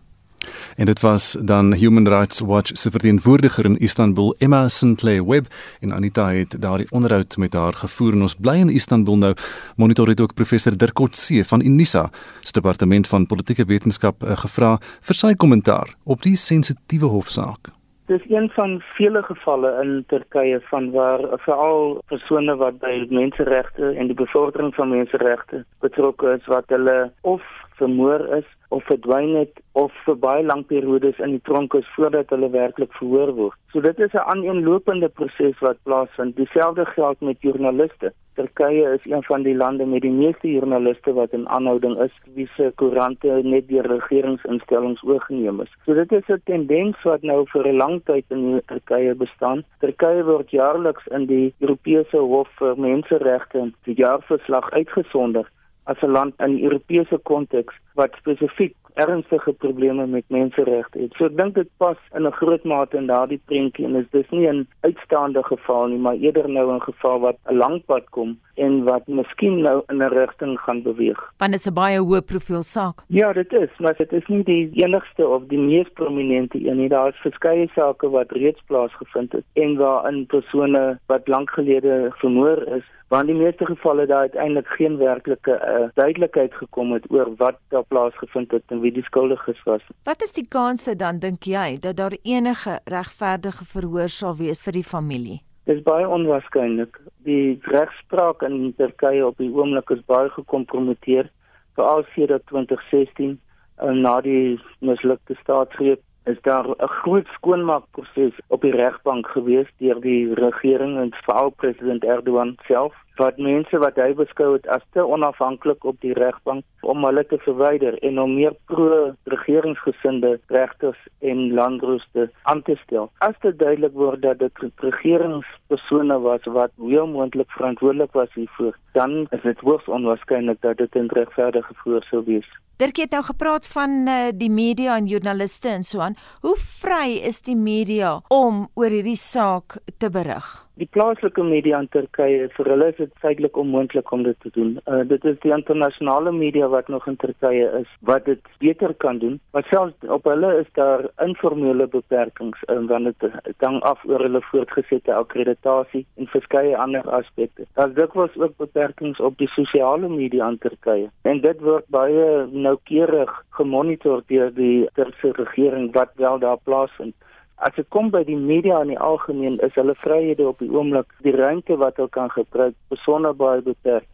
En 0.75 0.85
dit 0.85 0.99
was 0.99 1.37
dan 1.41 1.73
Human 1.73 2.07
Rights 2.07 2.39
Watch 2.39 2.71
se 2.73 2.91
verteenwoordiger 2.91 3.65
in 3.65 3.77
Istanbul, 3.77 4.35
Emma 4.37 4.67
Sinclair 4.67 5.25
Webb 5.25 5.45
en 5.79 5.93
Anita 5.93 6.31
het 6.31 6.61
daardie 6.61 6.91
onderhoud 6.91 7.37
met 7.37 7.53
haar 7.53 7.73
gevoer 7.73 8.13
en 8.13 8.21
ons 8.21 8.35
bly 8.35 8.57
in 8.59 8.69
Istanbul 8.69 9.17
nou. 9.17 9.33
Monitor 9.75 10.07
het 10.07 10.21
ook 10.21 10.33
professor 10.33 10.77
Dirk 10.77 10.93
Coetzee 10.93 11.45
van 11.45 11.61
Unisa 11.61 12.09
se 12.41 12.51
departement 12.51 13.07
van 13.07 13.25
politieke 13.25 13.65
wetenskap 13.65 14.23
eh, 14.23 14.37
gevra 14.37 14.77
vir 15.01 15.15
sy 15.15 15.33
kommentaar 15.33 15.95
op 16.03 16.21
die 16.21 16.35
sensitiewe 16.35 17.09
hofsaak. 17.11 17.75
Dit 18.05 18.21
is 18.21 18.29
een 18.29 18.49
van 18.53 18.81
vele 18.93 19.21
gevalle 19.23 19.71
in 19.81 20.03
Turkye 20.07 20.59
van 20.69 20.91
waar 20.91 21.19
veral 21.41 22.01
persone 22.07 22.55
wat 22.55 22.77
by 22.79 23.07
menseregte 23.09 23.93
en 23.97 24.11
die 24.11 24.17
bevordering 24.17 24.75
van 24.75 24.91
menseregte 24.93 25.63
betrokke 25.81 26.35
is 26.37 26.45
wat 26.45 26.69
hulle 26.69 27.11
of 27.21 27.41
vermoor 27.77 28.27
is 28.37 28.47
of 28.69 28.83
verdwyn 28.89 29.35
het 29.35 29.61
of 29.71 29.93
vir 30.05 30.17
baie 30.19 30.43
lank 30.43 30.67
periodes 30.67 31.19
in 31.23 31.35
die 31.37 31.43
tronk 31.47 31.75
is 31.79 31.87
voordat 31.95 32.31
hulle 32.33 32.49
werklik 32.51 32.93
verhoor 32.99 33.31
word. 33.39 33.57
So 33.71 33.81
dit 33.81 33.99
is 33.99 34.13
'n 34.13 34.27
aaneenlopende 34.33 35.09
proses 35.09 35.59
wat 35.59 35.83
plaasvind. 35.83 36.35
Dieselfde 36.35 36.85
geld 36.85 37.21
met 37.21 37.41
joernaliste. 37.41 38.13
Turkye 38.35 38.93
is 38.93 39.05
een 39.11 39.23
van 39.23 39.43
die 39.43 39.55
lande 39.55 39.85
met 39.85 40.01
die 40.01 40.11
meeste 40.11 40.47
joernaliste 40.51 41.13
wat 41.13 41.31
in 41.31 41.47
aanhouding 41.49 41.99
is, 42.03 42.11
wie 42.33 42.49
se 42.55 42.71
koerante 42.75 43.39
net 43.43 43.67
deur 43.67 43.87
regeringsinstellings 43.87 45.03
oorgeneem 45.03 45.61
is. 45.61 45.71
So 45.85 45.93
dit 45.93 46.11
is 46.11 46.27
'n 46.27 46.41
tendens 46.43 47.03
wat 47.03 47.21
nou 47.21 47.45
vir 47.53 47.67
'n 47.67 47.77
lang 47.77 48.01
tyd 48.05 48.25
in 48.27 48.61
Turkye 48.65 49.15
bestaan. 49.15 49.63
Turkye 49.79 50.23
word 50.23 50.49
jaarliks 50.49 51.07
in 51.07 51.25
die 51.25 51.53
Europese 51.59 52.17
Hof 52.17 52.49
vir 52.59 52.75
Menseregte 52.77 53.71
die 53.83 53.95
jaarverslag 53.95 54.71
uitgesonder 54.71 55.45
as 55.85 56.01
'n 56.01 56.11
land 56.11 56.33
in 56.37 56.63
Europese 56.63 57.17
konteks 57.23 57.73
wat 57.93 58.11
spesifiek 58.17 58.75
ernstige 58.95 59.53
probleme 59.53 60.07
met 60.07 60.23
menseregte 60.27 60.99
het. 60.99 61.13
So 61.17 61.27
ek 61.27 61.37
dink 61.37 61.55
dit 61.55 61.69
pas 61.77 61.97
in 62.15 62.27
'n 62.27 62.31
groot 62.39 62.63
mate 62.63 62.97
in 62.97 63.07
daardie 63.07 63.41
prentjie 63.45 63.85
en 63.85 63.95
is 63.95 64.09
dis 64.11 64.29
nie 64.29 64.47
'n 64.47 64.67
uitstaande 64.81 65.43
geval 65.43 65.87
nie, 65.87 65.97
maar 65.97 66.15
eerder 66.15 66.49
nou 66.49 66.75
'n 66.75 66.81
geval 66.81 67.19
wat 67.19 67.37
'n 67.49 67.57
lang 67.57 67.85
pad 67.85 68.09
kom 68.09 68.39
en 68.55 68.83
wat 68.83 69.07
miskien 69.07 69.61
nou 69.61 69.83
in 69.89 70.01
'n 70.01 70.09
rigting 70.09 70.59
gaan 70.59 70.81
beweeg. 70.81 71.19
Want 71.37 71.51
dit 71.51 71.59
is 71.59 71.67
'n 71.67 71.73
baie 71.73 71.99
hoë 71.99 72.21
profiel 72.21 72.63
saak. 72.63 73.03
Ja, 73.07 73.33
dit 73.33 73.53
is, 73.53 73.69
maar 73.79 73.95
dit 73.97 74.13
is 74.13 74.27
nie 74.27 74.43
die 74.43 74.69
enigste 74.73 75.27
of 75.27 75.43
die 75.47 75.59
mees 75.59 75.89
prominente 75.93 76.67
een 76.67 76.77
nie. 76.77 76.89
Daar 76.89 77.09
is 77.09 77.15
verskeie 77.15 77.69
sake 77.75 78.09
wat 78.09 78.31
reeds 78.31 78.61
plaasgevind 78.67 79.31
het 79.31 79.43
en 79.53 79.75
waarin 79.75 80.25
persone 80.25 80.99
wat 81.07 81.27
lank 81.27 81.49
gelede 81.49 82.11
vermoor 82.15 82.57
is 82.67 82.83
In 83.15 83.29
die 83.29 83.35
meeste 83.35 83.65
gevalle 83.65 84.05
daar 84.05 84.19
uiteindelik 84.27 84.67
geen 84.67 84.97
werklike 84.97 85.51
uh, 85.51 85.87
duidelikheid 85.93 86.53
gekom 86.53 86.91
het 86.91 87.11
oor 87.11 87.29
wat 87.37 87.55
daar 87.69 87.83
plaasgevind 87.87 88.51
het 88.51 88.63
en 88.67 88.81
wie 88.83 88.91
die 88.91 89.03
skuldiges 89.03 89.63
was. 89.63 89.81
Wat 90.03 90.23
is 90.23 90.33
die 90.33 90.47
kanse 90.47 90.95
dan 90.95 91.19
dink 91.19 91.47
jy 91.47 91.77
dat 91.79 91.95
daar 91.95 92.17
enige 92.23 92.79
regverdige 92.83 93.65
verhoor 93.65 94.11
sal 94.11 94.35
wees 94.35 94.59
vir 94.59 94.75
die 94.75 94.83
familie? 94.83 95.37
Dit 95.63 95.77
is 95.77 95.83
baie 95.83 96.07
onwaarskynlik. 96.07 96.99
Die 97.23 97.55
regspraak 97.61 98.43
in 98.43 98.73
Turkye 98.77 99.23
op 99.25 99.37
die 99.37 99.49
oomblik 99.53 99.95
is 99.95 100.03
baie 100.11 100.29
gekompromiteer, 100.29 101.31
veral 101.79 102.03
sedert 102.15 102.43
2016 102.51 103.39
uh, 103.79 103.95
na 103.95 104.19
die 104.21 104.59
mislukte 104.79 105.39
staatsgreep 105.39 106.03
is 106.25 106.41
daar 106.41 106.67
'n 106.67 106.93
groot 106.99 107.27
skoonmaakproses 107.37 108.35
op 108.47 108.61
die 108.61 108.75
regbank 108.75 109.27
gewees 109.27 109.71
deur 109.77 110.01
die 110.01 110.33
regering 110.33 110.97
en 110.99 111.15
veral 111.23 111.49
president 111.49 112.03
Erdogan 112.03 112.55
self 112.67 113.04
wat 113.21 113.37
mense 113.37 113.79
wat 113.83 113.99
hy 114.01 114.13
beskou 114.17 114.53
het 114.53 114.67
as 114.67 114.83
te 114.95 115.05
onafhanklik 115.05 115.83
op 115.83 115.99
die 116.05 116.13
regbank 116.17 116.63
om 116.81 117.05
hulle 117.07 117.23
te 117.29 117.39
verwyder 117.45 117.97
en 118.07 118.19
om 118.21 118.35
meer 118.35 118.55
pro-regeringsgesinde 118.71 120.35
regters 120.53 120.99
en 121.19 121.53
landrooste 121.53 122.29
aan 122.43 122.61
te 122.67 122.75
stel. 122.83 123.09
As 123.25 123.37
dit 123.45 123.57
duidelik 123.59 123.93
word 123.93 124.21
dat 124.21 124.39
dit 124.39 124.83
regeringspersone 124.85 126.19
was 126.19 126.51
wat 126.57 126.75
heel 126.81 127.07
moontlik 127.07 127.51
verantwoordelik 127.57 128.13
was 128.13 128.33
hiervoor, 128.33 128.77
dan 128.93 129.25
is 129.31 129.41
dit 129.41 129.59
hoogs 129.59 129.87
onwaarskynlik 129.87 130.61
dat 130.61 130.77
dit 130.77 130.95
'n 130.95 131.09
regverdige 131.13 131.73
voor 131.83 132.03
sou 132.03 132.23
wees. 132.25 132.49
Dirk 132.75 132.97
het 132.99 133.13
nou 133.15 133.23
gepraat 133.23 133.67
van 133.67 133.89
uh, 133.89 134.15
die 134.35 134.49
media 134.51 134.97
en 134.97 135.05
joernaliste 135.07 135.69
en 135.69 135.83
so 135.83 135.99
aan. 136.03 136.17
Hoe 136.43 136.57
vry 136.59 137.21
is 137.23 137.39
die 137.41 137.55
media 137.55 138.17
om 138.27 138.65
oor 138.73 138.91
hierdie 138.91 139.15
saak 139.15 139.77
te 139.97 140.09
berig? 140.09 140.67
Die 140.75 140.87
plaaslike 140.91 141.43
media 141.47 141.77
in 141.79 141.85
Turkye 141.87 142.49
vir 142.51 142.67
hulle 142.67 142.89
is 142.91 142.97
dit 142.97 143.11
feitelik 143.23 143.55
onmoontlik 143.61 144.09
om 144.11 144.25
dit 144.25 144.35
te 144.43 144.49
doen. 144.57 144.73
Uh, 144.91 145.05
dit 145.07 145.23
is 145.29 145.37
die 145.45 145.53
internasionale 145.55 146.33
media 146.35 146.67
wat 146.73 146.89
nog 146.91 147.05
in 147.07 147.15
Turkye 147.21 147.69
is 147.79 147.93
wat 148.09 148.25
dit 148.27 148.49
beter 148.59 148.91
kan 149.03 149.21
doen. 149.21 149.37
Maar 149.55 149.63
selfs 149.69 150.11
op 150.17 150.27
hulle 150.27 150.49
is 150.59 150.67
daar 150.75 151.05
informele 151.23 151.87
beperkings 151.93 152.59
uh, 152.67 152.81
wanneer 152.91 153.15
dit 153.23 153.63
hang 153.63 153.79
af 153.87 154.03
oor 154.03 154.19
hulle 154.27 154.41
voortgesette 154.49 155.15
akkreditasie 155.15 156.03
en 156.19 156.27
verskeie 156.33 156.75
ander 156.75 157.07
aspekte. 157.21 157.69
Daar 157.79 157.95
dikwels 157.95 158.35
ook 158.35 158.57
beperkings 158.59 159.23
op 159.23 159.39
die 159.39 159.51
sosiale 159.55 160.11
media 160.11 160.51
in 160.51 160.59
Turkye. 160.59 161.07
En 161.23 161.39
dit 161.45 161.63
word 161.63 161.87
baie 161.87 162.27
noukeurig 162.51 163.31
gemonitor 163.61 164.27
deur 164.27 164.51
die 164.59 164.89
Turkse 164.99 165.31
regering 165.39 165.93
wat 165.95 166.11
wel 166.19 166.43
daar 166.43 166.59
plaasvind. 166.67 167.15
As 167.55 167.75
dit 167.75 167.87
kom 167.89 168.09
by 168.11 168.23
die 168.27 168.35
media 168.35 168.81
in 168.83 168.91
die 168.91 168.99
algemeen, 168.99 169.59
is 169.63 169.75
hulle 169.79 169.95
vryhede 169.95 170.47
op 170.47 170.59
die 170.59 170.71
oomblik 170.71 171.07
die 171.23 171.35
ruimte 171.35 171.77
wat 171.79 171.95
hulle 171.95 172.11
kan 172.11 172.29
gebruik 172.33 172.75
besonder 172.91 173.35
baie 173.35 173.61
beperk. 173.61 174.07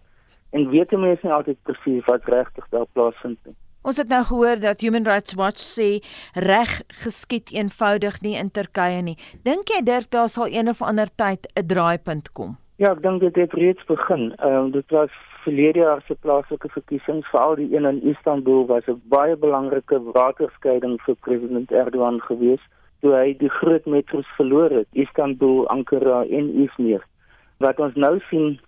En 0.52 0.70
weet 0.70 0.92
mense 0.92 1.26
nie 1.26 1.34
altyd 1.34 1.58
presies 1.64 2.06
wat 2.06 2.28
regtig 2.30 2.68
daar 2.70 2.86
plaasvind 2.94 3.40
nie. 3.46 3.56
Ons 3.82 3.98
het 3.98 4.12
nou 4.14 4.22
gehoor 4.24 4.60
dat 4.62 4.84
Human 4.86 5.08
Rights 5.10 5.34
Watch 5.34 5.64
sê 5.64 6.04
reg 6.38 6.82
geskied 7.02 7.50
eenvoudig 7.50 8.20
nie 8.22 8.36
in 8.38 8.52
Turkye 8.54 9.02
nie. 9.02 9.18
Dink 9.42 9.74
jy 9.74 9.82
Dirk 9.82 10.12
daar 10.14 10.30
sal 10.30 10.52
een 10.54 10.70
of 10.70 10.84
ander 10.86 11.10
tyd 11.10 11.50
'n 11.58 11.66
draaipunt 11.66 12.32
kom? 12.34 12.58
Ja, 12.78 12.92
ek 12.92 13.02
dink 13.02 13.22
dit 13.22 13.36
het 13.36 13.54
reeds 13.54 13.84
begin. 13.86 14.34
Ehm 14.38 14.54
um, 14.54 14.72
dit 14.72 14.90
was 14.90 15.10
verlede 15.44 15.80
jaar 15.80 16.04
se 16.08 16.16
plaaslike 16.16 16.70
verkiesings, 16.70 17.28
veral 17.30 17.56
die 17.56 17.76
een 17.76 17.86
in 17.86 18.04
Istanbul 18.04 18.66
was 18.68 18.86
'n 18.88 19.02
baie 19.10 19.36
belangrike 19.36 19.98
waterskeiding 20.14 21.02
vir 21.02 21.16
president 21.16 21.72
Erdogan 21.72 22.22
geweest 22.22 22.70
toe 23.02 23.14
hy 23.16 23.34
die 23.38 23.50
groot 23.50 23.86
metro's 23.86 24.30
verloor 24.38 24.74
het, 24.82 24.88
Istanbul, 24.92 25.68
Ankara 25.74 26.22
en 26.30 26.52
Izmir. 26.64 27.04
Wat 27.58 27.80
ons 27.80 27.96
nou 27.96 28.20
sien 28.30 28.60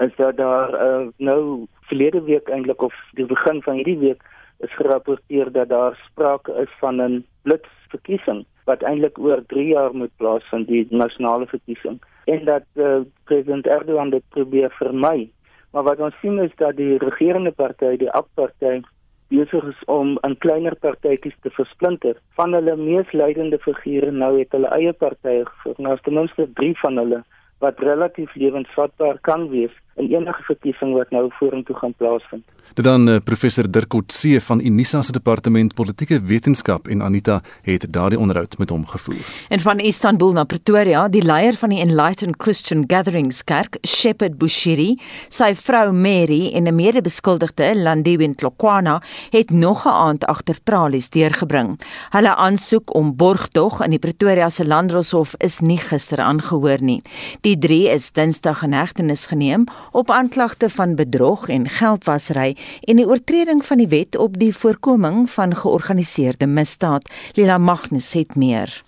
is 0.00 0.12
dat 0.16 0.36
daar 0.36 0.72
uh, 0.74 1.08
nou 1.16 1.66
verlede 1.88 2.22
week 2.24 2.48
eintlik 2.48 2.82
of 2.82 2.94
die 3.18 3.26
begin 3.28 3.60
van 3.62 3.80
hierdie 3.80 3.98
week 3.98 4.22
is 4.64 4.72
gerapporteer 4.76 5.52
dat 5.52 5.68
daar 5.68 5.98
sprake 6.06 6.52
is 6.62 6.72
van 6.80 7.00
'n 7.02 7.24
blitsverkiesing 7.42 8.44
wat 8.64 8.82
eintlik 8.82 9.18
oor 9.18 9.42
3 9.46 9.66
jaar 9.66 9.94
moet 9.94 10.12
plaasvind 10.16 10.68
die 10.68 10.86
nasionale 10.90 11.46
verkiesing 11.46 12.00
en 12.24 12.44
dat 12.44 12.64
uh, 12.74 13.00
president 13.24 13.66
Erdogan 13.66 14.10
dit 14.10 14.22
probeer 14.28 14.70
vermy. 14.78 15.30
Maar 15.70 15.82
wat 15.82 16.00
ons 16.00 16.18
sien 16.20 16.38
is 16.38 16.52
dat 16.56 16.76
die 16.76 16.98
regerende 16.98 17.50
party, 17.50 17.96
die 17.96 18.10
AK-party, 18.10 18.80
besig 19.30 19.64
is 19.72 19.82
om 19.86 20.16
in 20.26 20.36
kleiner 20.44 20.74
partytjies 20.84 21.36
te 21.42 21.52
versplinter. 21.54 22.16
Van 22.38 22.54
hulle 22.56 22.76
mees 22.76 23.12
leidende 23.12 23.58
figure 23.62 24.10
nou 24.10 24.32
het 24.38 24.52
hulle 24.56 24.70
eie 24.76 24.92
partye 24.92 25.44
gevorm. 25.48 25.84
Nou 25.86 25.96
ten 26.04 26.18
minste 26.18 26.48
3 26.60 26.74
van 26.82 26.98
hulle 27.02 27.22
wat 27.60 27.80
relatief 27.84 28.34
lewensvatbaar 28.34 29.18
kan 29.28 29.48
wees 29.52 29.74
in 30.00 30.08
enige 30.16 30.42
verkiesing 30.42 30.94
wat 30.96 31.10
nou 31.10 31.28
vorentoe 31.38 31.76
gaan 31.76 31.94
plaasvind. 31.96 32.44
Dit 32.74 32.84
dan 32.84 33.08
uh, 33.08 33.16
professor 33.24 33.66
Dirk 33.70 33.88
Coetzee 33.88 34.40
van 34.40 34.60
Unisa 34.60 35.02
se 35.02 35.12
departement 35.12 35.74
politieke 35.74 36.20
wetenskap 36.22 36.88
en 36.88 37.02
Anita 37.02 37.40
het 37.66 37.86
daardie 37.92 38.18
onderhoud 38.18 38.58
met 38.58 38.70
hom 38.70 38.84
gevoer. 38.86 39.24
En 39.48 39.60
van 39.60 39.78
Istanbul 39.78 40.32
na 40.32 40.44
Pretoria, 40.44 41.08
die 41.08 41.22
leier 41.22 41.58
van 41.58 41.74
die 41.74 41.80
Enlightened 41.82 42.38
Christian 42.38 42.84
Gatherings 42.86 43.42
Kerk, 43.44 43.78
Shepherd 43.86 44.38
Bushiri, 44.38 44.94
sy 45.28 45.50
vrou 45.58 45.90
Mary 45.92 46.52
en 46.54 46.68
'n 46.68 46.74
mede-beskuldigde, 46.74 47.74
Landiwe 47.74 48.26
Ntlokwana, 48.26 49.02
het 49.30 49.50
nog 49.50 49.84
'n 49.86 49.88
aand 50.06 50.24
agter 50.24 50.62
tralies 50.62 51.10
deurgebring. 51.10 51.80
Hulle 52.10 52.34
aansoek 52.34 52.94
om 52.94 53.16
borgtog 53.16 53.82
in 53.82 53.90
die 53.90 53.98
Pretoria 53.98 54.48
se 54.48 54.66
Landdroshof 54.66 55.34
is 55.38 55.58
nie 55.58 55.78
gister 55.78 56.18
aangehoor 56.18 56.78
nie. 56.80 57.02
Die 57.40 57.58
drie 57.58 57.88
is 57.88 58.12
Dinsdag 58.12 58.62
in 58.62 58.72
hegtenis 58.72 59.26
geneem 59.26 59.66
op 59.90 60.10
aanklagte 60.10 60.70
van 60.70 60.94
bedrog 60.94 61.48
en 61.48 61.68
geldwasery 61.68 62.56
en 62.80 62.96
die 62.96 63.06
oortreding 63.06 63.64
van 63.66 63.82
die 63.82 63.88
wet 63.88 64.16
op 64.16 64.38
die 64.38 64.54
voorkoming 64.56 65.30
van 65.30 65.56
georganiseerde 65.56 66.46
misdaad. 66.46 67.10
Lila 67.34 67.58
Magnus 67.58 68.12
het 68.12 68.34
meer. 68.34 68.82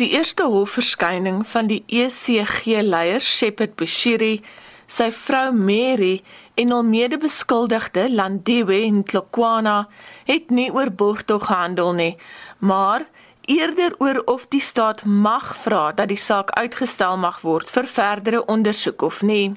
Die 0.00 0.10
eerste 0.10 0.46
hofverskyning 0.48 1.46
van 1.46 1.66
die 1.66 1.82
ECG-leier 1.86 3.20
Shepard 3.20 3.74
Bushiri, 3.76 4.40
sy 4.86 5.10
vrou 5.12 5.50
Mary 5.52 6.22
en 6.54 6.72
hul 6.72 6.86
mede-beskuldigde 6.88 8.06
Landiwe 8.10 8.80
Ntlokwana 8.90 9.88
het 10.24 10.50
nie 10.50 10.70
oor 10.72 10.90
borgtog 10.90 11.46
gehandel 11.46 11.92
nie, 11.98 12.14
maar 12.58 13.04
eerder 13.44 13.94
oor 13.98 14.22
of 14.24 14.46
die 14.48 14.60
staat 14.60 15.04
mag 15.04 15.52
vra 15.62 15.92
dat 15.92 16.08
die 16.08 16.20
saak 16.20 16.50
uitgestel 16.56 17.16
mag 17.20 17.40
word 17.44 17.70
vir 17.70 17.86
verdere 17.86 18.44
ondersoek 18.46 19.02
of 19.02 19.22
nie. 19.22 19.52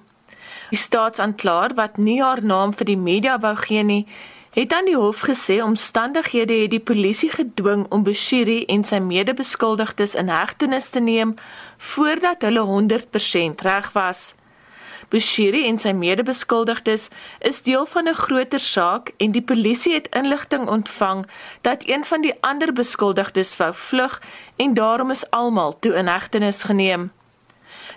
Die 0.73 0.79
staatsanklaer 0.81 1.75
wat 1.77 1.97
nie 2.01 2.17
haar 2.23 2.39
naam 2.41 2.71
vir 2.73 2.87
die 2.89 2.97
media 2.97 3.35
wou 3.41 3.51
gee 3.61 3.83
nie, 3.85 4.07
het 4.55 4.73
aan 4.73 4.87
die 4.89 4.95
hof 4.97 5.19
gesê 5.27 5.59
omstandighede 5.61 6.55
het 6.63 6.71
die 6.73 6.81
polisie 6.81 7.29
gedwing 7.29 7.83
om 7.93 8.01
Bushiri 8.07 8.63
en 8.73 8.81
sy 8.89 8.97
mede-beskuldigdes 8.97 10.17
in 10.17 10.33
hegtenis 10.33 10.89
te 10.89 11.03
neem 11.11 11.35
voordat 11.91 12.41
hulle 12.41 12.65
100% 12.71 13.61
reg 13.69 13.93
was. 13.93 14.25
Bushiri 15.13 15.67
en 15.69 15.77
sy 15.77 15.93
mede-beskuldigdes 15.93 17.09
is 17.53 17.61
deel 17.61 17.85
van 17.85 18.09
'n 18.09 18.21
groter 18.25 18.59
saak 18.73 19.13
en 19.17 19.31
die 19.31 19.45
polisie 19.53 19.93
het 19.93 20.13
inligting 20.23 20.67
ontvang 20.67 21.27
dat 21.61 21.85
een 21.85 22.05
van 22.05 22.21
die 22.21 22.33
ander 22.41 22.73
beskuldigdes 22.73 23.57
wou 23.57 23.73
vlug 23.73 24.21
en 24.55 24.73
daarom 24.73 25.11
is 25.11 25.29
almal 25.29 25.79
toe 25.79 25.93
in 25.93 26.07
hegtenis 26.07 26.63
geneem. 26.63 27.11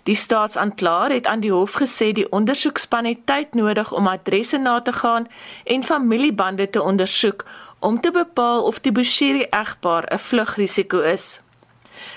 Die 0.07 0.15
staatsanklaer 0.15 1.11
het 1.11 1.27
aan 1.27 1.41
die 1.43 1.51
hof 1.51 1.73
gesê 1.83 2.13
die 2.15 2.29
ondersoekspan 2.31 3.05
het 3.05 3.25
tyd 3.27 3.55
nodig 3.59 3.93
om 3.93 4.07
adresse 4.07 4.59
na 4.59 4.81
te 4.81 4.93
gaan 4.93 5.27
en 5.65 5.85
familiebande 5.85 6.71
te 6.71 6.83
ondersoek 6.83 7.43
om 7.79 8.01
te 8.01 8.11
bepaal 8.11 8.63
of 8.63 8.79
die 8.81 8.93
Bushiri 8.93 9.47
egpaar 9.51 10.07
'n 10.13 10.19
vlugrisiko 10.19 11.01
is. 11.01 11.41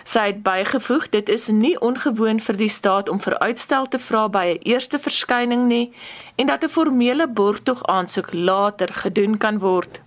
Sy 0.04 0.26
het 0.26 0.44
bygevoeg 0.44 1.10
dit 1.10 1.30
is 1.30 1.48
nie 1.48 1.80
ongewoon 1.80 2.40
vir 2.40 2.58
die 2.58 2.70
staat 2.70 3.10
om 3.10 3.20
vir 3.20 3.40
uitstel 3.40 3.88
te 3.88 4.00
vra 4.00 4.28
by 4.30 4.46
'n 4.46 4.70
eerste 4.70 5.00
verskyning 5.00 5.66
nie 5.68 5.94
en 6.36 6.46
dat 6.46 6.64
'n 6.64 6.70
formele 6.70 7.28
borgtog 7.28 7.86
aansoek 7.86 8.34
later 8.34 8.94
gedoen 8.94 9.38
kan 9.38 9.60
word. 9.60 10.00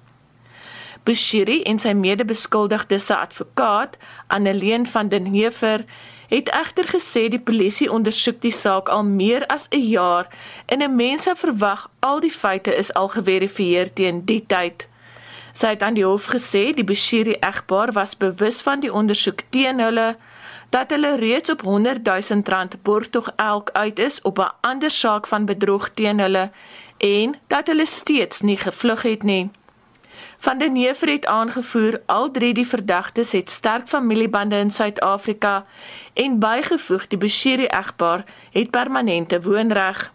Bushiri 1.02 1.62
en 1.62 1.78
sy 1.78 1.92
mede-beskuldigde 1.92 2.98
se 2.98 3.16
advokaat, 3.16 3.96
Anneleen 4.26 4.86
van 4.86 5.08
den 5.08 5.24
Heever, 5.24 5.84
het 6.32 6.48
egter 6.48 6.86
gesê 6.88 7.26
die 7.28 7.40
polisie 7.40 7.90
ondersoek 7.92 8.38
die 8.40 8.54
saak 8.56 8.88
al 8.88 9.04
meer 9.04 9.44
as 9.46 9.68
'n 9.70 9.84
jaar 9.88 10.26
en 10.66 10.82
'n 10.82 10.96
mens 10.96 11.22
sou 11.22 11.36
verwag 11.36 11.90
al 12.00 12.20
die 12.20 12.36
feite 12.42 12.76
is 12.76 12.92
al 12.94 13.08
geverifieer 13.08 13.92
teen 13.92 14.24
die 14.24 14.44
tyd. 14.46 14.88
Sy 15.52 15.66
het 15.66 15.82
aan 15.82 15.94
die 15.94 16.04
hof 16.04 16.26
gesê 16.26 16.72
die 16.74 16.84
Bashiri 16.84 17.36
egpaar 17.40 17.92
was 17.92 18.16
bewus 18.16 18.62
van 18.62 18.80
die 18.80 18.92
ondersoek 18.92 19.40
teen 19.50 19.78
hulle 19.80 20.16
dat 20.70 20.90
hulle 20.90 21.16
reeds 21.16 21.50
op 21.50 21.60
100 21.62 22.04
000 22.04 22.40
rand 22.44 22.82
borgtog 22.82 23.28
elk 23.36 23.70
uit 23.72 23.98
is 23.98 24.22
op 24.22 24.38
'n 24.38 24.52
ander 24.60 24.90
saak 24.90 25.26
van 25.26 25.44
bedrog 25.44 25.90
teen 25.94 26.18
hulle 26.18 26.50
en 26.98 27.36
dat 27.46 27.66
hulle 27.66 27.86
steeds 27.86 28.40
nie 28.40 28.56
gevlug 28.56 29.02
het 29.02 29.22
nie. 29.22 29.50
Van 30.42 30.58
den 30.58 30.72
Neever 30.72 31.08
het 31.08 31.26
aangevoer 31.26 32.00
al 32.06 32.30
drie 32.30 32.54
die 32.54 32.66
verdagtes 32.66 33.32
het 33.32 33.50
sterk 33.50 33.86
familiebande 33.88 34.56
in 34.56 34.70
Suid-Afrika 34.70 35.64
en 36.12 36.38
bygevoeg 36.38 37.06
die 37.06 37.18
Bushiri 37.18 37.68
egpaar 37.70 38.24
het 38.50 38.70
permanente 38.70 39.38
woonreg. 39.42 40.12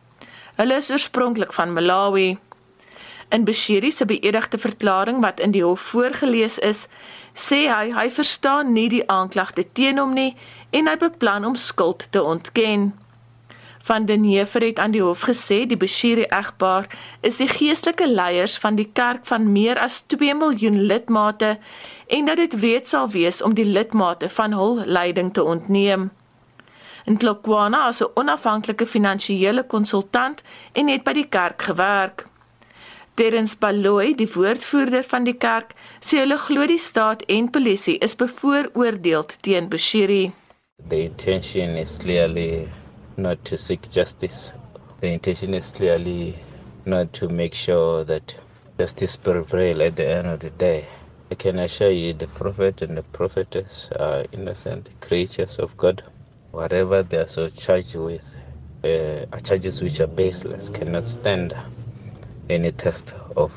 Hulle 0.56 0.76
is 0.76 0.92
oorspronklik 0.92 1.54
van 1.54 1.74
Malawi. 1.74 2.38
In 3.30 3.44
Bashiri 3.44 3.92
se 3.92 4.06
beëdigde 4.06 4.58
verklaring 4.58 5.24
wat 5.24 5.40
in 5.40 5.56
die 5.56 5.64
hof 5.64 5.80
voorgeles 5.96 6.60
is, 6.60 6.88
sê 7.34 7.64
hy 7.72 7.96
hy 7.96 8.10
verstaan 8.12 8.76
nie 8.76 8.90
die 8.92 9.06
aanklagte 9.08 9.64
teen 9.72 9.98
hom 9.98 10.12
nie 10.14 10.34
en 10.76 10.92
hy 10.92 10.98
beplan 11.08 11.48
om 11.48 11.56
skuld 11.56 12.04
te 12.12 12.24
ontken. 12.24 12.92
Van 13.88 14.06
den 14.06 14.24
Heever 14.24 14.62
het 14.62 14.80
aan 14.80 14.92
die 14.92 15.02
hof 15.02 15.22
gesê 15.24 15.62
die 15.64 15.78
Bashiri 15.80 16.26
egpaar 16.36 16.90
is 17.24 17.38
die 17.40 17.48
geestelike 17.48 18.08
leiers 18.08 18.58
van 18.60 18.76
die 18.76 18.90
kerk 19.00 19.24
van 19.30 19.46
meer 19.54 19.80
as 19.80 20.02
2 20.12 20.34
miljoen 20.36 20.82
lidmate 20.90 21.54
en 22.18 22.26
dat 22.28 22.42
dit 22.42 22.56
weet 22.60 22.90
sal 22.92 23.08
wees 23.14 23.40
om 23.42 23.54
die 23.56 23.66
lidmate 23.66 24.28
van 24.30 24.56
hul 24.60 24.82
leiding 24.86 25.30
te 25.34 25.44
ontneem. 25.44 26.10
En 27.06 27.18
Klokwana 27.18 27.86
as 27.88 28.02
'n 28.04 28.12
onafhanklike 28.14 28.86
finansiële 28.86 29.64
konsultant 29.64 30.42
en 30.74 30.88
het 30.88 31.04
by 31.04 31.14
die 31.14 31.30
kerk 31.38 31.62
gewerk. 31.62 32.26
Terens 33.14 33.58
Baloy, 33.58 34.16
die 34.16 34.30
woordvoerder 34.34 35.04
van 35.04 35.24
die 35.24 35.38
kerk, 35.38 35.72
sê 36.02 36.20
hulle 36.20 36.38
glo 36.38 36.68
die 36.68 36.78
staat 36.78 37.22
en 37.22 37.50
polisie 37.50 37.98
is 37.98 38.16
bevooroordeel 38.16 39.26
teen 39.42 39.70
Bashiri. 39.70 40.32
The 40.90 41.02
intention 41.04 41.70
is 41.78 41.98
clearly 41.98 42.68
not 43.18 43.44
to 43.46 43.58
seek 43.58 43.90
justice. 43.92 44.54
The 45.02 45.10
intention 45.12 45.54
is 45.56 45.72
clearly 45.72 46.38
not 46.86 47.14
to 47.14 47.28
make 47.28 47.54
sure 47.54 48.04
that 48.04 48.36
justice 48.80 49.16
prevail 49.16 49.82
at 49.82 49.96
the 49.96 50.08
end 50.08 50.28
of 50.28 50.40
the 50.40 50.52
day. 50.52 50.86
I 51.32 51.36
can 51.36 51.60
assure 51.60 51.90
you 51.92 52.14
the 52.14 52.28
prophet 52.28 52.82
and 52.84 52.98
the 52.98 53.04
prophetess 53.04 53.90
are 54.00 54.26
innocent 54.32 54.90
creatures 55.02 55.58
of 55.58 55.76
God. 55.78 56.04
Whatever 56.52 57.04
they 57.04 57.18
are 57.18 57.28
so 57.28 57.50
charged 57.50 57.96
with 57.96 58.24
uh, 58.84 59.26
are 59.34 59.40
charges 59.40 59.82
which 59.82 60.00
are 60.00 60.08
baseless, 60.08 60.70
cannot 60.70 61.08
stand 61.08 61.56
any 62.50 62.72
test 62.72 63.14
of 63.36 63.52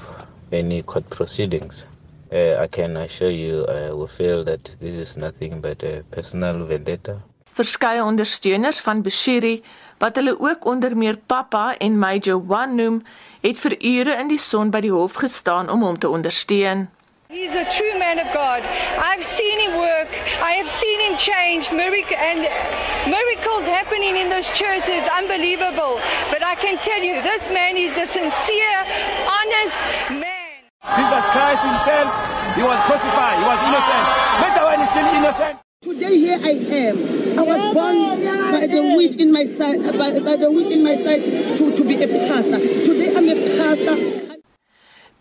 any 0.52 0.82
court 0.82 1.08
proceedings. 1.10 1.86
Uh, 2.32 2.56
I 2.56 2.66
can 2.66 2.96
assure 2.96 3.30
you, 3.30 3.66
I 3.66 3.90
will 3.92 4.06
feel 4.06 4.42
that 4.44 4.74
this 4.80 4.94
is 4.94 5.16
nothing 5.16 5.60
but 5.60 5.82
a 5.82 6.02
personal 6.10 6.64
vendetta. 6.66 7.22
Verskeie 7.60 8.00
ondersteuners 8.00 8.78
van 8.80 9.02
Bashiri, 9.04 9.58
wat 10.00 10.16
hulle 10.16 10.32
ook 10.40 10.64
onder 10.64 10.96
meer 10.96 11.18
Papa 11.26 11.74
en 11.76 11.98
Major 11.98 12.40
One 12.48 12.72
noem, 12.72 13.02
het 13.44 13.60
vir 13.60 13.74
ure 13.84 14.14
in 14.16 14.30
die 14.32 14.40
son 14.40 14.70
by 14.72 14.80
die 14.80 14.92
hof 14.94 15.18
gestaan 15.20 15.68
om 15.68 15.84
hom 15.84 15.98
te 16.00 16.08
ondersteun. 16.08 16.88
He's 17.28 17.54
a 17.60 17.66
true 17.68 17.98
man 18.00 18.16
of 18.16 18.32
God. 18.32 18.64
I've 18.96 19.22
seen 19.22 19.60
him 19.60 19.76
work. 19.76 20.08
I 20.40 20.56
have 20.56 20.72
seen 20.72 21.04
him 21.04 21.20
change. 21.20 21.68
Miracle 21.76 22.16
and 22.16 22.48
miracles 23.12 23.68
happening 23.68 24.16
in 24.16 24.32
this 24.32 24.48
church 24.56 24.88
is 24.88 25.04
unbelievable. 25.20 26.00
But 26.32 26.40
I 26.42 26.56
can 26.56 26.80
tell 26.80 27.04
you, 27.04 27.20
this 27.20 27.52
man 27.52 27.76
is 27.76 27.92
a 28.00 28.06
sincere, 28.08 28.80
honest 29.36 29.84
man. 30.16 30.64
Jesus 30.96 31.24
Christ 31.36 31.60
himself, 31.60 32.08
he 32.56 32.64
was 32.64 32.80
crucified. 32.88 33.36
He 33.36 33.46
was 33.52 33.60
innocent. 33.68 34.04
Major 34.40 34.64
One 34.64 34.80
is 34.80 34.88
still 34.88 35.10
innocent. 35.20 35.69
Today 35.82 36.18
here 36.18 36.38
I 36.44 36.56
am. 36.76 36.96
I 37.38 37.42
was 37.42 37.74
born 37.74 37.96
by 38.52 38.66
the 38.66 38.82
witch 38.98 39.16
in 39.16 39.32
my 39.32 39.44
side, 39.46 39.80
by, 39.96 40.10
by 40.20 40.36
the 40.36 40.50
witch 40.52 40.70
in 40.70 40.84
my 40.84 40.94
side 40.94 41.24
to, 41.56 41.74
to 41.74 41.82
be 41.82 41.94
a 42.04 42.06
pastor. 42.28 42.58
Today 42.84 43.08
I'm 43.16 43.26
a 43.30 43.36
pastor. 43.56 43.96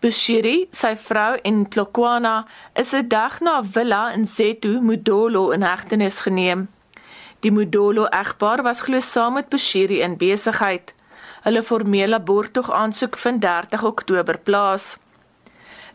Bushiri, 0.02 0.68
sy 0.70 0.92
vrou 1.06 1.40
en 1.48 1.64
Klokwana 1.64 2.44
is 2.76 2.92
'n 2.92 3.08
dag 3.08 3.40
na 3.40 3.62
villa 3.62 4.12
in 4.12 4.26
Zetu, 4.26 4.82
Modolo 4.82 5.50
in 5.56 5.62
hegtenis 5.62 6.20
geneem. 6.26 6.68
Die 7.40 7.50
Modolo 7.50 8.04
egpaar 8.12 8.60
was 8.62 8.84
glo 8.84 9.00
saam 9.00 9.40
met 9.40 9.48
Bushiri 9.48 10.02
in 10.04 10.18
besigheid. 10.18 10.92
Hulle 11.44 11.62
formele 11.62 12.20
abortog 12.20 12.68
aansoek 12.70 13.16
vind 13.16 13.40
30 13.40 13.84
Oktober 13.84 14.36
plaas. 14.36 14.98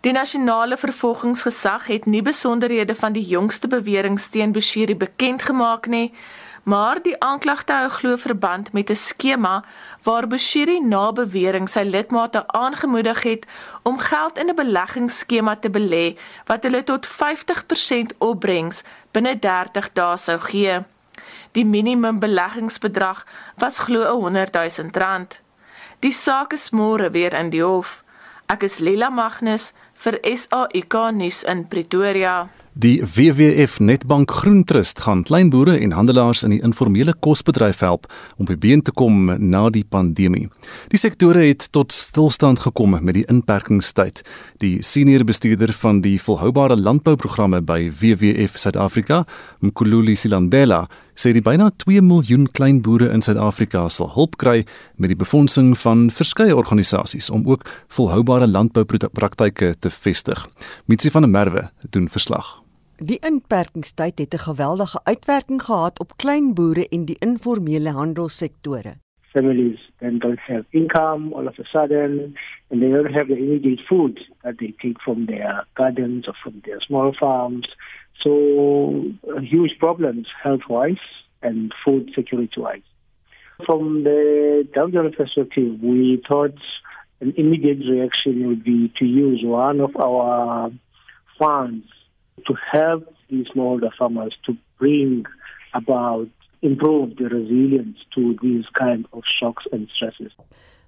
Die 0.06 0.12
nasionale 0.14 0.78
vervolgingsgesag 0.78 1.88
het 1.88 2.06
nie 2.06 2.22
besonderhede 2.22 2.96
van 2.96 3.14
die 3.14 3.24
jongste 3.26 3.68
bewering 3.68 4.20
teen 4.22 4.52
Bushiri 4.52 4.96
bekend 4.96 5.42
gemaak 5.42 5.88
nie, 5.90 6.14
maar 6.64 7.02
die 7.02 7.16
aanklagte 7.26 7.74
hou 7.74 7.90
glo 7.90 8.16
verband 8.16 8.70
met 8.74 8.90
'n 8.90 8.96
skema 8.96 9.64
waar 10.04 10.28
Bushiri 10.28 10.80
na 10.80 11.12
bewering 11.12 11.70
sy 11.70 11.82
lidmate 11.82 12.48
aangemoedig 12.48 13.24
het 13.24 13.46
om 13.82 13.98
geld 13.98 14.38
in 14.38 14.50
'n 14.50 14.56
beleggingsskema 14.56 15.56
te 15.56 15.70
belê 15.70 16.18
wat 16.46 16.64
hulle 16.64 16.84
tot 16.84 17.08
50% 17.08 18.14
opbrengs 18.18 18.84
binne 19.12 19.40
30 19.40 19.94
dae 19.94 20.18
sou 20.18 20.40
gee. 20.40 20.84
Die 21.52 21.66
minimum 21.66 22.20
beleggingsbedrag 22.20 23.26
was 23.58 23.78
glo 23.78 24.20
100 24.20 24.54
000 24.54 24.90
rand. 24.92 25.42
Die 26.00 26.14
saak 26.14 26.54
is 26.54 26.70
môre 26.70 27.10
weer 27.12 27.34
in 27.34 27.50
die 27.50 27.64
hof. 27.64 28.04
Ek 28.46 28.62
is 28.62 28.78
Lila 28.78 29.10
Magnus 29.10 29.72
vir 30.04 30.20
SAIK 30.24 31.00
nuus 31.16 31.44
in 31.48 31.66
Pretoria. 31.68 32.46
Die 32.78 33.00
WWF 33.00 33.80
Netbank 33.80 34.32
Groentrust 34.32 35.00
gaan 35.06 35.22
kleinboere 35.24 35.78
en 35.80 35.94
handelaars 35.96 36.42
in 36.44 36.52
die 36.52 36.60
informele 36.60 37.14
kosbedryf 37.24 37.80
help 37.80 38.10
om 38.36 38.50
by 38.50 38.58
been 38.60 38.84
te 38.84 38.92
kom 38.92 39.30
na 39.40 39.70
die 39.72 39.86
pandemie. 39.88 40.50
Die 40.92 41.00
sektore 41.00 41.46
het 41.48 41.70
tot 41.72 41.96
stilstand 41.96 42.60
gekom 42.66 42.98
met 43.00 43.16
die 43.16 43.24
inperkingstyd. 43.32 44.20
Die 44.60 44.84
senior 44.84 45.24
bestuurder 45.24 45.72
van 45.72 46.04
die 46.04 46.18
volhoubare 46.20 46.76
landbouprogramme 46.76 47.64
by 47.64 47.94
WWF 47.96 48.60
Suid-Afrika, 48.60 49.24
Mkhululi 49.64 50.18
Silandela, 50.20 50.84
sê 51.16 51.32
die 51.36 51.44
byna 51.44 51.72
2 51.84 52.02
miljoen 52.04 52.48
kleinboere 52.52 53.08
in 53.14 53.24
Suid-Afrika 53.24 53.88
sal 53.90 54.12
hulp 54.16 54.36
kry 54.42 54.66
met 55.00 55.12
die 55.12 55.20
befondsing 55.20 55.74
van 55.80 56.10
verskeie 56.12 56.56
organisasies 56.56 57.30
om 57.30 57.48
ook 57.48 57.64
volhoubare 57.88 58.48
landboupraktyke 58.48 59.74
te 59.80 59.90
vestig. 59.90 60.46
Mitsi 60.86 61.10
van 61.10 61.28
der 61.28 61.32
Merwe 61.32 61.70
doen 61.92 62.10
verslag. 62.12 62.60
Die 62.98 63.20
inperkingstyd 63.20 64.20
het 64.20 64.34
'n 64.34 64.48
geweldige 64.50 65.00
uitwerking 65.04 65.62
gehad 65.62 66.00
op 66.00 66.18
kleinboere 66.18 66.88
en 66.90 67.06
die 67.06 67.18
informele 67.20 67.92
handelssektore. 67.92 68.94
Families 69.34 69.80
then 70.00 70.20
don't 70.20 70.40
have 70.40 70.66
income 70.70 71.36
all 71.36 71.48
of 71.48 71.60
a 71.60 71.64
sudden 71.64 72.36
and 72.70 72.82
they 72.82 72.90
don't 72.90 73.14
have 73.14 73.28
the 73.28 73.38
immediate 73.38 73.82
food 73.88 74.32
that 74.44 74.58
they 74.58 74.74
take 74.78 75.00
from 75.02 75.26
their 75.26 75.66
gardens 75.74 76.28
or 76.28 76.36
from 76.36 76.54
their 76.62 76.82
small 76.82 77.14
farms. 77.14 77.76
So 78.22 79.06
uh, 79.30 79.40
huge 79.40 79.78
problems 79.80 80.28
health-wise 80.42 81.06
and 81.42 81.74
food 81.84 82.12
security-wise. 82.16 82.82
From 83.66 84.04
the 84.04 84.68
government 84.74 85.16
perspective, 85.16 85.80
we 85.82 86.22
thought 86.28 86.58
an 87.22 87.34
immediate 87.38 87.80
reaction 87.90 88.48
would 88.48 88.64
be 88.64 88.92
to 89.00 89.06
use 89.06 89.42
one 89.44 89.80
of 89.80 89.96
our 89.96 90.72
funds 91.40 91.88
to 92.48 92.54
help 92.72 93.14
these 93.30 93.48
smallholder 93.48 93.94
farmers 93.98 94.36
to 94.46 94.58
bring 94.78 95.26
about 95.74 96.28
improve 96.62 97.16
the 97.18 97.30
resilience 97.30 97.98
to 98.16 98.36
these 98.42 98.66
kind 98.74 99.06
of 99.14 99.24
shocks 99.40 99.66
and 99.72 99.88
stresses. 99.90 100.34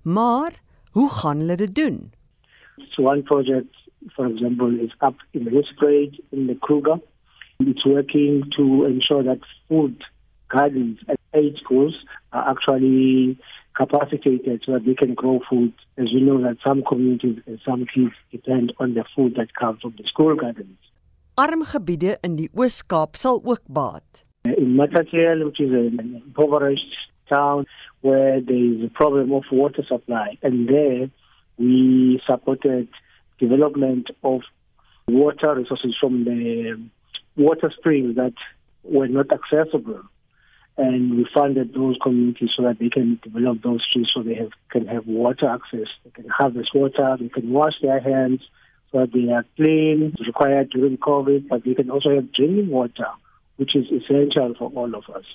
Maar 0.01 0.51
hoe 0.91 1.09
gaan 1.09 1.37
hulle 1.37 1.55
dit 1.55 1.75
doen? 1.75 2.11
So 2.89 3.03
one 3.03 3.23
project, 3.23 3.75
for 4.07 4.25
example, 4.25 4.79
is 4.79 4.91
up 4.99 5.15
in 5.31 5.47
Housebridge 5.47 6.19
in 6.29 6.47
the 6.47 6.55
Kruger. 6.55 6.99
It's 7.59 7.85
working 7.85 8.43
to 8.55 8.85
ensure 8.85 9.23
that 9.23 9.39
food 9.67 10.03
gardens 10.49 10.99
at 11.09 11.19
eight 11.33 11.57
schools 11.57 11.95
are 12.31 12.51
actually 12.51 13.37
capacitated 13.75 14.63
so 14.65 14.73
that 14.73 14.85
they 14.85 14.93
can 14.93 15.13
grow 15.15 15.39
food. 15.49 15.73
As 15.97 16.11
you 16.11 16.21
know, 16.21 16.41
that 16.41 16.57
some 16.63 16.83
communities 16.83 17.39
and 17.45 17.59
some 17.65 17.85
kids 17.85 18.13
depend 18.31 18.73
on 18.79 18.93
the 18.93 19.05
food 19.15 19.35
that 19.37 19.53
comes 19.55 19.81
from 19.81 19.95
the 19.97 20.03
school 20.03 20.35
gardens. 20.35 20.77
Arm 21.37 21.63
gebiede 21.65 22.17
in 22.23 22.35
die 22.35 22.49
Oos-Kaap 22.57 23.15
sal 23.15 23.41
ook 23.45 23.61
baat. 23.69 24.23
In 24.45 24.75
Matatiele, 24.75 25.45
which 25.45 25.59
is 25.59 25.71
an 25.71 26.21
impoverished 26.25 26.95
town 27.29 27.65
where 28.01 28.41
there 28.41 28.55
is 28.55 28.83
a 28.83 28.89
problem 28.89 29.31
of 29.33 29.43
water 29.51 29.83
supply, 29.87 30.37
and 30.41 30.67
there 30.67 31.09
we 31.57 32.19
supported 32.25 32.87
development 33.39 34.09
of 34.23 34.41
water 35.07 35.53
resources 35.55 35.95
from 35.99 36.23
the 36.23 36.79
water 37.37 37.71
springs 37.77 38.15
that 38.15 38.33
were 38.83 39.07
not 39.07 39.31
accessible. 39.31 40.01
And 40.77 41.17
we 41.17 41.27
funded 41.33 41.73
those 41.73 41.97
communities 42.03 42.51
so 42.55 42.63
that 42.63 42.77
they 42.79 42.89
can 42.89 43.19
develop 43.23 43.63
those 43.63 43.87
trees 43.89 44.09
so 44.13 44.21
they 44.21 44.35
have, 44.35 44.51
can 44.69 44.85
have 44.87 45.07
water 45.07 45.47
access. 45.47 45.87
They 46.03 46.11
can 46.11 46.29
harvest 46.29 46.75
water, 46.75 47.17
they 47.19 47.29
can 47.29 47.49
wash 47.51 47.73
their 47.81 47.99
hands 47.99 48.41
so 48.91 48.99
that 48.99 49.11
they 49.11 49.31
are 49.31 49.45
clean, 49.55 50.15
required 50.25 50.69
during 50.69 50.97
COVID, 50.97 51.47
but 51.47 51.63
they 51.63 51.73
can 51.73 51.89
also 51.89 52.13
have 52.13 52.31
drinking 52.31 52.69
water, 52.69 53.07
which 53.57 53.75
is 53.75 53.85
essential 53.91 54.53
for 54.57 54.71
all 54.75 54.93
of 54.95 55.09
us. 55.09 55.25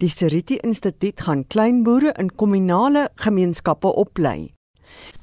Die 0.00 0.08
Seriti 0.08 0.56
Instituut 0.64 1.16
gaan 1.16 1.44
kleinboere 1.48 2.14
in 2.18 2.30
kommunale 2.36 3.08
gemeenskappe 3.24 3.88
oplei. 3.88 4.59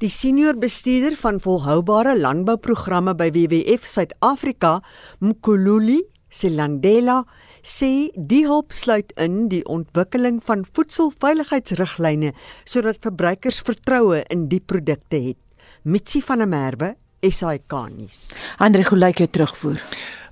Die 0.02 0.10
senior 0.12 0.58
bestuurder 0.58 1.16
van 1.18 1.40
volhoubare 1.40 2.14
landbouprogramme 2.18 3.14
by 3.18 3.30
WWF 3.34 3.86
Suid-Afrika, 3.88 4.78
Mkhululi 5.20 6.00
Selandela 6.28 7.22
sê 7.64 8.10
die 8.14 8.44
hulp 8.46 8.74
sluit 8.76 9.14
in 9.20 9.48
die 9.52 9.62
ontwikkeling 9.68 10.42
van 10.44 10.64
voedselveiligheidsriglyne 10.76 12.34
sodat 12.68 13.00
verbruikers 13.04 13.62
vertroue 13.64 14.22
in 14.32 14.46
die 14.52 14.60
produkte 14.60 15.20
het. 15.30 15.40
Mitsi 15.84 16.20
van 16.24 16.44
der 16.44 16.48
Merwe, 16.48 16.94
SAK 17.24 17.74
nuus. 17.96 18.28
Andre 18.62 18.84
Gelyk 18.86 19.24
jou 19.24 19.28
terugvoer. 19.32 19.80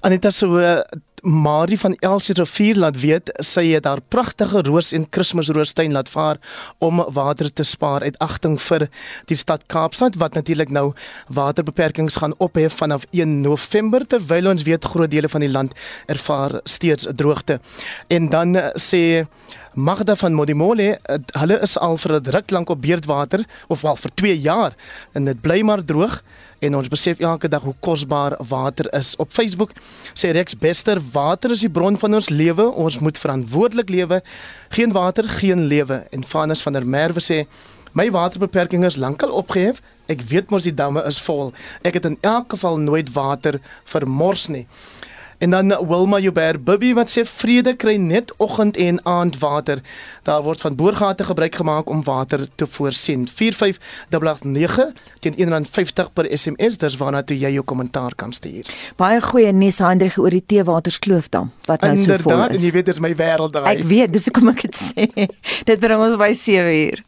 Aneta 0.07 0.31
so 0.31 0.61
Marie 1.23 1.79
van 1.79 1.95
Elsie 1.95 2.35
Rivier 2.35 2.77
laat 2.77 2.99
weet 3.01 3.31
sy 3.45 3.65
het 3.73 3.85
haar 3.89 4.01
pragtige 4.01 4.63
roos 4.63 4.93
en 4.93 5.09
Kersroostuin 5.09 5.93
laat 5.93 6.09
vaar 6.09 6.37
om 6.79 7.01
water 7.17 7.53
te 7.53 7.65
spaar 7.65 8.03
uit 8.03 8.19
agting 8.19 8.59
vir 8.61 8.87
die 9.31 9.37
stad 9.37 9.65
Kaapstad 9.67 10.19
wat 10.21 10.35
natuurlik 10.35 10.71
nou 10.71 10.93
waterbeperkings 11.29 12.17
gaan 12.21 12.37
ophef 12.39 12.77
vanaf 12.83 13.07
1 13.11 13.41
November 13.41 14.07
terwyl 14.07 14.51
ons 14.53 14.67
weet 14.69 14.85
groot 14.85 15.11
dele 15.11 15.29
van 15.29 15.41
die 15.41 15.51
land 15.51 15.75
ervaar 16.07 16.61
steeds 16.65 17.09
droogte. 17.17 17.61
En 18.09 18.29
dan 18.29 18.57
sê 18.77 19.25
Magda 19.77 20.17
van 20.17 20.33
Modimole, 20.33 20.99
hulle 21.37 21.57
is 21.61 21.77
al 21.79 21.99
vir 22.01 22.13
'n 22.17 22.31
ruk 22.33 22.51
lank 22.51 22.69
op 22.69 22.83
beurtwater 22.83 23.45
of 23.69 23.81
wel 23.81 23.97
vir 23.97 24.11
2 24.15 24.41
jaar 24.41 24.73
en 25.13 25.25
dit 25.25 25.41
bly 25.41 25.61
maar 25.63 25.85
droog 25.85 26.23
en 26.67 26.77
ons 26.77 26.89
besef 26.91 27.21
elke 27.23 27.49
dag 27.49 27.63
hoe 27.63 27.75
kosbaar 27.81 28.37
water 28.49 28.89
is. 28.95 29.15
Op 29.23 29.33
Facebook 29.33 29.73
sê 30.13 30.33
Rex 30.35 30.59
Bester, 30.59 31.01
water 31.13 31.55
is 31.55 31.63
die 31.65 31.71
bron 31.71 31.99
van 31.99 32.19
ons 32.19 32.29
lewe. 32.29 32.67
Ons 32.75 32.99
moet 32.99 33.19
verantwoordelik 33.19 33.91
lewe. 33.93 34.23
Geen 34.75 34.93
water, 34.93 35.29
geen 35.39 35.67
lewe. 35.71 36.03
En 36.11 36.25
Vanus 36.25 36.63
van 36.63 36.73
der 36.73 36.87
Merwe 36.87 37.23
sê, 37.23 37.45
my 37.93 38.11
waterbeperking 38.11 38.85
is 38.85 38.99
lankal 39.01 39.31
opgehef. 39.31 39.81
Ek 40.11 40.23
weet 40.31 40.51
mos 40.51 40.67
die 40.67 40.75
damme 40.75 41.03
is 41.09 41.19
vol. 41.23 41.53
Ek 41.87 41.99
het 41.99 42.05
in 42.07 42.19
elk 42.21 42.53
geval 42.55 42.79
nooit 42.79 43.11
water 43.15 43.61
vermors 43.85 44.47
nie. 44.53 44.67
En 45.39 45.51
dan 45.51 45.69
Wilma 45.89 46.19
Joubert 46.19 46.65
Bibby 46.65 46.95
wat 46.95 47.11
sê 47.13 47.25
vrede 47.29 47.75
kry 47.77 47.97
net 48.01 48.33
oggend 48.37 48.77
en 48.77 49.01
aand 49.05 49.39
water. 49.39 49.79
Daar 50.25 50.43
word 50.43 50.61
van 50.61 50.75
boorgate 50.75 51.25
gebruik 51.25 51.55
gemaak 51.55 51.89
om 51.89 52.03
water 52.05 52.47
te 52.55 52.67
voorsien. 52.67 53.29
4589 53.29 54.93
teen 55.21 55.35
150 55.37 56.13
per 56.13 56.27
SMS, 56.39 56.79
dis 56.79 56.97
waarna 56.97 57.23
toe 57.23 57.37
jy 57.39 57.51
jou 57.57 57.65
kommentaar 57.65 58.15
kan 58.15 58.33
stuur. 58.33 58.67
Baie 58.97 59.21
goeie 59.21 59.53
nuus 59.53 59.79
Hendrik 59.85 60.19
oor 60.19 60.31
die 60.35 60.45
Teewaterskloofdam 60.47 61.51
wat 61.67 61.81
nou 61.85 61.93
Inderdaad, 61.97 62.23
so 62.23 62.31
vol 62.31 62.47
is. 62.49 62.57
en 62.57 62.67
jy 62.69 62.73
weet 62.79 62.87
dis 62.93 63.03
my 63.03 63.13
wêreld 63.19 63.53
daai. 63.57 63.69
Ek 63.77 63.85
weet, 63.89 64.13
dis 64.13 64.29
hoekom 64.31 64.49
ek 64.55 64.65
dit 64.69 64.81
sê. 64.87 65.09
Dit 65.69 65.81
bring 65.83 66.01
ons 66.01 66.17
by 66.21 66.33
7 66.33 66.73
uur. 66.87 67.05